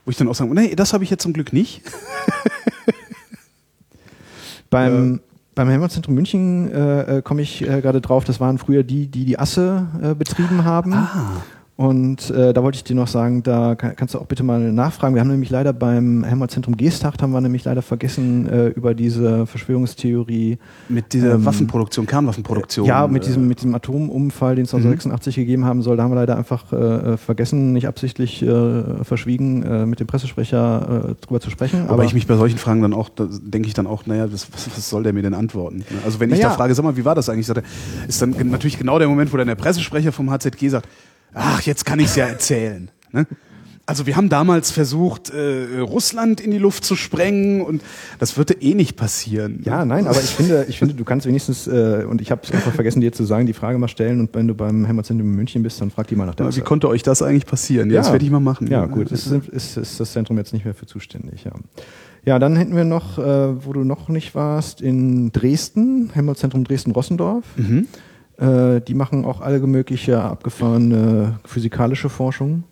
wo 0.06 0.10
ich 0.10 0.16
dann 0.16 0.28
auch 0.28 0.34
sage, 0.34 0.54
nee, 0.54 0.74
das 0.74 0.94
habe 0.94 1.04
ich 1.04 1.10
jetzt 1.10 1.22
zum 1.22 1.34
Glück 1.34 1.52
nicht. 1.52 1.82
Beim, 4.70 5.20
beim 5.54 5.68
Helmholtz-Zentrum 5.68 6.14
München 6.14 6.70
äh, 6.72 7.18
äh, 7.18 7.22
komme 7.22 7.42
ich 7.42 7.62
äh, 7.62 7.80
gerade 7.80 8.00
drauf, 8.00 8.24
das 8.24 8.40
waren 8.40 8.58
früher 8.58 8.82
die, 8.82 9.08
die 9.08 9.24
die 9.24 9.38
Asse 9.38 9.88
äh, 10.00 10.14
betrieben 10.14 10.64
haben. 10.64 10.94
Ah. 10.94 11.42
Und 11.80 12.28
äh, 12.28 12.52
da 12.52 12.62
wollte 12.62 12.76
ich 12.76 12.84
dir 12.84 12.94
noch 12.94 13.08
sagen, 13.08 13.42
da 13.42 13.74
kann, 13.74 13.96
kannst 13.96 14.12
du 14.12 14.18
auch 14.18 14.26
bitte 14.26 14.42
mal 14.42 14.70
nachfragen. 14.70 15.14
Wir 15.14 15.22
haben 15.22 15.30
nämlich 15.30 15.48
leider 15.48 15.72
beim 15.72 16.24
Helmholtz-Zentrum 16.24 16.76
Geesthacht 16.76 17.22
haben 17.22 17.30
wir 17.32 17.40
nämlich 17.40 17.64
leider 17.64 17.80
vergessen 17.80 18.46
äh, 18.50 18.66
über 18.68 18.92
diese 18.92 19.46
Verschwörungstheorie 19.46 20.58
Mit 20.90 21.14
dieser 21.14 21.36
Ähm, 21.36 21.46
Waffenproduktion, 21.46 22.04
Kernwaffenproduktion. 22.06 22.84
Ja, 22.86 23.06
mit 23.06 23.22
äh, 23.22 23.26
diesem, 23.28 23.48
mit 23.48 23.60
diesem 23.60 23.74
Atomunfall, 23.74 24.56
den 24.56 24.66
es 24.66 24.72
Mhm. 24.74 24.80
1986 24.80 25.36
gegeben 25.36 25.64
haben 25.64 25.80
soll, 25.80 25.96
da 25.96 26.02
haben 26.02 26.10
wir 26.10 26.16
leider 26.16 26.36
einfach 26.36 26.70
äh, 26.70 27.16
vergessen, 27.16 27.72
nicht 27.72 27.88
absichtlich 27.88 28.42
äh, 28.42 29.02
verschwiegen, 29.02 29.62
äh, 29.62 29.86
mit 29.86 30.00
dem 30.00 30.06
Pressesprecher 30.06 31.12
äh, 31.12 31.24
drüber 31.24 31.40
zu 31.40 31.48
sprechen. 31.48 31.88
Aber 31.88 32.04
ich 32.04 32.12
mich 32.12 32.26
bei 32.26 32.36
solchen 32.36 32.58
Fragen 32.58 32.82
dann 32.82 32.92
auch, 32.92 33.08
da 33.08 33.26
denke 33.26 33.68
ich 33.68 33.72
dann 33.72 33.86
auch, 33.86 34.04
naja, 34.04 34.30
was, 34.30 34.52
was, 34.52 34.68
was 34.76 34.90
soll 34.90 35.02
der 35.02 35.14
mir 35.14 35.22
denn 35.22 35.32
antworten? 35.32 35.82
Also 36.04 36.20
wenn 36.20 36.28
ich 36.28 36.36
Naja. 36.40 36.50
da 36.50 36.56
frage, 36.56 36.74
sag 36.74 36.82
mal, 36.84 36.98
wie 36.98 37.06
war 37.06 37.14
das 37.14 37.30
eigentlich? 37.30 37.48
Ist 38.06 38.20
dann 38.20 38.34
natürlich 38.50 38.76
genau 38.78 38.98
der 38.98 39.08
Moment, 39.08 39.32
wo 39.32 39.38
dann 39.38 39.46
der 39.46 39.54
Pressesprecher 39.54 40.12
vom 40.12 40.30
HZG 40.30 40.68
sagt, 40.68 40.86
ach, 41.34 41.62
jetzt 41.62 41.84
kann 41.84 41.98
ich 42.00 42.06
es 42.06 42.16
ja 42.16 42.26
erzählen. 42.26 42.90
Ne? 43.12 43.26
Also 43.90 44.06
wir 44.06 44.14
haben 44.14 44.28
damals 44.28 44.70
versucht, 44.70 45.30
äh, 45.30 45.80
Russland 45.80 46.40
in 46.40 46.52
die 46.52 46.58
Luft 46.58 46.84
zu 46.84 46.94
sprengen 46.94 47.60
und 47.60 47.82
das 48.20 48.36
würde 48.36 48.54
eh 48.54 48.74
nicht 48.74 48.96
passieren. 48.96 49.62
ja, 49.64 49.84
nein, 49.84 50.06
aber 50.06 50.20
ich 50.20 50.30
finde, 50.30 50.66
ich 50.68 50.78
finde, 50.78 50.94
du 50.94 51.02
kannst 51.02 51.26
wenigstens, 51.26 51.66
äh, 51.66 52.04
und 52.08 52.20
ich 52.20 52.30
habe 52.30 52.42
es 52.44 52.52
einfach 52.52 52.72
vergessen, 52.72 53.00
dir 53.00 53.10
zu 53.10 53.24
sagen, 53.24 53.46
die 53.46 53.52
Frage 53.52 53.78
mal 53.78 53.88
stellen 53.88 54.20
und 54.20 54.32
wenn 54.32 54.46
du 54.46 54.54
beim 54.54 54.84
Helmholtz-Zentrum 54.84 55.28
in 55.28 55.34
München 55.34 55.64
bist, 55.64 55.80
dann 55.80 55.90
frag 55.90 56.06
die 56.06 56.14
mal 56.14 56.26
nach 56.26 56.36
der 56.36 56.54
wie 56.54 56.60
konnte 56.60 56.88
euch 56.88 57.02
das 57.02 57.20
eigentlich 57.20 57.46
passieren? 57.46 57.90
Ja, 57.90 57.96
das 57.96 58.12
werde 58.12 58.24
ich 58.24 58.30
mal 58.30 58.38
machen. 58.38 58.68
Ja, 58.68 58.86
gut, 58.86 59.10
ist, 59.10 59.26
ist, 59.26 59.76
ist 59.76 59.98
das 59.98 60.12
Zentrum 60.12 60.38
jetzt 60.38 60.52
nicht 60.52 60.64
mehr 60.64 60.74
für 60.74 60.86
zuständig, 60.86 61.42
ja. 61.42 61.52
Ja, 62.24 62.38
dann 62.38 62.54
hätten 62.54 62.76
wir 62.76 62.84
noch, 62.84 63.18
äh, 63.18 63.64
wo 63.64 63.72
du 63.72 63.82
noch 63.82 64.08
nicht 64.08 64.36
warst, 64.36 64.82
in 64.82 65.32
Dresden, 65.32 66.10
Helmholtz-Zentrum 66.12 66.62
Dresden-Rossendorf. 66.62 67.44
Mhm. 67.56 67.88
Äh, 68.40 68.80
die 68.80 68.94
machen 68.94 69.24
auch 69.24 69.40
alle 69.42 69.60
mögliche 69.60 70.20
abgefahrene 70.22 71.38
physikalische 71.44 72.08
Forschung. 72.08 72.64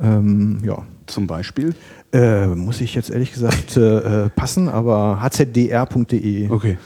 Ähm, 0.00 0.58
ja. 0.64 0.82
Zum 1.06 1.26
Beispiel. 1.26 1.74
Äh, 2.12 2.46
muss 2.46 2.80
ich 2.80 2.94
jetzt 2.94 3.10
ehrlich 3.10 3.32
gesagt 3.32 3.76
äh, 3.76 4.24
äh, 4.24 4.28
passen, 4.28 4.68
aber 4.68 5.20
hzdr.de, 5.22 6.50
Okay. 6.50 6.78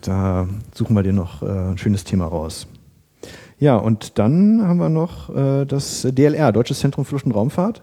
da 0.00 0.48
suchen 0.74 0.96
wir 0.96 1.02
dir 1.02 1.12
noch 1.12 1.42
äh, 1.42 1.46
ein 1.46 1.78
schönes 1.78 2.04
Thema 2.04 2.26
raus. 2.26 2.66
Ja, 3.58 3.76
und 3.76 4.18
dann 4.18 4.66
haben 4.66 4.78
wir 4.78 4.88
noch 4.88 5.34
äh, 5.34 5.66
das 5.66 6.06
DLR, 6.10 6.50
Deutsches 6.52 6.80
Zentrum 6.80 7.04
für 7.04 7.12
Luft- 7.14 7.26
und 7.26 7.32
Raumfahrt. 7.32 7.82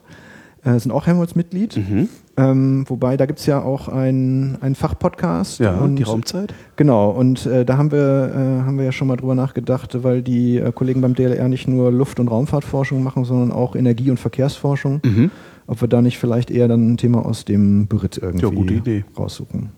Äh, 0.63 0.80
sind 0.80 0.91
auch 0.91 1.08
Helmholtz-Mitglied. 1.08 1.78
Mhm. 1.78 2.10
Ähm, 2.39 2.86
wobei, 2.88 3.17
da 3.17 3.26
gibt's 3.26 3.46
ja 3.48 3.62
auch 3.62 3.88
einen 3.88 4.58
einen 4.62 4.76
Fachpodcast. 4.76 5.60
Ja, 5.60 5.78
und 5.78 5.96
die 5.96 6.04
Raumzeit. 6.04 6.54
Genau, 6.76 7.10
und 7.10 7.46
äh, 7.48 7.65
da 7.65 7.78
haben 7.78 7.91
wir, 7.91 8.32
äh, 8.34 8.65
haben 8.65 8.78
wir 8.78 8.86
ja 8.86 8.91
schon 8.91 9.08
mal 9.08 9.15
drüber 9.15 9.34
nachgedacht, 9.34 10.04
weil 10.04 10.22
die 10.22 10.58
äh, 10.58 10.72
Kollegen 10.72 11.02
beim 11.02 11.15
DLR 11.15 11.48
nicht 11.48 11.67
nur 11.67 11.91
Luft- 11.91 12.20
und 12.20 12.28
Raumfahrtforschung 12.28 13.02
machen, 13.02 13.26
sondern 13.26 13.52
auch 13.52 13.76
Energie- 13.76 14.12
und 14.12 14.20
Verkehrsforschung. 14.20 15.02
Mhm. 15.04 15.32
Ob 15.65 15.82
wir 15.82 15.88
da 15.88 16.02
nicht 16.02 16.17
vielleicht 16.17 16.52
eher 16.52 16.67
dann 16.67 16.93
ein 16.93 16.98
Thema 16.98 17.26
aus 17.26 17.43
dem 17.43 17.88
Beritt 17.88 18.17
irgendwie 18.17 18.98
Ja, 18.98 19.04
raussuchen. 19.17 19.70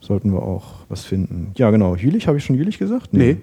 Sollten 0.00 0.32
wir 0.32 0.42
auch 0.42 0.80
was 0.88 1.04
finden. 1.04 1.52
Ja, 1.56 1.70
genau. 1.70 1.94
Jülich, 1.94 2.26
habe 2.26 2.38
ich 2.38 2.44
schon 2.44 2.56
Jülich 2.56 2.78
gesagt? 2.78 3.12
Nee. 3.12 3.36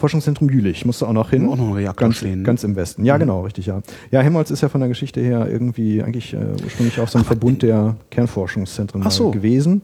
Forschungszentrum 0.00 0.48
Jülich, 0.48 0.84
musste 0.84 1.06
auch 1.06 1.12
noch 1.12 1.30
hin. 1.30 1.48
Auch 1.48 1.56
noch 1.56 1.68
ein 1.68 1.74
Reaktor 1.74 2.08
ganz, 2.08 2.16
stehen. 2.16 2.42
Ganz 2.42 2.64
im 2.64 2.74
Westen. 2.74 3.04
Ja, 3.04 3.18
genau, 3.18 3.42
richtig, 3.42 3.66
ja. 3.66 3.82
Ja, 4.10 4.20
Helmholtz 4.20 4.50
ist 4.50 4.62
ja 4.62 4.68
von 4.68 4.80
der 4.80 4.88
Geschichte 4.88 5.20
her 5.20 5.46
irgendwie 5.50 6.02
eigentlich 6.02 6.34
äh, 6.34 6.38
ursprünglich 6.64 6.98
auch 7.00 7.08
so 7.08 7.18
ein 7.18 7.24
Verbund 7.24 7.62
der 7.62 7.96
Kernforschungszentren 8.10 9.02
Ach 9.04 9.10
so. 9.10 9.30
gewesen 9.30 9.82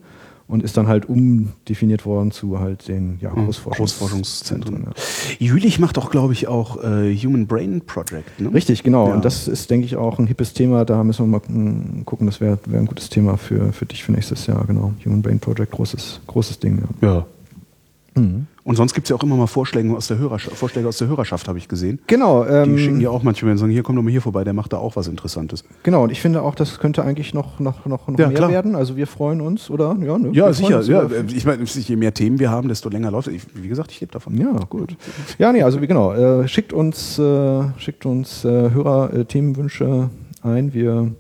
und 0.49 0.63
ist 0.63 0.77
dann 0.77 0.87
halt 0.87 1.07
umdefiniert 1.07 2.07
worden 2.07 2.31
zu 2.31 2.61
halt 2.61 2.89
den 2.89 3.19
ja, 3.21 3.31
Großforschungs 3.31 3.99
Großforschungszentren. 3.99 4.85
Ja. 4.85 4.93
Jülich 5.39 5.79
macht 5.79 5.99
auch, 5.99 6.11
glaube 6.11 6.33
ich, 6.33 6.49
auch 6.49 6.83
äh, 6.83 7.15
Human 7.17 7.47
Brain 7.47 7.83
Project. 7.83 8.41
Ne? 8.41 8.55
Richtig, 8.55 8.83
genau. 8.83 9.09
Ja. 9.09 9.15
Und 9.15 9.25
das 9.25 9.49
ist, 9.49 9.71
denke 9.71 9.87
ich, 9.87 9.97
auch 9.97 10.19
ein 10.19 10.27
hippes 10.27 10.53
Thema. 10.53 10.85
Da 10.85 11.03
müssen 11.05 11.31
wir 11.31 11.39
mal 11.39 11.43
mm, 11.47 12.05
gucken. 12.05 12.27
Das 12.27 12.41
wäre 12.41 12.59
wär 12.67 12.79
ein 12.79 12.87
gutes 12.87 13.11
Thema 13.11 13.37
für, 13.37 13.73
für 13.73 13.87
dich 13.87 14.05
für 14.05 14.13
nächstes 14.13 14.47
Jahr. 14.47 14.65
Genau. 14.67 14.93
Human 15.05 15.21
Brain 15.21 15.41
Project, 15.41 15.73
großes, 15.73 16.21
großes 16.27 16.59
Ding. 16.61 16.83
Ja. 17.03 17.09
Ja. 17.09 17.27
Und 18.67 18.75
sonst 18.75 18.95
gibt 18.95 19.07
es 19.07 19.11
ja 19.11 19.17
auch 19.17 19.23
immer 19.23 19.37
mal 19.37 19.47
Vorschläge 19.47 19.95
aus 19.95 20.09
der 20.09 20.19
Hörerschaft, 20.19 20.57
Vorschläge 20.57 20.89
aus 20.89 20.99
der 20.99 21.07
Hörerschaft, 21.07 21.47
habe 21.47 21.57
ich 21.57 21.69
gesehen. 21.69 22.01
Genau. 22.09 22.43
Die 22.43 22.51
ähm, 22.51 22.79
schicken 22.79 23.01
ja 23.01 23.11
auch 23.11 23.23
manchmal 23.23 23.53
und 23.53 23.59
sagen, 23.59 23.71
hier 23.71 23.85
komm 23.85 23.95
doch 23.95 24.03
mal 24.03 24.11
hier 24.11 24.21
vorbei, 24.21 24.43
der 24.43 24.55
macht 24.55 24.73
da 24.73 24.79
auch 24.79 24.97
was 24.97 25.07
Interessantes. 25.07 25.63
Genau, 25.85 26.03
und 26.03 26.11
ich 26.11 26.21
finde 26.21 26.43
auch, 26.43 26.57
das 26.57 26.81
könnte 26.81 27.05
eigentlich 27.05 27.33
noch, 27.33 27.61
noch, 27.61 27.87
noch, 27.87 28.09
noch 28.09 28.19
Ja, 28.19 28.27
mehr 28.27 28.37
klar. 28.37 28.51
werden. 28.51 28.75
Also 28.75 28.97
wir 28.97 29.07
freuen 29.07 29.41
uns, 29.41 29.71
oder? 29.71 29.97
Ja, 30.01 30.19
ne? 30.19 30.31
Ja, 30.33 30.53
sicher. 30.53 30.83
Ja, 30.83 31.03
äh, 31.05 31.25
ich 31.29 31.47
meine, 31.47 31.63
je 31.63 31.95
mehr 31.95 32.13
Themen 32.13 32.41
wir 32.41 32.51
haben, 32.51 32.69
desto 32.69 32.89
länger 32.89 33.13
läuft 33.13 33.29
es. 33.29 33.47
Wie 33.55 33.69
gesagt, 33.69 33.93
ich 33.93 34.01
lebe 34.01 34.11
davon. 34.13 34.37
Ja, 34.37 34.51
gut. 34.69 34.97
Ja, 35.39 35.53
nee, 35.53 35.63
also 35.63 35.79
genau. 35.79 36.13
Äh, 36.13 36.49
schickt 36.49 36.73
uns, 36.73 37.21
äh, 37.21 37.63
schickt 37.79 38.05
uns 38.05 38.45
äh, 38.45 38.49
Hörer 38.49 39.15
äh, 39.15 39.25
Themenwünsche 39.27 40.11
ein. 40.43 40.75
Wir, 40.75 41.13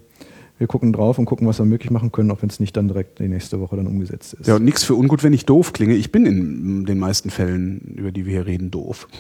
wir 0.59 0.67
gucken 0.67 0.93
drauf 0.93 1.19
und 1.19 1.27
gucken, 1.27 1.47
was 1.47 1.59
wir 1.59 1.67
möglich 1.67 1.91
machen 1.91 2.13
können, 2.13 2.31
auch 2.31 2.43
wenn 2.43 2.49
es 2.49 2.61
nicht 2.61 2.77
dann 2.77 2.89
direkt 2.89 3.19
die 3.19 3.29
nächste 3.29 3.61
Woche 3.61 3.77
dann 3.77 3.87
umgesetzt 3.87 4.35
ist. 4.35 4.47
Ja, 4.47 4.57
und 4.57 4.65
nichts 4.65 4.85
für 4.85 4.95
ungut, 4.95 5.23
wenn 5.23 5.33
ich 5.33 5.45
doof 5.45 5.73
klinge. 5.73 5.95
Ich 5.95 6.13
bin 6.13 6.25
in 6.27 6.87
den 6.87 6.99
meisten 6.99 7.31
Fällen, 7.31 7.81
über 7.97 8.11
die 8.13 8.25
wir 8.25 8.33
hier 8.33 8.47
reden, 8.47 8.71
doof. 8.71 9.09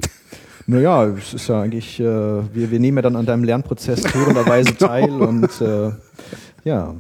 Naja, 0.69 1.05
es 1.07 1.33
ist 1.33 1.47
ja 1.47 1.63
eigentlich, 1.63 2.01
äh, 2.01 2.03
wir, 2.05 2.73
wir 2.73 2.81
nehmen 2.81 2.97
ja 2.99 3.03
dann 3.03 3.15
an 3.15 3.25
deinem 3.25 3.45
Lernprozess 3.45 4.05
führenderweise 4.09 4.75
Genau. 4.75 4.89
teil 4.89 5.11
und 5.13 5.61
äh, 5.61 5.93
ja. 6.65 6.93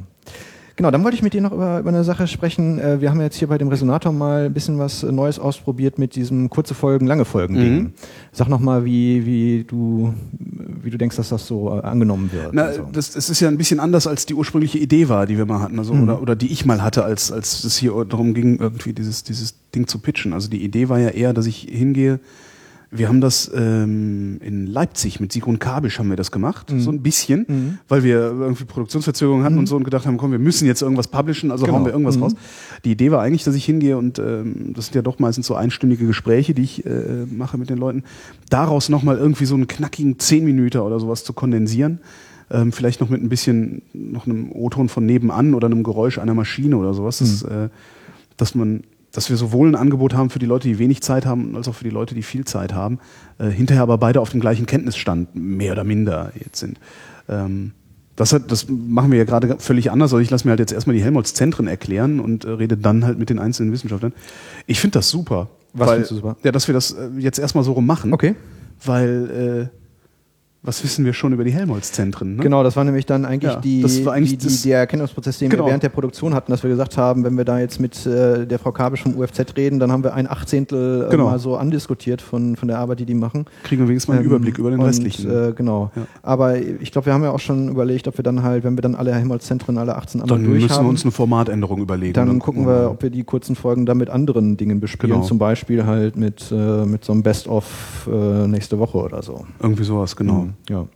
Genau, 0.76 0.90
dann 0.90 1.02
wollte 1.04 1.16
ich 1.16 1.22
mit 1.22 1.32
dir 1.32 1.40
noch 1.40 1.52
über, 1.52 1.80
über 1.80 1.88
eine 1.88 2.04
Sache 2.04 2.26
sprechen. 2.26 2.78
Äh, 2.78 3.00
wir 3.00 3.08
haben 3.10 3.18
jetzt 3.22 3.36
hier 3.36 3.48
bei 3.48 3.56
dem 3.56 3.68
Resonator 3.68 4.12
mal 4.12 4.44
ein 4.46 4.52
bisschen 4.52 4.78
was 4.78 5.02
Neues 5.02 5.38
ausprobiert 5.38 5.98
mit 5.98 6.14
diesem 6.16 6.50
kurze 6.50 6.74
Folgen, 6.74 7.06
lange 7.06 7.24
Folgen 7.24 7.54
Ding. 7.54 7.74
Mhm. 7.76 7.92
Sag 8.30 8.48
noch 8.48 8.60
mal, 8.60 8.84
wie, 8.84 9.24
wie 9.24 9.64
du 9.64 10.12
wie 10.82 10.90
du 10.90 10.98
denkst, 10.98 11.16
dass 11.16 11.30
das 11.30 11.46
so 11.46 11.74
äh, 11.78 11.80
angenommen 11.80 12.30
wird. 12.32 12.50
Na, 12.52 12.64
Also. 12.64 12.86
das, 12.92 13.12
das 13.12 13.30
ist 13.30 13.40
ja 13.40 13.48
ein 13.48 13.56
bisschen 13.56 13.80
anders, 13.80 14.06
als 14.06 14.26
die 14.26 14.34
ursprüngliche 14.34 14.78
Idee 14.78 15.08
war, 15.08 15.26
die 15.26 15.38
wir 15.38 15.46
mal 15.46 15.60
hatten, 15.60 15.78
also, 15.78 15.94
Mhm. 15.94 16.02
oder, 16.04 16.22
oder 16.22 16.36
die 16.36 16.52
ich 16.52 16.66
mal 16.66 16.82
hatte, 16.82 17.04
als, 17.04 17.32
als 17.32 17.64
es 17.64 17.76
hier 17.78 17.92
darum 18.08 18.34
ging, 18.34 18.58
irgendwie 18.58 18.92
dieses, 18.92 19.24
dieses 19.24 19.54
Ding 19.74 19.86
zu 19.86 19.98
pitchen. 19.98 20.32
Also 20.34 20.48
die 20.50 20.62
Idee 20.62 20.88
war 20.90 20.98
ja 21.00 21.08
eher, 21.08 21.32
dass 21.32 21.46
ich 21.46 21.66
hingehe, 21.70 22.20
wir 22.90 23.09
haben 23.09 23.20
das 23.20 23.51
ähm, 23.55 24.38
in 24.40 24.66
Leipzig 24.66 25.18
mit 25.20 25.33
Sigrun 25.33 25.59
Kabisch 25.59 25.99
haben 25.99 26.09
wir 26.09 26.16
das 26.16 26.31
gemacht, 26.31 26.72
Mhm. 26.72 26.81
so 26.81 26.90
ein 26.92 27.03
bisschen, 27.03 27.79
weil 27.88 28.05
wir 28.05 28.18
irgendwie 28.18 28.64
Produktionsverzögerungen 28.64 29.44
hatten 29.44 29.59
und 29.59 29.66
so 29.66 29.77
und 29.77 29.85
gedacht 29.85 30.07
haben, 30.07 30.16
komm, 30.18 30.31
wir 30.33 30.38
müssen 30.38 30.66
jetzt 30.66 30.83
irgendwas 30.83 31.09
publishen, 31.09 31.51
also 31.51 31.64
Genau. 31.66 31.79
hauen 31.79 31.85
wir 31.85 31.92
irgendwas 31.92 32.16
Mhm. 32.16 32.22
raus. 32.22 32.33
Die 32.85 32.92
Idee 32.92 33.11
war 33.11 33.20
eigentlich, 33.22 33.44
dass 33.44 33.55
ich 33.57 33.64
hingehe 33.64 33.99
und 33.99 34.18
ähm, 34.18 34.72
das 34.75 34.87
sind 34.87 34.94
ja 34.94 35.03
doch 35.03 35.18
meistens 35.18 35.46
so 35.49 35.55
einstündige 35.57 36.07
Gespräche, 36.07 36.55
die 36.55 36.62
ich 36.62 36.87
äh, 36.87 37.27
mache 37.31 37.59
mit 37.59 37.70
den 37.70 37.79
Leuten, 37.79 38.05
daraus 38.51 38.88
nochmal 38.88 39.18
irgendwie 39.18 39.46
so 39.46 39.55
einen 39.57 39.66
knackigen 39.66 40.18
10 40.18 40.44
Minuten 40.44 40.79
oder 40.79 41.01
sowas 41.01 41.25
zu 41.25 41.33
kondensieren. 41.33 41.99
Ähm, 42.49 42.70
vielleicht 42.70 43.01
noch 43.01 43.09
mit 43.09 43.20
ein 43.20 43.29
bisschen, 43.29 43.83
noch 43.92 44.27
einem 44.27 44.53
O-Ton 44.53 44.88
von 44.88 45.05
nebenan 45.05 45.55
oder 45.55 45.66
einem 45.66 45.83
Geräusch 45.83 46.18
einer 46.18 46.35
Maschine 46.35 46.77
oder 46.77 46.94
sowas, 46.94 47.18
dass, 47.18 47.42
äh, 47.42 47.68
dass 48.37 48.55
man, 48.55 48.85
dass 49.16 49.31
wir 49.31 49.38
sowohl 49.38 49.68
ein 49.68 49.76
Angebot 49.76 50.12
haben 50.12 50.29
für 50.29 50.38
die 50.38 50.44
Leute, 50.44 50.68
die 50.68 50.79
wenig 50.79 51.00
Zeit 51.00 51.24
haben, 51.24 51.57
als 51.57 51.68
auch 51.68 51.74
für 51.74 51.85
die 51.85 51.90
Leute, 51.90 52.14
die 52.14 52.22
viel 52.22 52.44
Zeit 52.44 52.74
haben, 52.74 52.98
äh, 53.38 53.48
hinterher 53.48 53.83
aber 53.83 53.96
beide 53.96 54.20
auf 54.20 54.29
dem 54.29 54.40
gleichen 54.40 54.66
Kenntnisstand, 54.66 55.35
mehr 55.35 55.72
oder 55.72 55.85
minder 55.85 56.33
jetzt 56.38 56.59
sind. 56.59 56.79
Ähm, 57.26 57.72
das, 58.14 58.35
hat, 58.35 58.52
das 58.52 58.66
machen 58.68 59.11
wir 59.11 59.16
ja 59.16 59.24
gerade 59.24 59.57
völlig 59.59 59.90
anders. 59.90 60.12
Also 60.12 60.20
ich 60.20 60.29
lasse 60.29 60.46
mir 60.46 60.50
halt 60.50 60.61
jetzt 60.61 60.72
erstmal 60.72 60.94
die 60.94 61.02
Helmholtz-Zentren 61.02 61.66
erklären 61.66 62.20
und 62.20 62.44
äh, 62.44 62.50
rede 62.50 62.76
dann 62.76 63.07
halt 63.07 63.18
mit 63.18 63.31
den 63.31 63.38
einzelnen 63.38 63.72
Wissenschaftlern. 63.72 64.12
Ich 64.66 64.81
finde 64.81 64.98
das 64.98 65.09
super. 65.09 65.48
Was 65.72 65.88
weil, 65.88 65.94
findest 65.94 66.11
du 66.11 66.14
super? 66.16 66.37
Ja, 66.42 66.52
dass 66.52 66.68
wir 66.68 66.74
das 66.74 66.92
äh, 66.92 67.09
jetzt 67.18 67.38
erstmal 67.38 67.64
so 67.64 67.72
rum 67.72 67.87
machen. 67.87 68.12
Okay. 68.12 68.35
Weil, 68.85 69.70
äh, 69.72 69.86
was 70.66 70.83
wissen 70.85 71.05
wir 71.05 71.12
schon 71.12 71.33
über 71.33 71.44
die 71.44 71.52
Helmholtz-Zentren? 71.52 72.37
Ne? 72.37 72.42
Genau, 72.42 72.62
das 72.62 72.76
war 72.76 72.85
nämlich 72.85 73.07
dann 73.07 73.24
eigentlich, 73.24 73.52
Ja, 73.52 73.61
die, 73.61 73.85
eigentlich 74.09 74.37
die, 74.38 74.46
die, 74.48 74.62
der 74.68 74.81
Erkennungsprozess, 74.81 75.38
den 75.38 75.48
Genau. 75.48 75.64
wir 75.64 75.68
während 75.68 75.83
der 75.83 75.88
Produktion 75.90 76.35
hatten, 76.35 76.50
dass 76.50 76.62
wir 76.62 76.70
gesagt 76.70 76.98
haben, 76.98 77.24
wenn 77.24 77.37
wir 77.37 77.44
da 77.44 77.59
jetzt 77.61 77.79
mit 77.81 78.05
äh, 78.05 78.46
der 78.46 78.59
Frau 78.59 78.72
Kabisch 78.72 79.02
vom 79.02 79.16
UFZ 79.16 79.57
reden, 79.57 79.79
dann 79.79 79.92
haben 79.92 80.02
wir 80.05 80.14
ein 80.14 80.29
Achtzehntel 80.29 81.07
äh, 81.07 81.11
Genau. 81.11 81.26
mal 81.26 81.38
so 81.38 81.57
andiskutiert 81.57 82.20
von, 82.20 82.57
von 82.57 82.68
der 82.68 82.79
Arbeit, 82.79 83.00
die 83.00 83.07
die 83.07 83.14
machen. 83.14 83.46
Kriegen 83.62 83.83
wir 83.83 83.88
wenigstens 83.88 84.09
mal 84.09 84.14
einen 84.18 84.24
Ähm, 84.24 84.31
Überblick 84.31 84.59
über 84.59 84.70
den 84.70 84.81
und, 84.81 84.87
restlichen. 84.87 85.31
Äh, 85.31 85.52
genau. 85.55 85.90
Ja. 85.94 86.02
Aber 86.22 86.59
ich 86.59 86.90
glaube, 86.92 87.07
wir 87.07 87.12
haben 87.14 87.22
ja 87.22 87.31
auch 87.31 87.38
schon 87.40 87.68
überlegt, 87.68 88.09
ob 88.09 88.18
wir 88.18 88.22
dann 88.24 88.42
halt, 88.42 88.64
wenn 88.64 88.76
wir 88.76 88.83
dann 88.83 88.94
alle 88.96 89.14
Helmholtz-Zentren, 89.14 89.79
alle 89.79 89.96
18 89.96 90.20
einmal 90.22 90.38
dann 90.38 90.46
müssen 90.50 90.68
haben, 90.70 90.85
wir 90.87 90.90
uns 90.90 91.05
eine 91.05 91.12
Formatänderung 91.12 91.81
überlegen. 91.81 92.12
dann 92.14 92.38
gucken 92.40 92.66
wir, 92.66 92.90
ob 92.90 93.02
wir 93.02 93.11
die 93.11 93.22
kurzen 93.24 93.55
Folgen 93.57 93.87
dann 93.87 93.98
mit 93.98 94.11
anderen 94.11 94.57
Dingen 94.57 94.81
bespielen. 94.81 95.12
Genau. 95.14 95.24
Zum 95.24 95.38
Beispiel 95.38 95.87
halt 95.87 96.16
mit, 96.16 96.50
äh, 96.50 96.85
mit 96.85 97.05
so 97.05 97.12
einem 97.12 97.22
Best-of 97.22 98.09
äh, 98.12 98.46
nächste 98.48 98.79
Woche 98.79 98.98
oder 98.98 99.22
so. 99.22 99.44
Irgendwie 99.62 99.85
sowas, 99.85 100.16
genau. 100.16 100.40
Mhm. 100.40 100.52
Ja. 100.69 100.87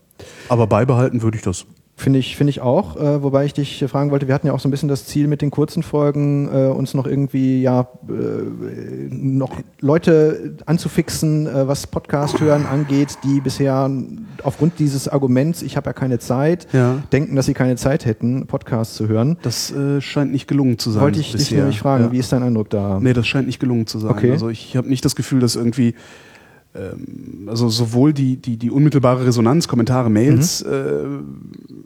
Aber 0.49 0.67
beibehalten 0.67 1.23
würde 1.23 1.37
ich 1.39 1.43
das. 1.43 1.67
Finde 1.97 2.19
ich, 2.19 2.35
finde 2.35 2.49
ich 2.51 2.63
auch, 2.63 2.97
äh, 2.97 3.23
wobei 3.23 3.45
ich 3.45 3.53
dich 3.53 3.85
fragen 3.87 4.11
wollte, 4.11 4.27
wir 4.27 4.35
hatten 4.35 4.47
ja 4.47 4.55
auch 4.55 4.61
so 4.61 4.69
ein 4.69 4.71
bisschen 4.71 4.89
das 4.89 5.05
Ziel 5.05 5.29
mit 5.29 5.43
den 5.43 5.51
kurzen 5.51 5.83
Folgen, 5.83 6.49
äh, 6.51 6.69
uns 6.69 6.95
noch 6.95 7.07
irgendwie, 7.07 7.61
ja, 7.61 7.89
äh, 8.09 8.13
noch 9.11 9.51
Leute 9.81 10.57
anzufixen, 10.65 11.47
äh, 11.47 11.69
was 11.69 11.87
Podcast 11.87 12.41
hören 12.41 12.65
angeht, 12.65 13.19
die 13.23 13.43
bisher 13.43 13.91
aufgrund 14.43 14.79
dieses 14.79 15.09
Arguments, 15.09 15.61
ich 15.61 15.77
habe 15.77 15.91
ja 15.91 15.93
keine 15.93 16.19
Zeit, 16.19 16.67
Ja. 16.73 17.03
denken, 17.13 17.37
dass 17.37 17.45
sie 17.45 17.55
keine 17.55 17.77
Zeit 17.77 18.07
hätten, 18.07 18.47
Podcast 18.47 18.95
zu 18.95 19.07
hören. 19.07 19.37
Das 19.43 19.71
äh, 19.71 20.01
scheint 20.01 20.33
nicht 20.33 20.49
gelungen 20.49 20.79
zu 20.79 20.91
sein. 20.91 21.03
wollte 21.03 21.21
ich 21.21 21.33
dich 21.33 21.41
bisher. 21.43 21.59
nämlich 21.59 21.81
fragen, 21.81 22.05
Ja. 22.05 22.13
wie 22.13 22.19
ist 22.19 22.33
dein 22.33 22.43
Eindruck 22.43 22.71
da? 22.71 22.99
Nee, 22.99 23.13
das 23.13 23.27
scheint 23.27 23.47
nicht 23.47 23.61
gelungen 23.61 23.87
zu 23.87 23.99
sein. 23.99 24.11
Okay. 24.13 24.31
Also 24.33 24.49
ich 24.49 24.75
habe 24.75 24.89
nicht 24.89 25.05
das 25.05 25.17
Gefühl, 25.17 25.41
dass 25.41 25.55
irgendwie 25.55 25.95
ähm, 26.75 27.49
also 27.49 27.69
sowohl 27.69 28.13
die, 28.13 28.37
die, 28.37 28.57
die 28.57 28.71
unmittelbare 28.71 29.27
Resonanz, 29.27 29.69
Kommentare, 29.69 30.11
Mails 30.11 30.65
Mhm. 30.65 30.71
äh, 30.73 31.81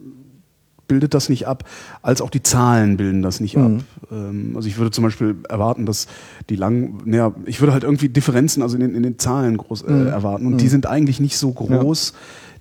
bildet 0.87 1.15
das 1.15 1.29
nicht 1.29 1.47
ab, 1.47 1.67
als 2.03 2.21
auch 2.21 2.29
die 2.29 2.43
Zahlen 2.43 2.97
bilden 2.97 3.23
das 3.23 3.39
nicht 3.39 3.55
Mhm. 3.57 3.63
ab. 3.63 3.83
Ähm, 4.11 4.51
also 4.55 4.67
ich 4.67 4.77
würde 4.77 4.91
zum 4.91 5.03
Beispiel 5.03 5.35
erwarten, 5.49 5.87
dass 5.87 6.05
die 6.49 6.55
lang, 6.55 7.01
naja, 7.05 7.33
ich 7.45 7.59
würde 7.59 7.73
halt 7.73 7.83
irgendwie 7.83 8.09
Differenzen 8.09 8.61
also 8.61 8.75
in 8.75 8.81
den, 8.81 8.93
in 8.95 9.01
den 9.01 9.17
Zahlen 9.17 9.57
groß 9.57 9.81
äh, 9.83 9.91
Mhm. 9.91 10.07
erwarten 10.07 10.45
und 10.45 10.61
die 10.61 10.67
sind 10.67 10.85
eigentlich 10.85 11.19
nicht 11.19 11.37
so 11.37 11.51
groß, 11.51 12.13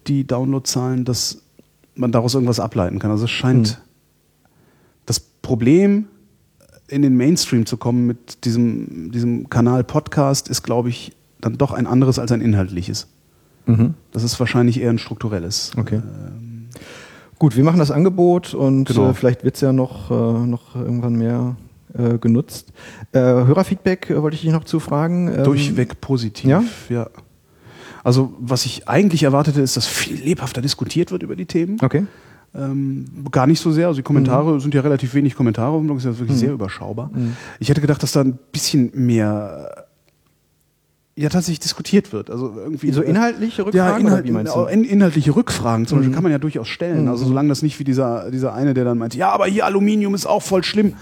die 0.06 0.26
Downloadzahlen, 0.26 1.04
dass 1.04 1.42
man 1.94 2.12
daraus 2.12 2.32
irgendwas 2.34 2.60
ableiten 2.60 2.98
kann. 2.98 3.10
Also 3.10 3.24
es 3.24 3.30
scheint 3.30 3.78
Mhm. 3.78 3.82
das 5.06 5.20
Problem 5.20 6.06
in 6.88 7.02
den 7.02 7.16
Mainstream 7.16 7.66
zu 7.66 7.76
kommen 7.76 8.06
mit 8.06 8.44
diesem, 8.46 9.10
diesem 9.12 9.50
Kanal 9.50 9.84
Podcast 9.84 10.48
ist, 10.48 10.62
glaube 10.62 10.88
ich, 10.88 11.12
dann 11.44 11.58
doch 11.58 11.72
ein 11.72 11.86
anderes 11.86 12.18
als 12.18 12.32
ein 12.32 12.40
inhaltliches. 12.40 13.08
Mhm. 13.66 13.94
Das 14.12 14.22
ist 14.22 14.38
wahrscheinlich 14.40 14.80
eher 14.80 14.90
ein 14.90 14.98
strukturelles. 14.98 15.72
Okay. 15.76 15.96
Ähm, 15.96 16.68
Gut, 17.38 17.56
wir 17.56 17.64
machen 17.64 17.78
das 17.78 17.90
Angebot 17.90 18.54
und 18.54 18.84
Genau. 18.84 19.10
äh, 19.10 19.14
vielleicht 19.14 19.42
wird 19.44 19.56
es 19.56 19.60
ja 19.60 19.72
noch, 19.72 20.10
äh, 20.10 20.46
noch 20.46 20.76
irgendwann 20.76 21.16
mehr 21.16 21.56
äh, 21.96 22.18
genutzt. 22.18 22.72
Hörerfeedback 23.12 24.10
wollte 24.16 24.34
ich 24.36 24.42
dich 24.42 24.50
noch 24.52 24.64
zufragen. 24.64 25.28
Ähm, 25.28 25.44
durchweg 25.44 26.00
positiv. 26.00 26.48
ja? 26.48 26.62
ja. 26.88 27.08
Also 28.02 28.34
was 28.38 28.66
ich 28.66 28.88
eigentlich 28.88 29.22
erwartete, 29.22 29.60
ist, 29.62 29.76
dass 29.76 29.86
viel 29.86 30.16
lebhafter 30.22 30.60
diskutiert 30.60 31.10
wird 31.10 31.22
über 31.22 31.36
die 31.36 31.46
Themen. 31.46 31.78
Okay. 31.82 32.06
Ähm, 32.54 33.06
gar 33.32 33.46
nicht 33.46 33.60
so 33.60 33.72
sehr. 33.72 33.88
Also 33.88 33.96
die 33.98 34.02
Kommentare 34.02 34.60
sind 34.60 34.74
ja 34.74 34.80
relativ 34.82 35.14
wenig 35.14 35.34
Kommentare. 35.34 35.80
Blog 35.80 35.98
ist 35.98 36.04
ja 36.04 36.16
wirklich 36.18 36.36
Mhm. 36.36 36.40
sehr 36.40 36.52
überschaubar. 36.52 37.10
Mhm. 37.12 37.36
Ich 37.58 37.68
hätte 37.68 37.80
gedacht, 37.80 38.02
dass 38.02 38.12
da 38.12 38.20
ein 38.20 38.38
bisschen 38.52 38.90
mehr 38.94 39.83
ja 41.16 41.28
tatsächlich 41.28 41.60
diskutiert 41.60 42.12
wird. 42.12 42.28
Also 42.28 42.52
irgendwie 42.56 42.90
So 42.90 43.00
inhaltliche 43.00 43.64
Rückfragen 43.64 43.88
ja, 43.88 43.96
Inhalt, 43.98 44.20
oder 44.20 44.28
wie 44.28 44.32
meinst 44.32 44.54
du? 44.56 44.64
in, 44.64 44.82
inhaltliche 44.84 45.36
Rückfragen 45.36 45.86
zum 45.86 45.98
Mhm. 45.98 46.00
Beispiel 46.02 46.14
kann 46.14 46.22
man 46.24 46.32
ja 46.32 46.38
durchaus 46.38 46.66
stellen. 46.68 47.02
Mhm. 47.02 47.08
Also 47.08 47.24
solange 47.26 47.48
das 47.50 47.62
nicht 47.62 47.78
wie 47.78 47.84
dieser, 47.84 48.30
dieser 48.32 48.52
eine, 48.52 48.74
der 48.74 48.84
dann 48.84 48.98
meint, 48.98 49.14
ja, 49.14 49.30
aber 49.30 49.46
hier 49.46 49.64
Aluminium 49.64 50.14
ist 50.14 50.26
auch 50.26 50.42
voll 50.42 50.64
schlimm. 50.64 50.94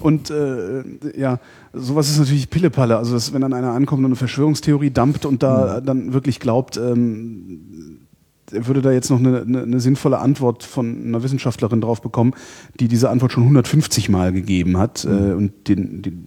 Und 0.00 0.30
äh, 0.30 0.84
ja, 1.18 1.38
sowas 1.74 2.08
ist 2.08 2.18
natürlich 2.18 2.48
Pillepalle. 2.48 2.96
Also 2.96 3.12
dass, 3.12 3.32
wenn 3.34 3.42
dann 3.42 3.52
einer 3.52 3.72
ankommt 3.72 4.00
und 4.00 4.06
eine 4.06 4.16
Verschwörungstheorie 4.16 4.90
dampft 4.90 5.26
und 5.26 5.42
da 5.42 5.80
Mhm. 5.80 5.84
dann 5.86 6.12
wirklich 6.14 6.40
glaubt, 6.40 6.78
ähm, 6.78 7.98
er 8.50 8.66
würde 8.66 8.80
da 8.80 8.90
jetzt 8.92 9.10
noch 9.10 9.18
eine, 9.18 9.42
eine, 9.42 9.62
eine 9.64 9.80
sinnvolle 9.80 10.18
Antwort 10.20 10.62
von 10.62 11.04
einer 11.04 11.22
Wissenschaftlerin 11.22 11.82
drauf 11.82 12.00
bekommen, 12.00 12.32
die 12.80 12.88
diese 12.88 13.10
Antwort 13.10 13.32
schon 13.32 13.42
150 13.42 14.08
Mal 14.08 14.32
gegeben 14.32 14.78
hat 14.78 15.04
Mhm. 15.04 15.12
äh, 15.30 15.32
und 15.34 15.68
den, 15.68 16.00
den 16.00 16.26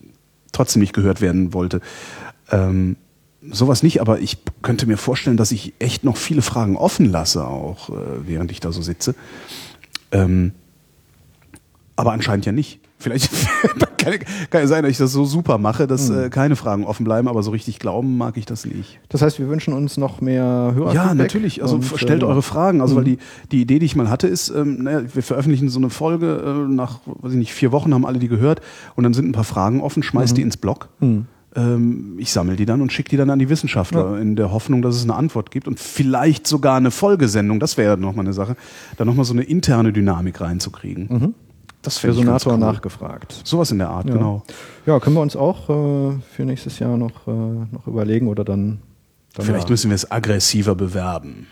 trotzdem 0.52 0.82
nicht 0.82 0.94
gehört 0.94 1.22
werden 1.22 1.54
wollte. 1.56 1.82
Ähm, 2.52 2.98
sowas 3.50 3.84
nicht, 3.84 4.02
aber 4.02 4.20
ich 4.20 4.38
könnte 4.62 4.86
mir 4.86 4.98
vorstellen, 4.98 5.38
dass 5.38 5.52
ich 5.52 5.74
echt 5.80 6.04
noch 6.04 6.18
viele 6.18 6.42
Fragen 6.42 6.76
offen 6.78 7.06
lasse, 7.10 7.46
auch 7.48 7.90
äh, 7.90 7.94
während 8.28 8.52
ich 8.52 8.60
da 8.60 8.72
so 8.72 8.82
sitze. 8.82 9.16
Ähm, 10.12 10.52
Aber 11.96 12.12
anscheinend 12.14 12.46
ja 12.46 12.52
nicht. 12.52 12.80
Vielleicht 13.00 13.32
kann, 13.98 14.14
kann 14.52 14.62
ja 14.62 14.68
sein, 14.68 14.84
dass 14.84 14.92
ich 14.92 14.98
das 15.00 15.12
so 15.12 15.26
super 15.26 15.58
mache, 15.58 15.88
dass 15.88 16.10
Hm. 16.10 16.26
äh, 16.26 16.30
keine 16.30 16.56
Fragen 16.56 16.84
offen 16.86 17.04
bleiben, 17.04 17.28
aber 17.28 17.42
so 17.42 17.50
richtig 17.50 17.80
glauben 17.80 18.16
mag 18.18 18.38
ich 18.38 18.46
das 18.46 18.64
nicht. 18.66 19.00
Das 19.10 19.24
heißt, 19.24 19.40
wir 19.40 19.50
wünschen 19.50 19.74
uns 19.74 19.98
noch 19.98 20.22
mehr 20.22 20.74
Hörer. 20.76 20.94
Ja, 20.94 21.14
natürlich. 21.16 21.64
Also 21.64 21.76
und, 21.76 21.86
stellt 21.96 22.22
äh, 22.22 22.26
eure 22.26 22.44
Fragen. 22.44 22.80
Also 22.80 22.96
weil 22.96 23.04
die, 23.04 23.18
die 23.52 23.62
Idee, 23.62 23.80
die 23.80 23.88
ich 23.88 23.96
mal 23.96 24.10
hatte, 24.10 24.28
ist, 24.28 24.50
ähm, 24.50 24.84
naja, 24.84 25.02
wir 25.14 25.24
veröffentlichen 25.24 25.70
so 25.70 25.80
eine 25.80 25.90
Folge, 25.90 26.68
äh, 26.68 26.72
nach, 26.72 27.00
weiß 27.06 27.32
ich 27.32 27.40
nicht, 27.40 27.54
vier 27.54 27.72
Wochen 27.72 27.92
haben 27.94 28.06
alle 28.06 28.20
die 28.20 28.28
gehört 28.28 28.62
und 28.96 29.04
dann 29.04 29.16
sind 29.16 29.28
ein 29.28 29.32
paar 29.34 29.44
Fragen 29.46 29.82
offen, 29.82 30.04
schmeißt 30.04 30.38
die 30.38 30.44
ins 30.44 30.58
Blog. 30.58 30.90
Ähm, 31.56 32.16
ich 32.18 32.32
sammle 32.32 32.56
die 32.56 32.66
dann 32.66 32.82
und 32.82 32.92
schicke 32.94 33.10
die 33.10 33.18
dann 33.18 33.30
an 33.30 33.40
die 33.40 33.50
Wissenschaftler 33.50 34.18
in 34.20 34.36
der 34.36 34.52
Hoffnung, 34.52 34.82
dass 34.82 34.96
es 34.96 35.04
eine 35.04 35.16
Antwort 35.16 35.52
gibt 35.52 35.68
und 35.68 35.80
vielleicht 35.80 36.48
sogar 36.48 36.78
eine 36.78 36.92
Folgesendung, 36.92 37.60
das 37.60 37.78
wäre 37.78 37.92
ja 37.92 37.98
nochmal 37.98 38.26
eine 38.26 38.34
Sache, 38.34 38.56
da 38.98 39.04
nochmal 39.06 39.26
so 39.26 39.34
eine 39.34 39.44
interne 39.44 39.92
Dynamik 39.92 40.40
reinzukriegen. 40.40 41.34
Das 41.82 41.98
ich 41.98 42.04
ganz 42.04 42.18
Resonator 42.18 42.54
cool. 42.54 42.60
nachgefragt. 42.60 43.42
Sowas 43.44 43.72
in 43.72 43.80
der 43.80 43.90
Art, 43.90 44.08
Ja. 44.08 44.14
genau. 44.14 44.44
Ja, 44.86 45.00
können 45.00 45.16
wir 45.16 45.22
uns 45.22 45.36
auch 45.36 45.68
äh, 45.70 46.14
für 46.36 46.46
nächstes 46.46 46.80
Jahr 46.80 46.96
noch, 46.96 47.28
äh, 47.28 47.32
noch 47.32 47.88
überlegen 47.88 48.28
oder 48.28 48.44
dann. 48.46 48.80
dann 49.34 49.46
Vielleicht 49.46 49.66
ja. 49.68 49.72
müssen 49.72 49.90
wir 49.90 49.96
es 49.96 50.12
aggressiver 50.12 50.76
bewerben. 50.76 51.48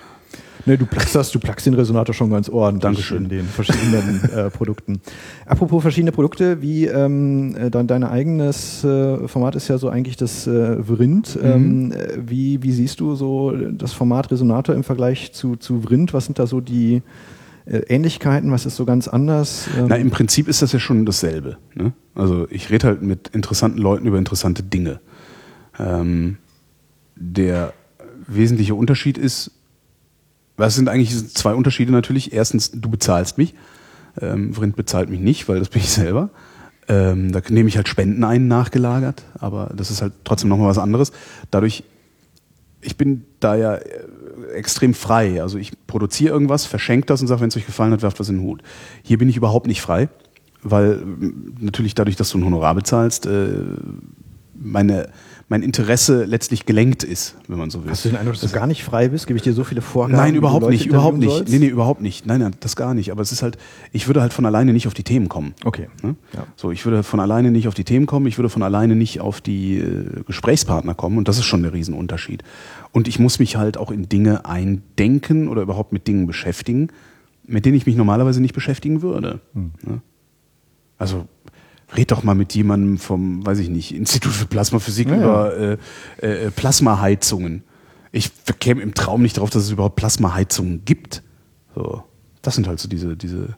Nee, 0.69 0.77
du 0.77 0.85
plagst 0.85 1.15
das, 1.15 1.31
du 1.31 1.39
plagst 1.39 1.65
den 1.65 1.73
Resonator 1.73 2.13
schon 2.13 2.29
ganz 2.29 2.47
ordentlich 2.47 2.81
Dankeschön. 2.83 3.23
in 3.23 3.29
den 3.29 3.45
verschiedenen 3.45 4.21
äh, 4.31 4.51
Produkten. 4.51 5.01
Apropos 5.47 5.81
verschiedene 5.81 6.11
Produkte, 6.11 6.61
wie 6.61 6.85
ähm, 6.85 7.55
äh, 7.55 7.71
dein, 7.71 7.87
dein 7.87 8.03
eigenes 8.03 8.83
äh, 8.83 9.27
Format 9.27 9.55
ist 9.55 9.67
ja 9.67 9.79
so 9.79 9.89
eigentlich 9.89 10.15
das 10.15 10.45
äh, 10.45 10.83
Vrind. 10.83 11.39
Ähm, 11.41 11.91
äh, 11.91 12.19
wie, 12.23 12.61
wie 12.61 12.71
siehst 12.71 12.99
du 12.99 13.15
so 13.15 13.51
das 13.51 13.93
Format 13.93 14.29
Resonator 14.29 14.75
im 14.75 14.83
Vergleich 14.83 15.33
zu, 15.33 15.55
zu 15.55 15.81
Vrind? 15.81 16.13
Was 16.13 16.25
sind 16.25 16.37
da 16.37 16.45
so 16.45 16.61
die 16.61 17.01
äh, 17.65 17.77
Ähnlichkeiten? 17.87 18.51
Was 18.51 18.67
ist 18.67 18.75
so 18.75 18.85
ganz 18.85 19.07
anders? 19.07 19.67
Ähm, 19.75 19.87
Na, 19.89 19.95
im 19.95 20.11
Prinzip 20.11 20.47
ist 20.47 20.61
das 20.61 20.71
ja 20.71 20.77
schon 20.77 21.03
dasselbe. 21.03 21.57
Ne? 21.73 21.93
Also 22.13 22.45
ich 22.51 22.69
rede 22.69 22.85
halt 22.85 23.01
mit 23.01 23.29
interessanten 23.29 23.79
Leuten 23.79 24.05
über 24.05 24.19
interessante 24.19 24.61
Dinge. 24.61 24.99
Ähm, 25.79 26.37
der 27.15 27.73
wesentliche 28.27 28.75
Unterschied 28.75 29.17
ist, 29.17 29.58
was 30.59 30.75
sind 30.75 30.89
eigentlich 30.89 31.33
zwei 31.33 31.53
Unterschiede 31.53 31.91
natürlich? 31.91 32.33
Erstens, 32.33 32.71
du 32.71 32.89
bezahlst 32.89 33.37
mich. 33.37 33.55
Ähm, 34.21 34.53
Vrind 34.53 34.75
bezahlt 34.75 35.09
mich 35.09 35.19
nicht, 35.19 35.47
weil 35.47 35.59
das 35.59 35.69
bin 35.69 35.81
ich 35.81 35.89
selber. 35.89 36.29
Ähm, 36.89 37.31
da 37.31 37.41
nehme 37.49 37.69
ich 37.69 37.77
halt 37.77 37.87
Spenden 37.87 38.23
ein, 38.23 38.47
nachgelagert, 38.47 39.23
aber 39.39 39.71
das 39.75 39.91
ist 39.91 40.01
halt 40.01 40.13
trotzdem 40.23 40.49
nochmal 40.49 40.67
was 40.69 40.77
anderes. 40.77 41.11
Dadurch, 41.49 41.83
ich 42.81 42.97
bin 42.97 43.25
da 43.39 43.55
ja 43.55 43.75
äh, 43.75 44.07
extrem 44.53 44.93
frei. 44.93 45.41
Also 45.41 45.57
ich 45.57 45.71
produziere 45.87 46.33
irgendwas, 46.33 46.65
verschenke 46.65 47.05
das 47.05 47.21
und 47.21 47.27
sage, 47.27 47.41
wenn 47.41 47.49
es 47.49 47.57
euch 47.57 47.65
gefallen 47.65 47.93
hat, 47.93 48.01
werft 48.01 48.19
was 48.19 48.29
in 48.29 48.37
den 48.37 48.45
Hut. 48.45 48.61
Hier 49.03 49.17
bin 49.17 49.29
ich 49.29 49.37
überhaupt 49.37 49.67
nicht 49.67 49.81
frei, 49.81 50.09
weil 50.61 51.01
natürlich 51.59 51.95
dadurch, 51.95 52.17
dass 52.17 52.31
du 52.31 52.37
ein 52.37 52.45
Honorar 52.45 52.75
bezahlst, 52.75 53.27
äh, 53.27 53.49
meine, 54.55 55.09
mein 55.49 55.63
Interesse 55.63 56.25
letztlich 56.25 56.67
gelenkt 56.67 57.03
ist, 57.03 57.35
wenn 57.47 57.57
man 57.57 57.71
so 57.71 57.83
will. 57.83 57.89
Hast 57.89 58.05
du 58.05 58.09
den 58.09 58.17
Eindruck, 58.17 58.39
dass 58.39 58.51
du 58.51 58.55
gar 58.55 58.67
nicht 58.67 58.83
frei 58.83 59.09
bist? 59.09 59.25
Gebe 59.25 59.37
ich 59.37 59.41
dir 59.41 59.53
so 59.53 59.63
viele 59.63 59.81
Vorgaben? 59.81 60.15
Nein, 60.15 60.35
überhaupt 60.35 60.69
nicht, 60.69 60.85
überhaupt 60.85 61.17
nicht. 61.17 61.31
sollst? 61.31 61.51
Nee, 61.51 61.57
nee, 61.57 61.67
überhaupt 61.67 62.01
nicht. 62.01 62.27
Nein, 62.27 62.41
nein, 62.41 62.55
das 62.59 62.75
gar 62.75 62.93
nicht. 62.93 63.11
Aber 63.11 63.23
es 63.23 63.31
ist 63.31 63.41
halt, 63.41 63.57
ich 63.91 64.05
würde 64.05 64.21
halt 64.21 64.31
von 64.31 64.45
alleine 64.45 64.73
nicht 64.73 64.85
auf 64.85 64.93
die 64.93 65.03
Themen 65.03 65.27
kommen. 65.27 65.55
Okay. 65.65 65.87
Ne? 66.03 66.15
Ja. 66.33 66.45
So, 66.55 66.69
ich 66.71 66.85
würde 66.85 67.01
von 67.01 67.19
alleine 67.19 67.49
nicht 67.49 67.67
auf 67.67 67.73
die 67.73 67.83
Themen 67.83 68.05
kommen, 68.05 68.27
ich 68.27 68.37
würde 68.37 68.49
von 68.49 68.61
alleine 68.61 68.95
nicht 68.95 69.21
auf 69.21 69.41
die 69.41 69.79
äh, 69.79 70.21
Gesprächspartner 70.27 70.93
kommen 70.93 71.17
und 71.17 71.27
das 71.27 71.39
ist 71.39 71.45
schon 71.45 71.63
der 71.63 71.73
Riesenunterschied. 71.73 72.43
Und 72.91 73.07
ich 73.07 73.17
muss 73.17 73.39
mich 73.39 73.55
halt 73.55 73.77
auch 73.77 73.89
in 73.89 74.07
Dinge 74.07 74.45
eindenken 74.45 75.47
oder 75.47 75.63
überhaupt 75.63 75.93
mit 75.93 76.07
Dingen 76.07 76.27
beschäftigen, 76.27 76.89
mit 77.47 77.65
denen 77.65 77.75
ich 77.75 77.87
mich 77.87 77.95
normalerweise 77.95 78.39
nicht 78.39 78.53
beschäftigen 78.53 79.01
würde. 79.01 79.39
Hm. 79.55 79.71
Ne? 79.83 80.01
Also 80.99 81.25
red 81.95 82.11
doch 82.11 82.23
mal 82.23 82.35
mit 82.35 82.53
jemandem 82.53 82.97
vom, 82.97 83.45
weiß 83.45 83.59
ich 83.59 83.69
nicht, 83.69 83.93
Institut 83.93 84.31
für 84.31 84.45
Plasmaphysik 84.45 85.09
Ja, 85.09 85.17
über 85.17 85.57
äh, 85.57 85.77
äh, 86.21 86.51
Plasmaheizungen. 86.51 87.63
Ich 88.11 88.31
käme 88.59 88.81
im 88.81 88.93
Traum 88.93 89.21
nicht 89.21 89.37
drauf, 89.37 89.49
dass 89.49 89.63
es 89.63 89.71
überhaupt 89.71 89.95
Plasmaheizungen 89.95 90.83
gibt. 90.85 91.23
So, 91.75 92.03
das 92.41 92.55
sind 92.55 92.67
halt 92.67 92.79
so 92.79 92.89
diese, 92.89 93.15
diese, 93.15 93.57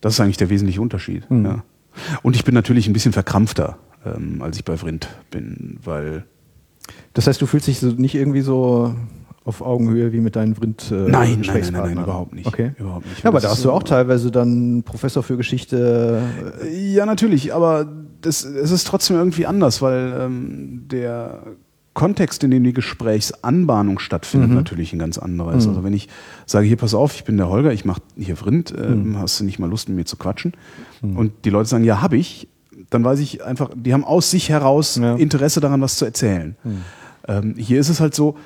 das 0.00 0.14
ist 0.14 0.20
eigentlich 0.20 0.36
der 0.36 0.50
wesentliche 0.50 0.80
Unterschied. 0.80 1.30
Mhm. 1.30 1.44
Ja. 1.44 1.64
Und 2.22 2.36
ich 2.36 2.44
bin 2.44 2.54
natürlich 2.54 2.86
ein 2.88 2.92
bisschen 2.92 3.12
verkrampfter, 3.12 3.78
ähm, 4.04 4.42
als 4.42 4.56
ich 4.56 4.64
bei 4.64 4.76
Vrind 4.76 5.08
bin, 5.30 5.78
weil 5.82 6.24
Das 7.14 7.26
heißt, 7.26 7.40
du 7.40 7.46
fühlst 7.46 7.66
dich 7.66 7.78
so 7.80 7.88
nicht 7.88 8.14
irgendwie 8.14 8.42
so 8.42 8.94
auf 9.46 9.62
Augenhöhe 9.62 10.12
wie 10.12 10.20
mit 10.20 10.36
deinen 10.36 10.54
Vrind 10.56 10.90
äh, 10.90 10.94
Nein, 11.08 11.40
nein, 11.46 11.60
nein, 11.72 11.72
nein, 11.72 11.92
überhaupt 12.02 12.34
nicht. 12.34 12.46
Okay. 12.46 12.72
Überhaupt 12.78 13.06
nicht. 13.06 13.22
Ja, 13.22 13.30
aber 13.30 13.40
da 13.40 13.48
hast 13.50 13.64
du 13.64 13.70
auch 13.70 13.84
teilweise 13.84 14.30
dann 14.30 14.82
Professor 14.84 15.22
für 15.22 15.36
Geschichte. 15.36 16.20
äh, 16.62 16.92
Ja, 16.92 17.06
natürlich, 17.06 17.54
aber 17.54 17.86
das, 18.20 18.44
es 18.44 18.70
ist 18.72 18.86
trotzdem 18.86 19.16
irgendwie 19.16 19.46
anders, 19.46 19.80
weil 19.82 20.14
ähm, 20.20 20.82
der 20.90 21.44
Kontext, 21.94 22.44
in 22.44 22.50
dem 22.50 22.64
die 22.64 22.72
Gesprächsanbahnung 22.74 23.98
stattfindet, 23.98 24.50
natürlich 24.50 24.92
ein 24.92 24.98
ganz 24.98 25.16
anderer 25.16 25.54
ist. 25.54 25.66
Also 25.66 25.82
wenn 25.82 25.94
ich 25.94 26.08
sage, 26.44 26.66
hier 26.66 26.76
pass 26.76 26.92
auf, 26.92 27.14
ich 27.14 27.24
bin 27.24 27.36
der 27.38 27.48
Holger, 27.48 27.72
ich 27.72 27.84
mache 27.86 28.02
hier 28.18 28.36
Vrind, 28.36 28.74
ähm, 28.76 29.16
hast 29.18 29.40
du 29.40 29.44
nicht 29.44 29.58
mal 29.58 29.70
Lust 29.70 29.88
mit 29.88 29.96
mir 29.96 30.04
zu 30.04 30.16
quatschen? 30.16 30.52
Und 31.00 31.32
die 31.44 31.50
Leute 31.50 31.68
sagen, 31.70 31.84
ja, 31.84 32.02
habe 32.02 32.16
ich, 32.18 32.48
dann 32.90 33.02
weiß 33.02 33.20
ich 33.20 33.44
einfach, 33.44 33.70
die 33.74 33.94
haben 33.94 34.04
aus 34.04 34.30
sich 34.30 34.50
heraus 34.50 34.96
Ja. 34.96 35.14
Interesse 35.16 35.60
daran, 35.60 35.80
was 35.80 35.96
zu 35.96 36.04
erzählen. 36.04 36.56
Ähm, 37.28 37.54
hier 37.56 37.80
ist 37.80 37.88
es 37.88 38.00
halt 38.00 38.14
so, 38.14 38.36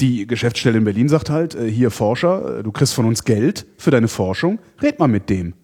die 0.00 0.26
Geschäftsstelle 0.26 0.78
in 0.78 0.84
Berlin 0.84 1.08
sagt 1.08 1.30
halt, 1.30 1.54
äh, 1.54 1.70
hier 1.70 1.90
Forscher, 1.90 2.58
äh, 2.58 2.62
du 2.62 2.72
kriegst 2.72 2.94
von 2.94 3.06
uns 3.06 3.24
Geld 3.24 3.66
für 3.76 3.90
deine 3.90 4.08
Forschung, 4.08 4.58
red 4.82 4.98
mal 4.98 5.08
mit 5.08 5.28
dem. 5.30 5.54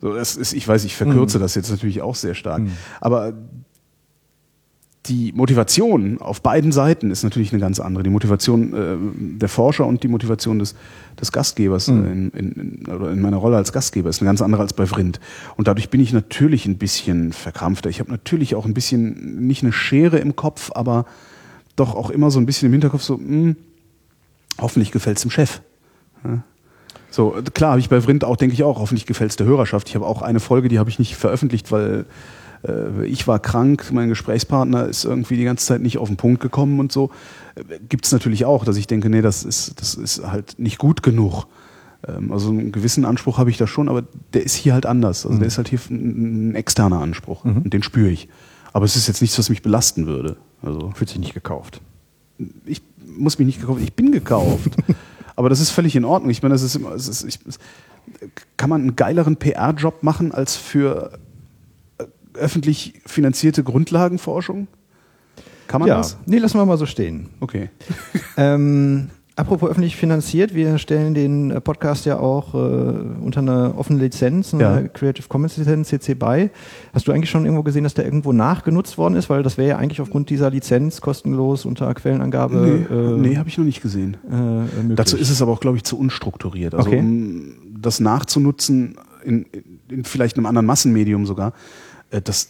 So, 0.00 0.14
das 0.14 0.36
ist, 0.36 0.52
ich 0.52 0.66
weiß, 0.66 0.84
ich 0.84 0.94
verkürze 0.94 1.38
das 1.38 1.54
jetzt 1.54 1.70
natürlich 1.70 2.02
auch 2.02 2.14
sehr 2.14 2.34
stark. 2.34 2.62
Aber 3.00 3.34
die 5.06 5.32
Motivation 5.32 6.20
auf 6.20 6.42
beiden 6.42 6.70
Seiten 6.70 7.10
ist 7.10 7.22
natürlich 7.22 7.52
eine 7.52 7.60
ganz 7.60 7.80
andere. 7.80 8.02
Die 8.02 8.10
Motivation 8.10 8.74
äh, 8.74 8.96
der 9.38 9.48
Forscher 9.48 9.86
und 9.86 10.02
die 10.02 10.08
Motivation 10.08 10.58
des, 10.58 10.74
des 11.20 11.32
Gastgebers 11.32 11.88
äh, 11.88 11.92
in, 11.92 12.30
in, 12.30 12.52
in, 12.52 12.86
oder 12.94 13.10
in 13.10 13.20
meiner 13.20 13.38
Rolle 13.38 13.56
als 13.56 13.72
Gastgeber 13.72 14.10
ist 14.10 14.20
eine 14.20 14.28
ganz 14.28 14.42
andere 14.42 14.62
als 14.62 14.74
bei 14.74 14.86
Vrind. 14.86 15.18
Und 15.56 15.66
dadurch 15.66 15.88
bin 15.88 16.00
ich 16.00 16.12
natürlich 16.12 16.66
ein 16.66 16.78
bisschen 16.78 17.32
verkrampfter. 17.32 17.90
Ich 17.90 18.00
habe 18.00 18.10
natürlich 18.10 18.54
auch 18.54 18.66
ein 18.66 18.74
bisschen, 18.74 19.46
nicht 19.46 19.62
eine 19.62 19.72
Schere 19.72 20.18
im 20.18 20.36
Kopf, 20.36 20.70
aber 20.74 21.06
doch 21.74 21.94
auch 21.94 22.10
immer 22.10 22.30
so 22.30 22.38
ein 22.38 22.46
bisschen 22.46 22.66
im 22.66 22.72
Hinterkopf 22.72 23.02
so, 23.02 23.16
hm, 23.16 23.56
hoffentlich 24.60 24.90
gefällt's 24.92 25.22
dem 25.22 25.30
Chef. 25.30 25.60
Ja. 26.24 26.42
So, 27.10 27.36
klar 27.54 27.70
habe 27.70 27.80
ich 27.80 27.88
bei 27.88 28.00
Vrind 28.02 28.24
auch, 28.24 28.36
denke 28.36 28.54
ich 28.54 28.62
auch, 28.62 28.78
hoffentlich 28.78 29.06
gefällt's 29.06 29.36
der 29.36 29.46
Hörerschaft. 29.46 29.88
Ich 29.88 29.94
habe 29.94 30.06
auch 30.06 30.22
eine 30.22 30.40
Folge, 30.40 30.68
die 30.68 30.78
habe 30.78 30.90
ich 30.90 30.98
nicht 30.98 31.16
veröffentlicht, 31.16 31.72
weil 31.72 32.04
äh, 32.66 33.06
ich 33.06 33.26
war 33.26 33.38
krank, 33.38 33.90
mein 33.92 34.08
Gesprächspartner 34.08 34.86
ist 34.86 35.04
irgendwie 35.04 35.36
die 35.36 35.44
ganze 35.44 35.66
Zeit 35.66 35.80
nicht 35.80 35.98
auf 35.98 36.08
den 36.08 36.16
Punkt 36.16 36.40
gekommen 36.40 36.80
und 36.80 36.92
so. 36.92 37.10
Äh, 37.54 37.78
Gibt's 37.88 38.12
natürlich 38.12 38.44
auch, 38.44 38.64
dass 38.64 38.76
ich 38.76 38.86
denke, 38.86 39.08
nee, 39.08 39.22
das 39.22 39.44
ist, 39.44 39.80
das 39.80 39.94
ist 39.94 40.26
halt 40.26 40.58
nicht 40.58 40.78
gut 40.78 41.02
genug. 41.02 41.46
Ähm, 42.06 42.30
also 42.30 42.50
einen 42.50 42.72
gewissen 42.72 43.04
Anspruch 43.04 43.38
habe 43.38 43.50
ich 43.50 43.56
da 43.56 43.66
schon, 43.66 43.88
aber 43.88 44.04
der 44.34 44.44
ist 44.44 44.54
hier 44.54 44.74
halt 44.74 44.86
anders. 44.86 45.24
Also 45.24 45.38
der 45.38 45.48
ist 45.48 45.56
halt 45.56 45.68
hier 45.68 45.80
ein, 45.90 46.50
ein 46.50 46.54
externer 46.54 47.00
Anspruch 47.00 47.44
und 47.44 47.72
den 47.72 47.82
spüre 47.82 48.10
ich. 48.10 48.28
Aber 48.72 48.84
es 48.84 48.96
ist 48.96 49.08
jetzt 49.08 49.22
nichts, 49.22 49.38
was 49.38 49.48
mich 49.48 49.62
belasten 49.62 50.06
würde. 50.06 50.36
Also 50.62 50.92
Fühlt 50.94 51.08
sich 51.08 51.18
nicht 51.18 51.34
gekauft. 51.34 51.80
ich 52.66 52.82
muss 53.18 53.38
mich 53.38 53.46
nicht 53.46 53.60
gekauft, 53.60 53.80
ich 53.82 53.92
bin 53.94 54.12
gekauft. 54.12 54.76
Aber 55.36 55.48
das 55.48 55.60
ist 55.60 55.70
völlig 55.70 55.94
in 55.94 56.04
Ordnung. 56.04 56.30
Ich 56.30 56.42
meine, 56.42 56.54
das 56.54 56.62
ist 56.62 56.74
immer, 56.74 56.92
es 56.92 57.06
ist, 57.06 57.24
ich, 57.24 57.38
kann 58.56 58.70
man 58.70 58.80
einen 58.80 58.96
geileren 58.96 59.36
PR-Job 59.36 60.02
machen 60.02 60.32
als 60.32 60.56
für 60.56 61.18
äh, 61.98 62.04
öffentlich 62.34 63.00
finanzierte 63.06 63.62
Grundlagenforschung? 63.62 64.68
Kann 65.68 65.80
man 65.80 65.88
ja, 65.88 65.98
das? 65.98 66.16
nee, 66.26 66.38
lassen 66.38 66.58
wir 66.58 66.66
mal 66.66 66.78
so 66.78 66.86
stehen. 66.86 67.30
Okay. 67.40 67.70
Ähm, 68.36 69.10
apropos 69.38 69.70
öffentlich 69.70 69.96
finanziert, 69.96 70.54
wir 70.54 70.78
stellen 70.78 71.14
den 71.14 71.50
äh, 71.50 71.60
Podcast 71.60 72.04
ja 72.06 72.18
auch 72.18 72.54
äh, 72.54 72.58
unter 72.58 73.40
einer 73.40 73.74
offenen 73.78 74.00
Lizenz, 74.00 74.52
einer 74.52 74.82
Ja. 74.82 74.88
Creative 74.88 75.26
Commons 75.28 75.56
Lizenz 75.56 75.88
CC 75.88 76.14
BY. 76.14 76.50
Hast 76.92 77.06
du 77.08 77.12
eigentlich 77.12 77.30
schon 77.30 77.44
irgendwo 77.44 77.62
gesehen, 77.62 77.84
dass 77.84 77.94
der 77.94 78.04
irgendwo 78.04 78.32
nachgenutzt 78.32 78.98
worden 78.98 79.14
ist? 79.14 79.30
Weil 79.30 79.42
das 79.42 79.56
wäre 79.58 79.68
ja 79.70 79.76
eigentlich 79.78 80.00
aufgrund 80.00 80.30
dieser 80.30 80.50
Lizenz 80.50 81.00
kostenlos 81.00 81.64
unter 81.64 81.92
Quellenangabe 81.94 82.86
Nee, 82.90 82.94
äh, 82.94 83.18
nee 83.30 83.36
habe 83.38 83.48
ich 83.48 83.56
noch 83.58 83.64
nicht 83.64 83.80
gesehen. 83.82 84.16
äh. 84.30 84.94
Dazu 84.94 85.16
ist 85.16 85.30
es 85.30 85.40
aber 85.40 85.52
auch, 85.52 85.60
glaube 85.60 85.76
ich, 85.76 85.84
zu 85.84 85.98
unstrukturiert. 85.98 86.74
Also 86.74 86.88
Okay. 86.90 86.98
um 87.00 87.52
das 87.80 88.00
nachzunutzen, 88.00 88.96
in, 89.24 89.46
in 89.88 90.04
vielleicht 90.04 90.36
einem 90.36 90.46
anderen 90.46 90.66
Massenmedium 90.66 91.26
sogar, 91.26 91.52
äh, 92.10 92.20
das, 92.20 92.48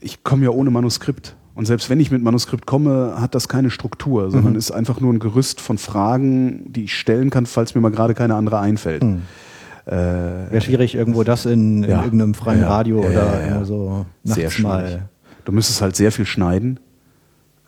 ich 0.00 0.22
komme 0.24 0.44
ja 0.44 0.50
ohne 0.50 0.70
Manuskript. 0.70 1.36
Und 1.54 1.66
selbst 1.66 1.88
wenn 1.88 2.00
ich 2.00 2.10
mit 2.10 2.22
Manuskript 2.22 2.66
komme, 2.66 3.14
hat 3.18 3.34
das 3.34 3.48
keine 3.48 3.70
Struktur, 3.70 4.30
sondern 4.30 4.52
Mhm. 4.52 4.58
ist 4.58 4.70
einfach 4.72 5.00
nur 5.00 5.12
ein 5.12 5.20
Gerüst 5.20 5.60
von 5.60 5.78
Fragen, 5.78 6.72
die 6.72 6.84
ich 6.84 6.94
stellen 6.94 7.30
kann, 7.30 7.46
falls 7.46 7.74
mir 7.74 7.80
mal 7.80 7.90
gerade 7.92 8.14
keine 8.14 8.34
andere 8.34 8.58
einfällt. 8.58 9.04
Mhm. 9.04 9.22
Äh, 9.86 9.90
Wäre 9.92 10.60
schwierig, 10.62 10.94
irgendwo 10.94 11.22
das 11.24 11.46
in, 11.46 11.84
in 11.84 11.90
Ja. 11.90 12.02
irgendeinem 12.02 12.34
freien 12.34 12.62
Ja. 12.62 12.68
Radio 12.68 13.02
Ja, 13.02 13.08
oder 13.10 13.64
so 13.64 14.06
nachts 14.24 14.54
sehr 14.56 14.62
mal. 14.62 15.08
Du 15.44 15.52
müsstest 15.52 15.80
halt 15.82 15.94
sehr 15.94 16.10
viel 16.10 16.24
schneiden. 16.26 16.80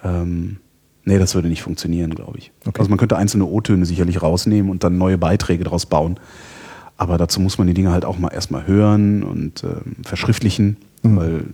Ähm, 0.02 0.56
nee, 1.04 1.18
das 1.18 1.34
würde 1.34 1.48
nicht 1.48 1.62
funktionieren, 1.62 2.14
glaube 2.14 2.38
ich. 2.38 2.52
Okay. 2.66 2.78
Also 2.78 2.88
man 2.88 2.98
könnte 2.98 3.16
einzelne 3.16 3.44
O-Töne 3.44 3.84
sicherlich 3.86 4.22
rausnehmen 4.22 4.70
und 4.70 4.82
dann 4.82 4.98
neue 4.98 5.18
Beiträge 5.18 5.62
daraus 5.64 5.86
bauen. 5.86 6.18
Aber 6.96 7.18
dazu 7.18 7.40
muss 7.40 7.58
man 7.58 7.66
die 7.66 7.74
Dinge 7.74 7.92
halt 7.92 8.04
auch 8.06 8.18
mal 8.18 8.32
erstmal 8.32 8.66
hören 8.66 9.22
und 9.22 9.62
äh, 9.64 9.68
verschriftlichen, 10.02 10.78
mhm. 11.02 11.16
weil 11.16 11.44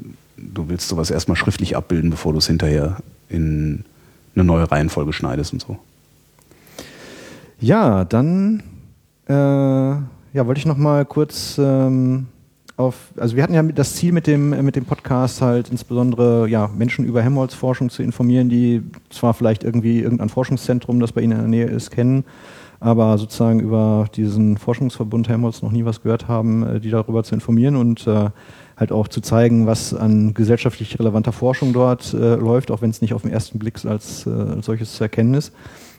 du 0.42 0.68
willst 0.68 0.88
sowas 0.88 1.10
erstmal 1.10 1.36
schriftlich 1.36 1.76
abbilden, 1.76 2.10
bevor 2.10 2.32
du 2.32 2.38
es 2.38 2.46
hinterher 2.46 2.98
in 3.28 3.84
eine 4.34 4.44
neue 4.44 4.70
Reihenfolge 4.70 5.12
schneidest 5.12 5.52
und 5.52 5.62
so. 5.62 5.78
Ja, 7.60 8.04
dann 8.04 8.62
äh, 9.28 9.32
ja, 9.32 10.46
wollte 10.46 10.58
ich 10.58 10.66
noch 10.66 10.76
mal 10.76 11.04
kurz 11.04 11.56
ähm, 11.58 12.26
auf, 12.76 13.12
also 13.16 13.36
wir 13.36 13.42
hatten 13.42 13.54
ja 13.54 13.62
das 13.62 13.94
Ziel 13.94 14.12
mit 14.12 14.26
dem, 14.26 14.50
mit 14.64 14.76
dem 14.76 14.84
Podcast 14.84 15.42
halt 15.42 15.68
insbesondere 15.68 16.48
ja, 16.48 16.68
Menschen 16.68 17.04
über 17.04 17.22
Helmholtz-Forschung 17.22 17.90
zu 17.90 18.02
informieren, 18.02 18.48
die 18.48 18.82
zwar 19.10 19.34
vielleicht 19.34 19.62
irgendwie 19.62 20.00
irgendein 20.00 20.28
Forschungszentrum, 20.28 20.98
das 21.00 21.12
bei 21.12 21.20
ihnen 21.20 21.32
in 21.32 21.38
der 21.38 21.48
Nähe 21.48 21.66
ist, 21.66 21.90
kennen, 21.90 22.24
aber 22.82 23.16
sozusagen 23.16 23.60
über 23.60 24.06
diesen 24.14 24.58
Forschungsverbund 24.58 25.28
Helmholtz 25.28 25.62
noch 25.62 25.70
nie 25.70 25.84
was 25.84 26.02
gehört 26.02 26.26
haben, 26.28 26.66
äh, 26.66 26.80
die 26.80 26.90
darüber 26.90 27.22
zu 27.22 27.34
informieren 27.34 27.76
und 27.76 28.06
äh, 28.06 28.30
halt 28.76 28.90
auch 28.90 29.06
zu 29.06 29.20
zeigen, 29.20 29.66
was 29.66 29.94
an 29.94 30.34
gesellschaftlich 30.34 30.98
relevanter 30.98 31.32
Forschung 31.32 31.72
dort 31.72 32.12
äh, 32.12 32.34
läuft, 32.34 32.70
auch 32.70 32.82
wenn 32.82 32.90
es 32.90 33.00
nicht 33.00 33.14
auf 33.14 33.22
den 33.22 33.30
ersten 33.30 33.58
Blick 33.58 33.84
als, 33.84 34.26
äh, 34.26 34.30
als 34.30 34.66
solches 34.66 34.94
zu 34.94 35.04
erkennen 35.04 35.34
ist. 35.34 35.52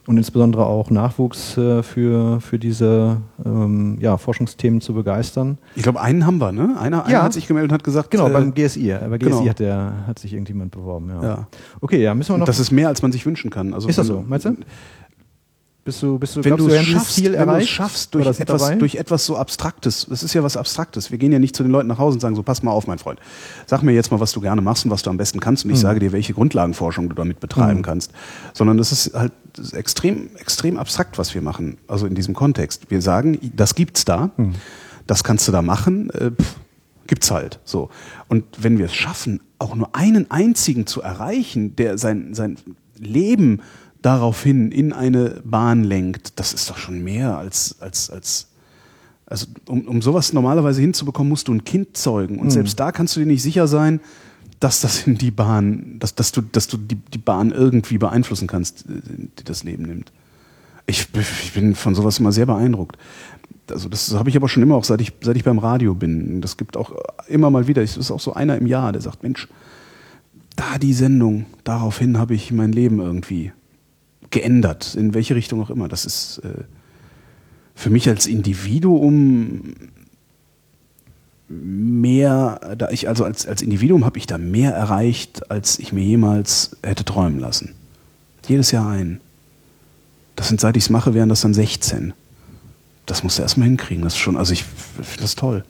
Und 0.06 0.18
insbesondere 0.18 0.66
auch 0.66 0.90
Nachwuchs 0.90 1.58
äh, 1.58 1.82
für, 1.82 2.42
für 2.42 2.60
diese 2.60 3.22
ähm, 3.46 3.98
ja, 4.02 4.18
Forschungsthemen 4.18 4.82
zu 4.82 4.94
begeistern. 4.94 5.58
Ich 5.78 5.84
glaube, 5.84 6.02
einen 6.02 6.26
haben 6.26 6.40
wir, 6.40 6.52
ne? 6.52 6.76
Einer, 6.78 6.98
ja. 6.98 7.04
einer 7.06 7.24
hat 7.24 7.32
sich 7.32 7.48
gemeldet 7.48 7.72
und 7.72 7.76
hat 7.76 7.86
gesagt. 7.86 8.12
Genau, 8.12 8.28
beim 8.28 8.54
GSI. 8.54 8.98
Bei 9.10 9.18
GSI 9.18 9.30
genau. 9.30 9.46
hat, 9.48 9.60
der, 9.60 9.94
hat 10.06 10.20
sich 10.20 10.34
irgendjemand 10.34 10.72
beworben, 10.72 11.10
ja. 11.10 11.24
ja. 11.24 11.48
Okay, 11.80 12.04
ja, 12.04 12.14
müssen 12.14 12.34
wir 12.34 12.38
noch. 12.38 12.46
Das 12.46 12.60
ist 12.60 12.72
mehr, 12.72 12.90
als 12.90 13.02
man 13.02 13.14
sich 13.14 13.26
wünschen 13.26 13.50
kann. 13.50 13.74
Also, 13.74 13.88
ist 13.88 13.98
das 13.98 14.08
so, 14.08 14.26
meinst 14.28 14.46
du? 14.46 14.58
Bist 15.86 16.02
du, 16.02 16.18
bist 16.18 16.38
du, 16.38 16.44
wenn 16.46 16.56
du 16.56 16.70
es 16.70 16.86
schaffst, 16.86 17.16
Ziel 17.16 17.34
wenn 17.34 17.40
erreicht, 17.40 17.70
schaffst 17.70 18.16
durch 18.16 18.40
etwas, 18.40 18.78
durch 18.78 18.96
etwas 18.96 19.26
so 19.26 19.36
Abstraktes, 19.36 20.08
das 20.10 20.24
ist 20.24 20.34
ja 20.34 20.42
was 20.42 20.56
Abstraktes. 20.56 21.12
Wir 21.12 21.18
gehen 21.18 21.34
ja 21.34 21.40
nicht 21.40 21.58
zu 21.58 21.64
den 21.64 21.74
Leuten 21.74 21.90
nach 21.90 21.98
Hause 21.98 22.16
und 22.16 22.20
sagen 22.22 22.38
so, 22.38 22.44
pass 22.44 22.64
mal 22.64 22.72
auf, 22.72 22.88
mein 22.88 23.00
Freund, 23.00 23.20
sag 23.66 23.84
mir 23.84 23.92
jetzt 23.92 24.10
mal, 24.10 24.22
was 24.22 24.32
du 24.32 24.40
gerne 24.40 24.62
machst 24.62 24.86
und 24.86 24.92
was 24.92 25.04
du 25.04 25.10
am 25.10 25.18
besten 25.18 25.42
kannst 25.42 25.66
und 25.66 25.72
ich 25.72 25.78
mhm. 25.78 25.82
sage 25.82 26.00
dir, 26.00 26.14
welche 26.14 26.34
Grundlagenforschung 26.34 27.10
du 27.10 27.16
damit 27.16 27.42
betreiben 27.42 27.80
mhm. 27.80 27.84
kannst. 27.84 28.12
Sondern 28.54 28.78
das 28.78 28.94
ist 28.94 29.14
halt 29.14 29.34
das 29.56 29.68
ist 29.68 29.74
extrem, 29.74 30.30
extrem 30.38 30.78
abstrakt, 30.78 31.18
was 31.18 31.34
wir 31.36 31.42
machen, 31.42 31.78
also 31.88 32.08
in 32.08 32.16
diesem 32.16 32.34
Kontext. 32.34 32.90
Wir 32.90 33.02
sagen, 33.02 33.38
das 33.56 33.76
gibt's 33.76 34.06
da, 34.06 34.32
mhm. 34.38 34.54
das 35.06 35.24
kannst 35.24 35.48
du 35.48 35.52
da 35.52 35.62
machen, 35.62 36.10
äh, 36.12 36.32
pff, 36.32 36.56
gibt's 37.08 37.30
halt, 37.30 37.60
so. 37.64 37.90
Und 38.30 38.46
wenn 38.58 38.78
wir 38.78 38.86
es 38.86 38.96
schaffen, 38.96 39.42
auch 39.60 39.76
nur 39.76 39.96
einen 39.96 40.32
einzigen 40.32 40.88
zu 40.88 41.02
erreichen, 41.02 41.76
der 41.76 41.98
sein, 41.98 42.34
sein 42.34 42.58
Leben 42.98 43.62
daraufhin 44.04 44.72
in 44.72 44.94
eine 44.94 45.42
Bahn 45.44 45.84
lenkt, 45.84 46.40
das 46.40 46.54
ist 46.54 46.70
doch 46.70 46.78
schon 46.78 47.04
mehr 47.04 47.38
als, 47.38 47.78
als, 47.80 48.12
als 48.12 48.48
also 49.26 49.48
um, 49.68 49.88
um 49.88 50.02
sowas 50.02 50.34
normalerweise 50.34 50.82
hinzubekommen, 50.82 51.30
musst 51.30 51.48
du 51.48 51.54
ein 51.54 51.64
Kind 51.64 51.98
zeugen. 51.98 52.38
Und 52.38 52.48
mhm. 52.48 52.52
selbst 52.52 52.80
da 52.80 52.92
kannst 52.92 53.16
du 53.16 53.22
dir 53.22 53.26
nicht 53.26 53.42
sicher 53.42 53.66
sein, 53.68 54.00
dass 54.60 54.82
das 54.82 55.08
in 55.08 55.18
die 55.18 55.32
Bahn, 55.32 55.98
dass, 56.00 56.16
dass 56.16 56.32
du, 56.32 56.42
dass 56.42 56.68
du 56.68 56.78
die, 56.78 56.96
die 56.96 57.18
Bahn 57.18 57.52
irgendwie 57.52 57.98
beeinflussen 57.98 58.48
kannst, 58.48 58.86
die 58.88 59.44
das 59.44 59.64
Leben 59.64 59.84
nimmt. 59.84 60.12
Ich, 60.86 61.08
ich 61.44 61.54
bin 61.54 61.74
von 61.74 61.96
sowas 61.96 62.20
immer 62.20 62.34
sehr 62.34 62.46
beeindruckt. 62.46 62.98
Also 63.70 63.88
das 63.88 64.14
habe 64.14 64.30
ich 64.30 64.36
aber 64.36 64.50
schon 64.50 64.62
immer 64.62 64.76
auch, 64.76 64.84
seit 64.84 65.00
ich, 65.00 65.14
seit 65.22 65.38
ich 65.38 65.46
beim 65.46 65.60
Radio 65.60 65.96
bin. 65.96 66.42
Das 66.42 66.58
gibt 66.58 66.76
auch 66.76 66.92
immer 67.28 67.50
mal 67.50 67.68
wieder, 67.68 67.82
es 67.82 67.96
ist 67.96 68.12
auch 68.12 68.20
so 68.20 68.34
einer 68.34 68.58
im 68.58 68.68
Jahr, 68.68 68.92
der 68.92 69.02
sagt, 69.02 69.24
Mensch, 69.24 69.48
da 70.58 70.78
die 70.78 70.94
Sendung, 70.94 71.46
daraufhin 71.64 72.18
habe 72.18 72.36
ich 72.36 72.52
mein 72.52 72.74
Leben 72.74 73.00
irgendwie 73.00 73.54
geändert, 74.34 74.96
in 74.96 75.14
welche 75.14 75.36
Richtung 75.36 75.62
auch 75.62 75.70
immer. 75.70 75.88
Das 75.88 76.06
ist 76.06 76.40
äh, 76.40 76.64
für 77.76 77.90
mich 77.90 78.10
als 78.10 78.28
Individuum 78.28 79.76
mehr, 81.48 82.76
da 82.78 82.90
ich 82.90 83.08
also 83.08 83.24
als, 83.24 83.46
als 83.46 83.62
Individuum 83.62 84.06
habe 84.06 84.18
ich 84.18 84.28
da 84.28 84.38
mehr 84.38 84.74
erreicht, 84.74 85.50
als 85.52 85.80
ich 85.80 85.94
mir 85.94 86.04
jemals 86.04 86.76
hätte 86.84 87.06
träumen 87.06 87.40
lassen. 87.40 87.76
Jedes 88.48 88.72
Jahr 88.72 88.90
ein. 88.90 89.22
Das 90.36 90.48
sind, 90.48 90.60
seit 90.60 90.76
ich 90.76 90.86
es 90.86 90.90
mache, 90.90 91.14
wären 91.14 91.30
das 91.30 91.42
dann 91.42 91.54
16. 91.54 92.14
Das 93.06 93.24
musst 93.24 93.38
du 93.38 93.44
erstmal 93.44 93.68
hinkriegen. 93.68 94.04
Das 94.04 94.14
ist 94.14 94.20
schon, 94.20 94.36
also 94.36 94.52
ich 94.52 94.64
finde 94.64 95.22
das 95.22 95.36
toll. 95.36 95.64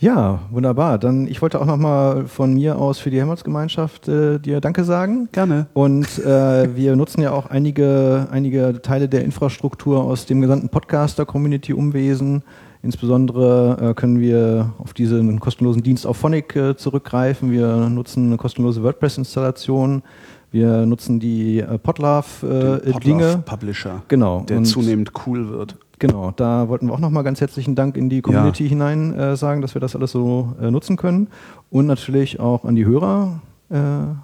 Ja, 0.00 0.40
wunderbar. 0.50 0.98
Dann 0.98 1.26
ich 1.26 1.42
wollte 1.42 1.60
auch 1.60 1.66
nochmal 1.66 2.26
von 2.26 2.54
mir 2.54 2.78
aus 2.78 2.98
für 2.98 3.10
die 3.10 3.18
Helmholtz-Gemeinschaft 3.18 4.08
äh, 4.08 4.38
dir 4.38 4.62
Danke 4.62 4.84
sagen. 4.84 5.28
Gerne. 5.30 5.66
Und 5.74 6.18
äh, 6.20 6.74
wir 6.74 6.96
nutzen 6.96 7.20
ja 7.20 7.32
auch 7.32 7.46
einige, 7.46 8.26
einige 8.30 8.80
Teile 8.80 9.10
der 9.10 9.24
Infrastruktur 9.24 10.02
aus 10.02 10.24
dem 10.24 10.40
gesamten 10.40 10.70
Podcaster-Community 10.70 11.74
Umwesen. 11.74 12.42
Insbesondere 12.82 13.90
äh, 13.90 13.94
können 13.94 14.20
wir 14.20 14.72
auf 14.78 14.94
diesen 14.94 15.38
kostenlosen 15.38 15.82
Dienst 15.82 16.06
auf 16.06 16.16
Phonic 16.16 16.56
äh, 16.56 16.76
zurückgreifen. 16.76 17.52
Wir 17.52 17.90
nutzen 17.90 18.28
eine 18.28 18.38
kostenlose 18.38 18.82
WordPress-Installation. 18.82 20.02
Wir 20.50 20.86
nutzen 20.86 21.20
die 21.20 21.60
äh, 21.60 21.76
Podlove, 21.76 22.80
äh, 22.86 23.00
Dinge. 23.00 23.42
Publisher. 23.44 24.02
Genau. 24.08 24.40
Der 24.48 24.62
zunehmend 24.64 25.12
cool 25.26 25.50
wird. 25.50 25.76
Genau, 26.00 26.30
da 26.30 26.66
wollten 26.68 26.86
wir 26.86 26.94
auch 26.94 26.98
nochmal 26.98 27.22
ganz 27.24 27.42
herzlichen 27.42 27.74
Dank 27.74 27.94
in 27.98 28.08
die 28.08 28.22
Community 28.22 28.64
ja. 28.64 28.70
hinein 28.70 29.14
äh, 29.14 29.36
sagen, 29.36 29.60
dass 29.60 29.74
wir 29.74 29.82
das 29.82 29.94
alles 29.94 30.12
so 30.12 30.56
äh, 30.58 30.70
nutzen 30.70 30.96
können. 30.96 31.28
Und 31.68 31.86
natürlich 31.86 32.40
auch 32.40 32.64
an 32.64 32.74
die 32.74 32.86
Hörer. 32.86 33.42
Äh, 33.68 33.76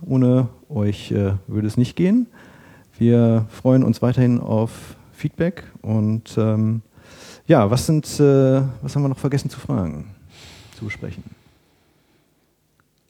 ohne 0.07 0.49
euch 0.71 1.13
äh, 1.13 1.35
würde 1.47 1.67
es 1.67 1.77
nicht 1.77 1.95
gehen. 1.95 2.29
Wir 2.99 3.45
freuen 3.51 3.85
uns 3.85 4.01
weiterhin 4.01 4.41
auf 4.41 4.97
Feedback. 5.13 5.65
Und 5.83 6.39
ähm, 6.39 6.81
ja, 7.47 7.71
was 7.71 7.85
sind, 7.85 8.07
äh, 8.21 8.63
was 8.81 8.97
haben 8.97 9.03
wir 9.03 9.11
noch 9.11 9.19
vergessen 9.19 9.51
zu 9.51 9.61
fragen, 9.61 10.07
zu 10.79 10.87
besprechen? 10.87 11.25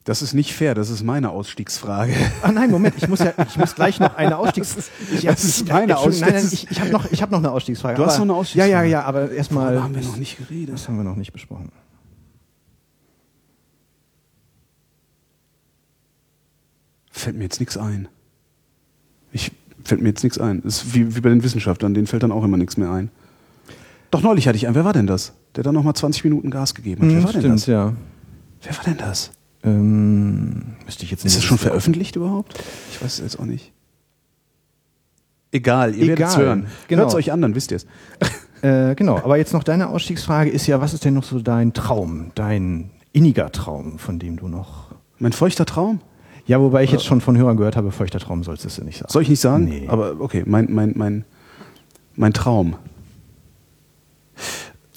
Das 0.07 0.22
ist 0.22 0.34
nicht 0.34 0.54
fair, 0.54 0.76
das 0.76 0.88
ist 0.88 1.02
meine 1.02 1.30
Ausstiegsfrage. 1.30 2.14
Ah 2.40 2.52
nein, 2.52 2.70
Moment, 2.70 2.94
ich 2.96 3.09
muss 3.09 3.18
ja, 3.18 3.34
ich 3.44 3.57
muss 3.57 3.74
gleich 3.74 3.98
noch 3.98 4.14
eine 4.14 4.38
Ausstiegsfrage. 4.38 4.86
Das 5.24 5.42
ist 5.42 5.68
meine 5.68 5.98
Ausstiegsfrage. 5.98 6.32
Nein, 6.32 6.44
nein, 6.44 6.52
ich, 6.52 6.70
ich 6.70 6.80
habe 6.80 6.90
noch, 6.90 7.11
ich 7.11 7.22
hab 7.22 7.32
noch 7.32 7.38
eine 7.38 7.50
Ausstiegsfrage. 7.50 7.96
Du 7.96 8.07
hast 8.07 8.18
noch 8.18 8.22
eine 8.22 8.34
Ausstiegsfrage? 8.34 8.70
Ja, 8.70 8.82
ja, 8.84 9.00
ja, 9.00 9.02
aber 9.02 9.32
erstmal. 9.32 9.74
Das 9.74 9.82
haben 9.82 9.94
wir 9.96 10.02
noch 10.02 10.16
nicht 10.16 10.38
geredet. 10.38 10.74
Das 10.74 10.86
haben 10.86 10.96
wir 10.96 11.02
noch 11.02 11.16
nicht 11.16 11.32
besprochen. 11.32 11.72
Fällt 17.11 17.36
mir 17.36 17.42
jetzt 17.42 17.59
nichts 17.59 17.76
ein. 17.76 18.07
Ich 19.32 19.50
fällt 19.82 20.02
mir 20.02 20.11
jetzt 20.11 20.22
nichts 20.22 20.38
ein. 20.38 20.62
Das 20.62 20.84
ist 20.84 20.94
wie, 20.94 21.16
wie 21.16 21.20
bei 21.20 21.30
den 21.30 21.42
Wissenschaftlern, 21.42 21.94
denen 21.94 22.07
fällt 22.07 22.22
dann 22.22 22.30
auch 22.30 22.44
immer 22.44 22.59
nichts 22.59 22.76
mehr 22.76 22.92
ein. 22.92 23.11
Doch 24.12 24.22
neulich 24.22 24.46
hatte 24.46 24.57
ich 24.57 24.66
einen. 24.68 24.76
Wer 24.76 24.84
war 24.84 24.92
denn 24.92 25.09
das? 25.09 25.32
Der 25.57 25.64
dann 25.64 25.74
nochmal 25.74 25.94
20 25.94 26.22
Minuten 26.22 26.50
Gas 26.50 26.76
gegeben 26.76 27.02
hat. 27.02 27.09
Wer 27.09 27.16
hm, 27.16 27.24
war 27.24 27.30
stimmt, 27.30 27.44
denn 27.44 27.50
das? 27.50 27.66
Ja. 27.66 27.92
Wer 28.62 28.76
war 28.76 28.84
denn 28.84 28.98
das? 28.98 29.32
Ähm, 29.67 30.77
müsste 30.85 31.05
ich 31.05 31.11
jetzt. 31.11 31.25
Ist 31.25 31.37
das 31.37 31.45
schon 31.45 31.59
veröffentlicht 31.59 32.17
überhaupt? 32.17 32.55
Ich 32.93 33.03
weiß 33.03 33.14
es 33.14 33.21
jetzt 33.21 33.41
auch 33.41 33.45
nicht. 33.45 33.73
Egal, 35.53 35.95
ihr 35.95 36.09
werdet 36.09 36.27
es 36.27 36.37
hören. 36.37 36.67
Genau. 36.89 37.03
Hört 37.03 37.11
es 37.11 37.14
euch 37.17 37.33
an, 37.33 37.43
dann 37.43 37.55
wisst 37.55 37.71
ihr 37.71 37.77
es. 37.77 37.87
Äh, 38.62 38.95
genau, 38.95 39.19
aber 39.19 39.37
jetzt 39.37 39.53
noch 39.53 39.62
deine 39.62 39.91
Ausstiegsfrage 39.91 40.49
ist 40.49 40.67
ja, 40.67 40.81
was 40.81 40.95
ist 40.95 41.05
denn 41.05 41.12
noch 41.12 41.25
so 41.25 41.41
dein 41.41 41.75
Traum, 41.75 42.33
dein 42.35 42.91
inniger 43.12 43.53
Traum, 43.53 43.99
von 43.99 44.19
dem 44.19 44.39
du 44.39 44.49
noch... 44.49 44.95
Mein 45.19 45.33
feuchter 45.33 45.67
Traum? 45.67 46.01
Ja, 46.47 46.59
wobei 46.59 46.83
ich 46.83 46.91
jetzt 46.91 47.05
schon 47.05 47.21
von 47.21 47.37
Hörern 47.37 47.59
gehört 47.59 47.77
habe, 47.77 47.93
feuchter 47.93 48.19
Traum 48.19 48.45
sollst 48.45 48.64
du 48.64 48.69
es 48.69 48.79
nicht 48.83 48.99
sagen. 48.99 49.12
Soll 49.12 49.23
ich 49.23 49.29
nicht 49.29 49.41
sagen? 49.41 49.67
Nee. 49.67 49.87
Aber 49.89 50.17
okay, 50.21 50.43
mein, 50.47 50.73
mein, 50.73 50.95
mein, 50.97 51.27
mein 52.14 52.33
Traum. 52.33 52.77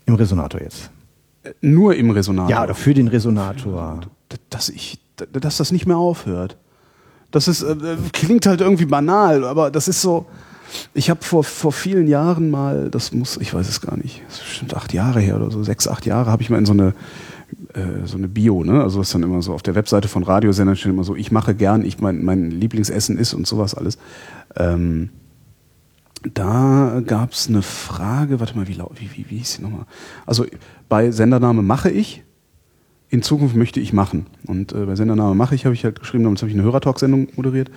Im 0.06 0.16
Resonator 0.16 0.62
jetzt. 0.62 0.90
Nur 1.60 1.96
im 1.96 2.12
Resonator. 2.12 2.50
Ja, 2.50 2.64
oder 2.64 2.76
für 2.76 2.94
den 2.94 3.10
Resonator. 3.10 4.00
Dass, 4.50 4.70
ich, 4.70 5.00
dass 5.16 5.58
das 5.58 5.72
nicht 5.72 5.86
mehr 5.86 5.98
aufhört. 5.98 6.58
Das 7.32 7.48
ist, 7.48 7.62
äh, 7.62 7.76
klingt 8.14 8.46
halt 8.46 8.62
irgendwie 8.62 8.86
banal, 8.86 9.44
aber 9.44 9.72
das 9.72 9.88
ist 9.88 10.02
so. 10.02 10.26
Ich 10.94 11.10
habe 11.10 11.24
vor, 11.24 11.44
vor 11.44 11.72
vielen 11.72 12.08
Jahren 12.08 12.52
mal, 12.52 12.92
das 12.92 13.12
muss, 13.12 13.38
ich 13.38 13.54
weiß 13.54 13.68
es 13.68 13.82
gar 13.82 13.98
nicht, 13.98 14.22
das 14.28 14.38
ist 14.38 14.44
bestimmt 14.44 14.76
acht 14.76 14.94
Jahre 14.94 15.20
her 15.20 15.36
oder 15.36 15.50
so, 15.50 15.64
sechs, 15.64 15.88
acht 15.88 16.06
Jahre, 16.06 16.30
habe 16.30 16.44
ich 16.44 16.52
mal 16.52 16.60
in 16.60 16.68
so 16.68 16.74
eine, 16.74 16.94
äh, 17.74 18.06
so 18.06 18.18
eine 18.18 18.28
Bio, 18.28 18.64
ne? 18.64 18.84
Also 18.84 19.02
ist 19.02 19.14
dann 19.16 19.24
immer 19.24 19.42
so 19.42 19.54
auf 19.54 19.64
der 19.64 19.74
Webseite 19.74 20.08
von 20.08 20.24
Radiosendern 20.24 20.76
steht 20.76 20.92
immer 20.92 21.04
so, 21.04 21.16
ich 21.16 21.32
mache 21.32 21.56
gern, 21.56 21.84
ich 21.84 22.00
mein, 22.00 22.24
mein 22.24 22.52
Lieblingsessen 22.52 23.18
ist 23.18 23.34
und 23.34 23.48
sowas 23.48 23.74
alles. 23.74 23.98
Ähm, 24.56 25.10
da 26.34 27.02
gab 27.06 27.32
es 27.32 27.48
eine 27.48 27.62
Frage, 27.62 28.40
warte 28.40 28.56
mal, 28.56 28.68
wie, 28.68 28.78
wie, 28.78 29.10
wie, 29.16 29.26
wie 29.30 29.38
hieß 29.38 29.54
sie 29.54 29.62
nochmal? 29.62 29.86
Also 30.26 30.46
bei 30.88 31.12
Sendername 31.12 31.62
mache 31.62 31.90
ich, 31.90 32.24
in 33.10 33.22
Zukunft 33.22 33.56
möchte 33.56 33.80
ich 33.80 33.94
machen. 33.94 34.28
Und 34.46 34.72
äh, 34.72 34.86
bei 34.86 34.96
Sendername 34.96 35.36
mache 35.36 35.56
ich, 35.56 35.66
habe 35.66 35.74
ich 35.74 35.84
halt 35.84 36.00
geschrieben, 36.00 36.24
damals 36.24 36.42
habe 36.42 36.52
ich 36.52 36.56
eine 36.56 36.64
Hörertalk-Sendung 36.64 37.30
moderiert, 37.36 37.72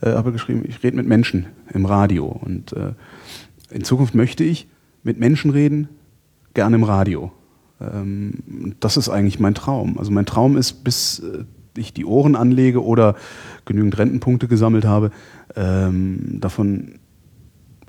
äh, 0.00 0.10
habe 0.12 0.32
geschrieben, 0.32 0.64
ich 0.66 0.82
rede 0.82 0.96
mit 0.96 1.06
Menschen 1.06 1.46
im 1.72 1.84
Radio. 1.84 2.26
Und 2.26 2.72
äh, 2.72 2.92
in 3.70 3.84
Zukunft 3.84 4.14
möchte 4.14 4.44
ich 4.44 4.68
mit 5.02 5.18
Menschen 5.18 5.50
reden, 5.50 5.88
gerne 6.54 6.76
im 6.76 6.84
Radio. 6.84 7.32
Ähm, 7.80 8.74
das 8.80 8.96
ist 8.96 9.08
eigentlich 9.08 9.40
mein 9.40 9.54
Traum. 9.54 9.98
Also 9.98 10.10
mein 10.10 10.26
Traum 10.26 10.56
ist, 10.56 10.84
bis 10.84 11.20
äh, 11.20 11.44
ich 11.76 11.92
die 11.92 12.04
Ohren 12.04 12.36
anlege 12.36 12.84
oder 12.84 13.14
genügend 13.64 13.98
Rentenpunkte 13.98 14.48
gesammelt 14.48 14.84
habe, 14.84 15.10
ähm, 15.56 16.38
davon 16.40 16.98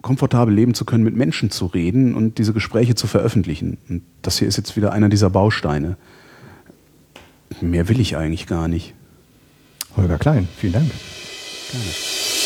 komfortabel 0.02 0.54
leben 0.54 0.74
zu 0.74 0.86
können, 0.86 1.04
mit 1.04 1.16
Menschen 1.16 1.52
zu 1.52 1.66
reden 1.66 2.16
und 2.16 2.38
diese 2.38 2.54
Gespräche 2.54 2.96
zu 2.96 3.08
veröffentlichen. 3.08 3.78
Und 3.90 4.04
das 4.22 4.40
hier 4.40 4.48
ist 4.48 4.58
jetzt 4.58 4.78
wieder 4.78 4.94
einer 4.94 5.10
dieser 5.10 5.30
Bausteine. 5.30 5.98
Mehr 7.62 7.88
will 7.90 8.00
ich 8.00 8.16
eigentlich 8.18 8.48
gar 8.48 8.68
nicht. 8.68 8.94
Holger 9.96 10.18
Klein, 10.18 10.48
vielen 10.58 10.74
Dank. 10.74 10.92
Gerne. 11.72 12.39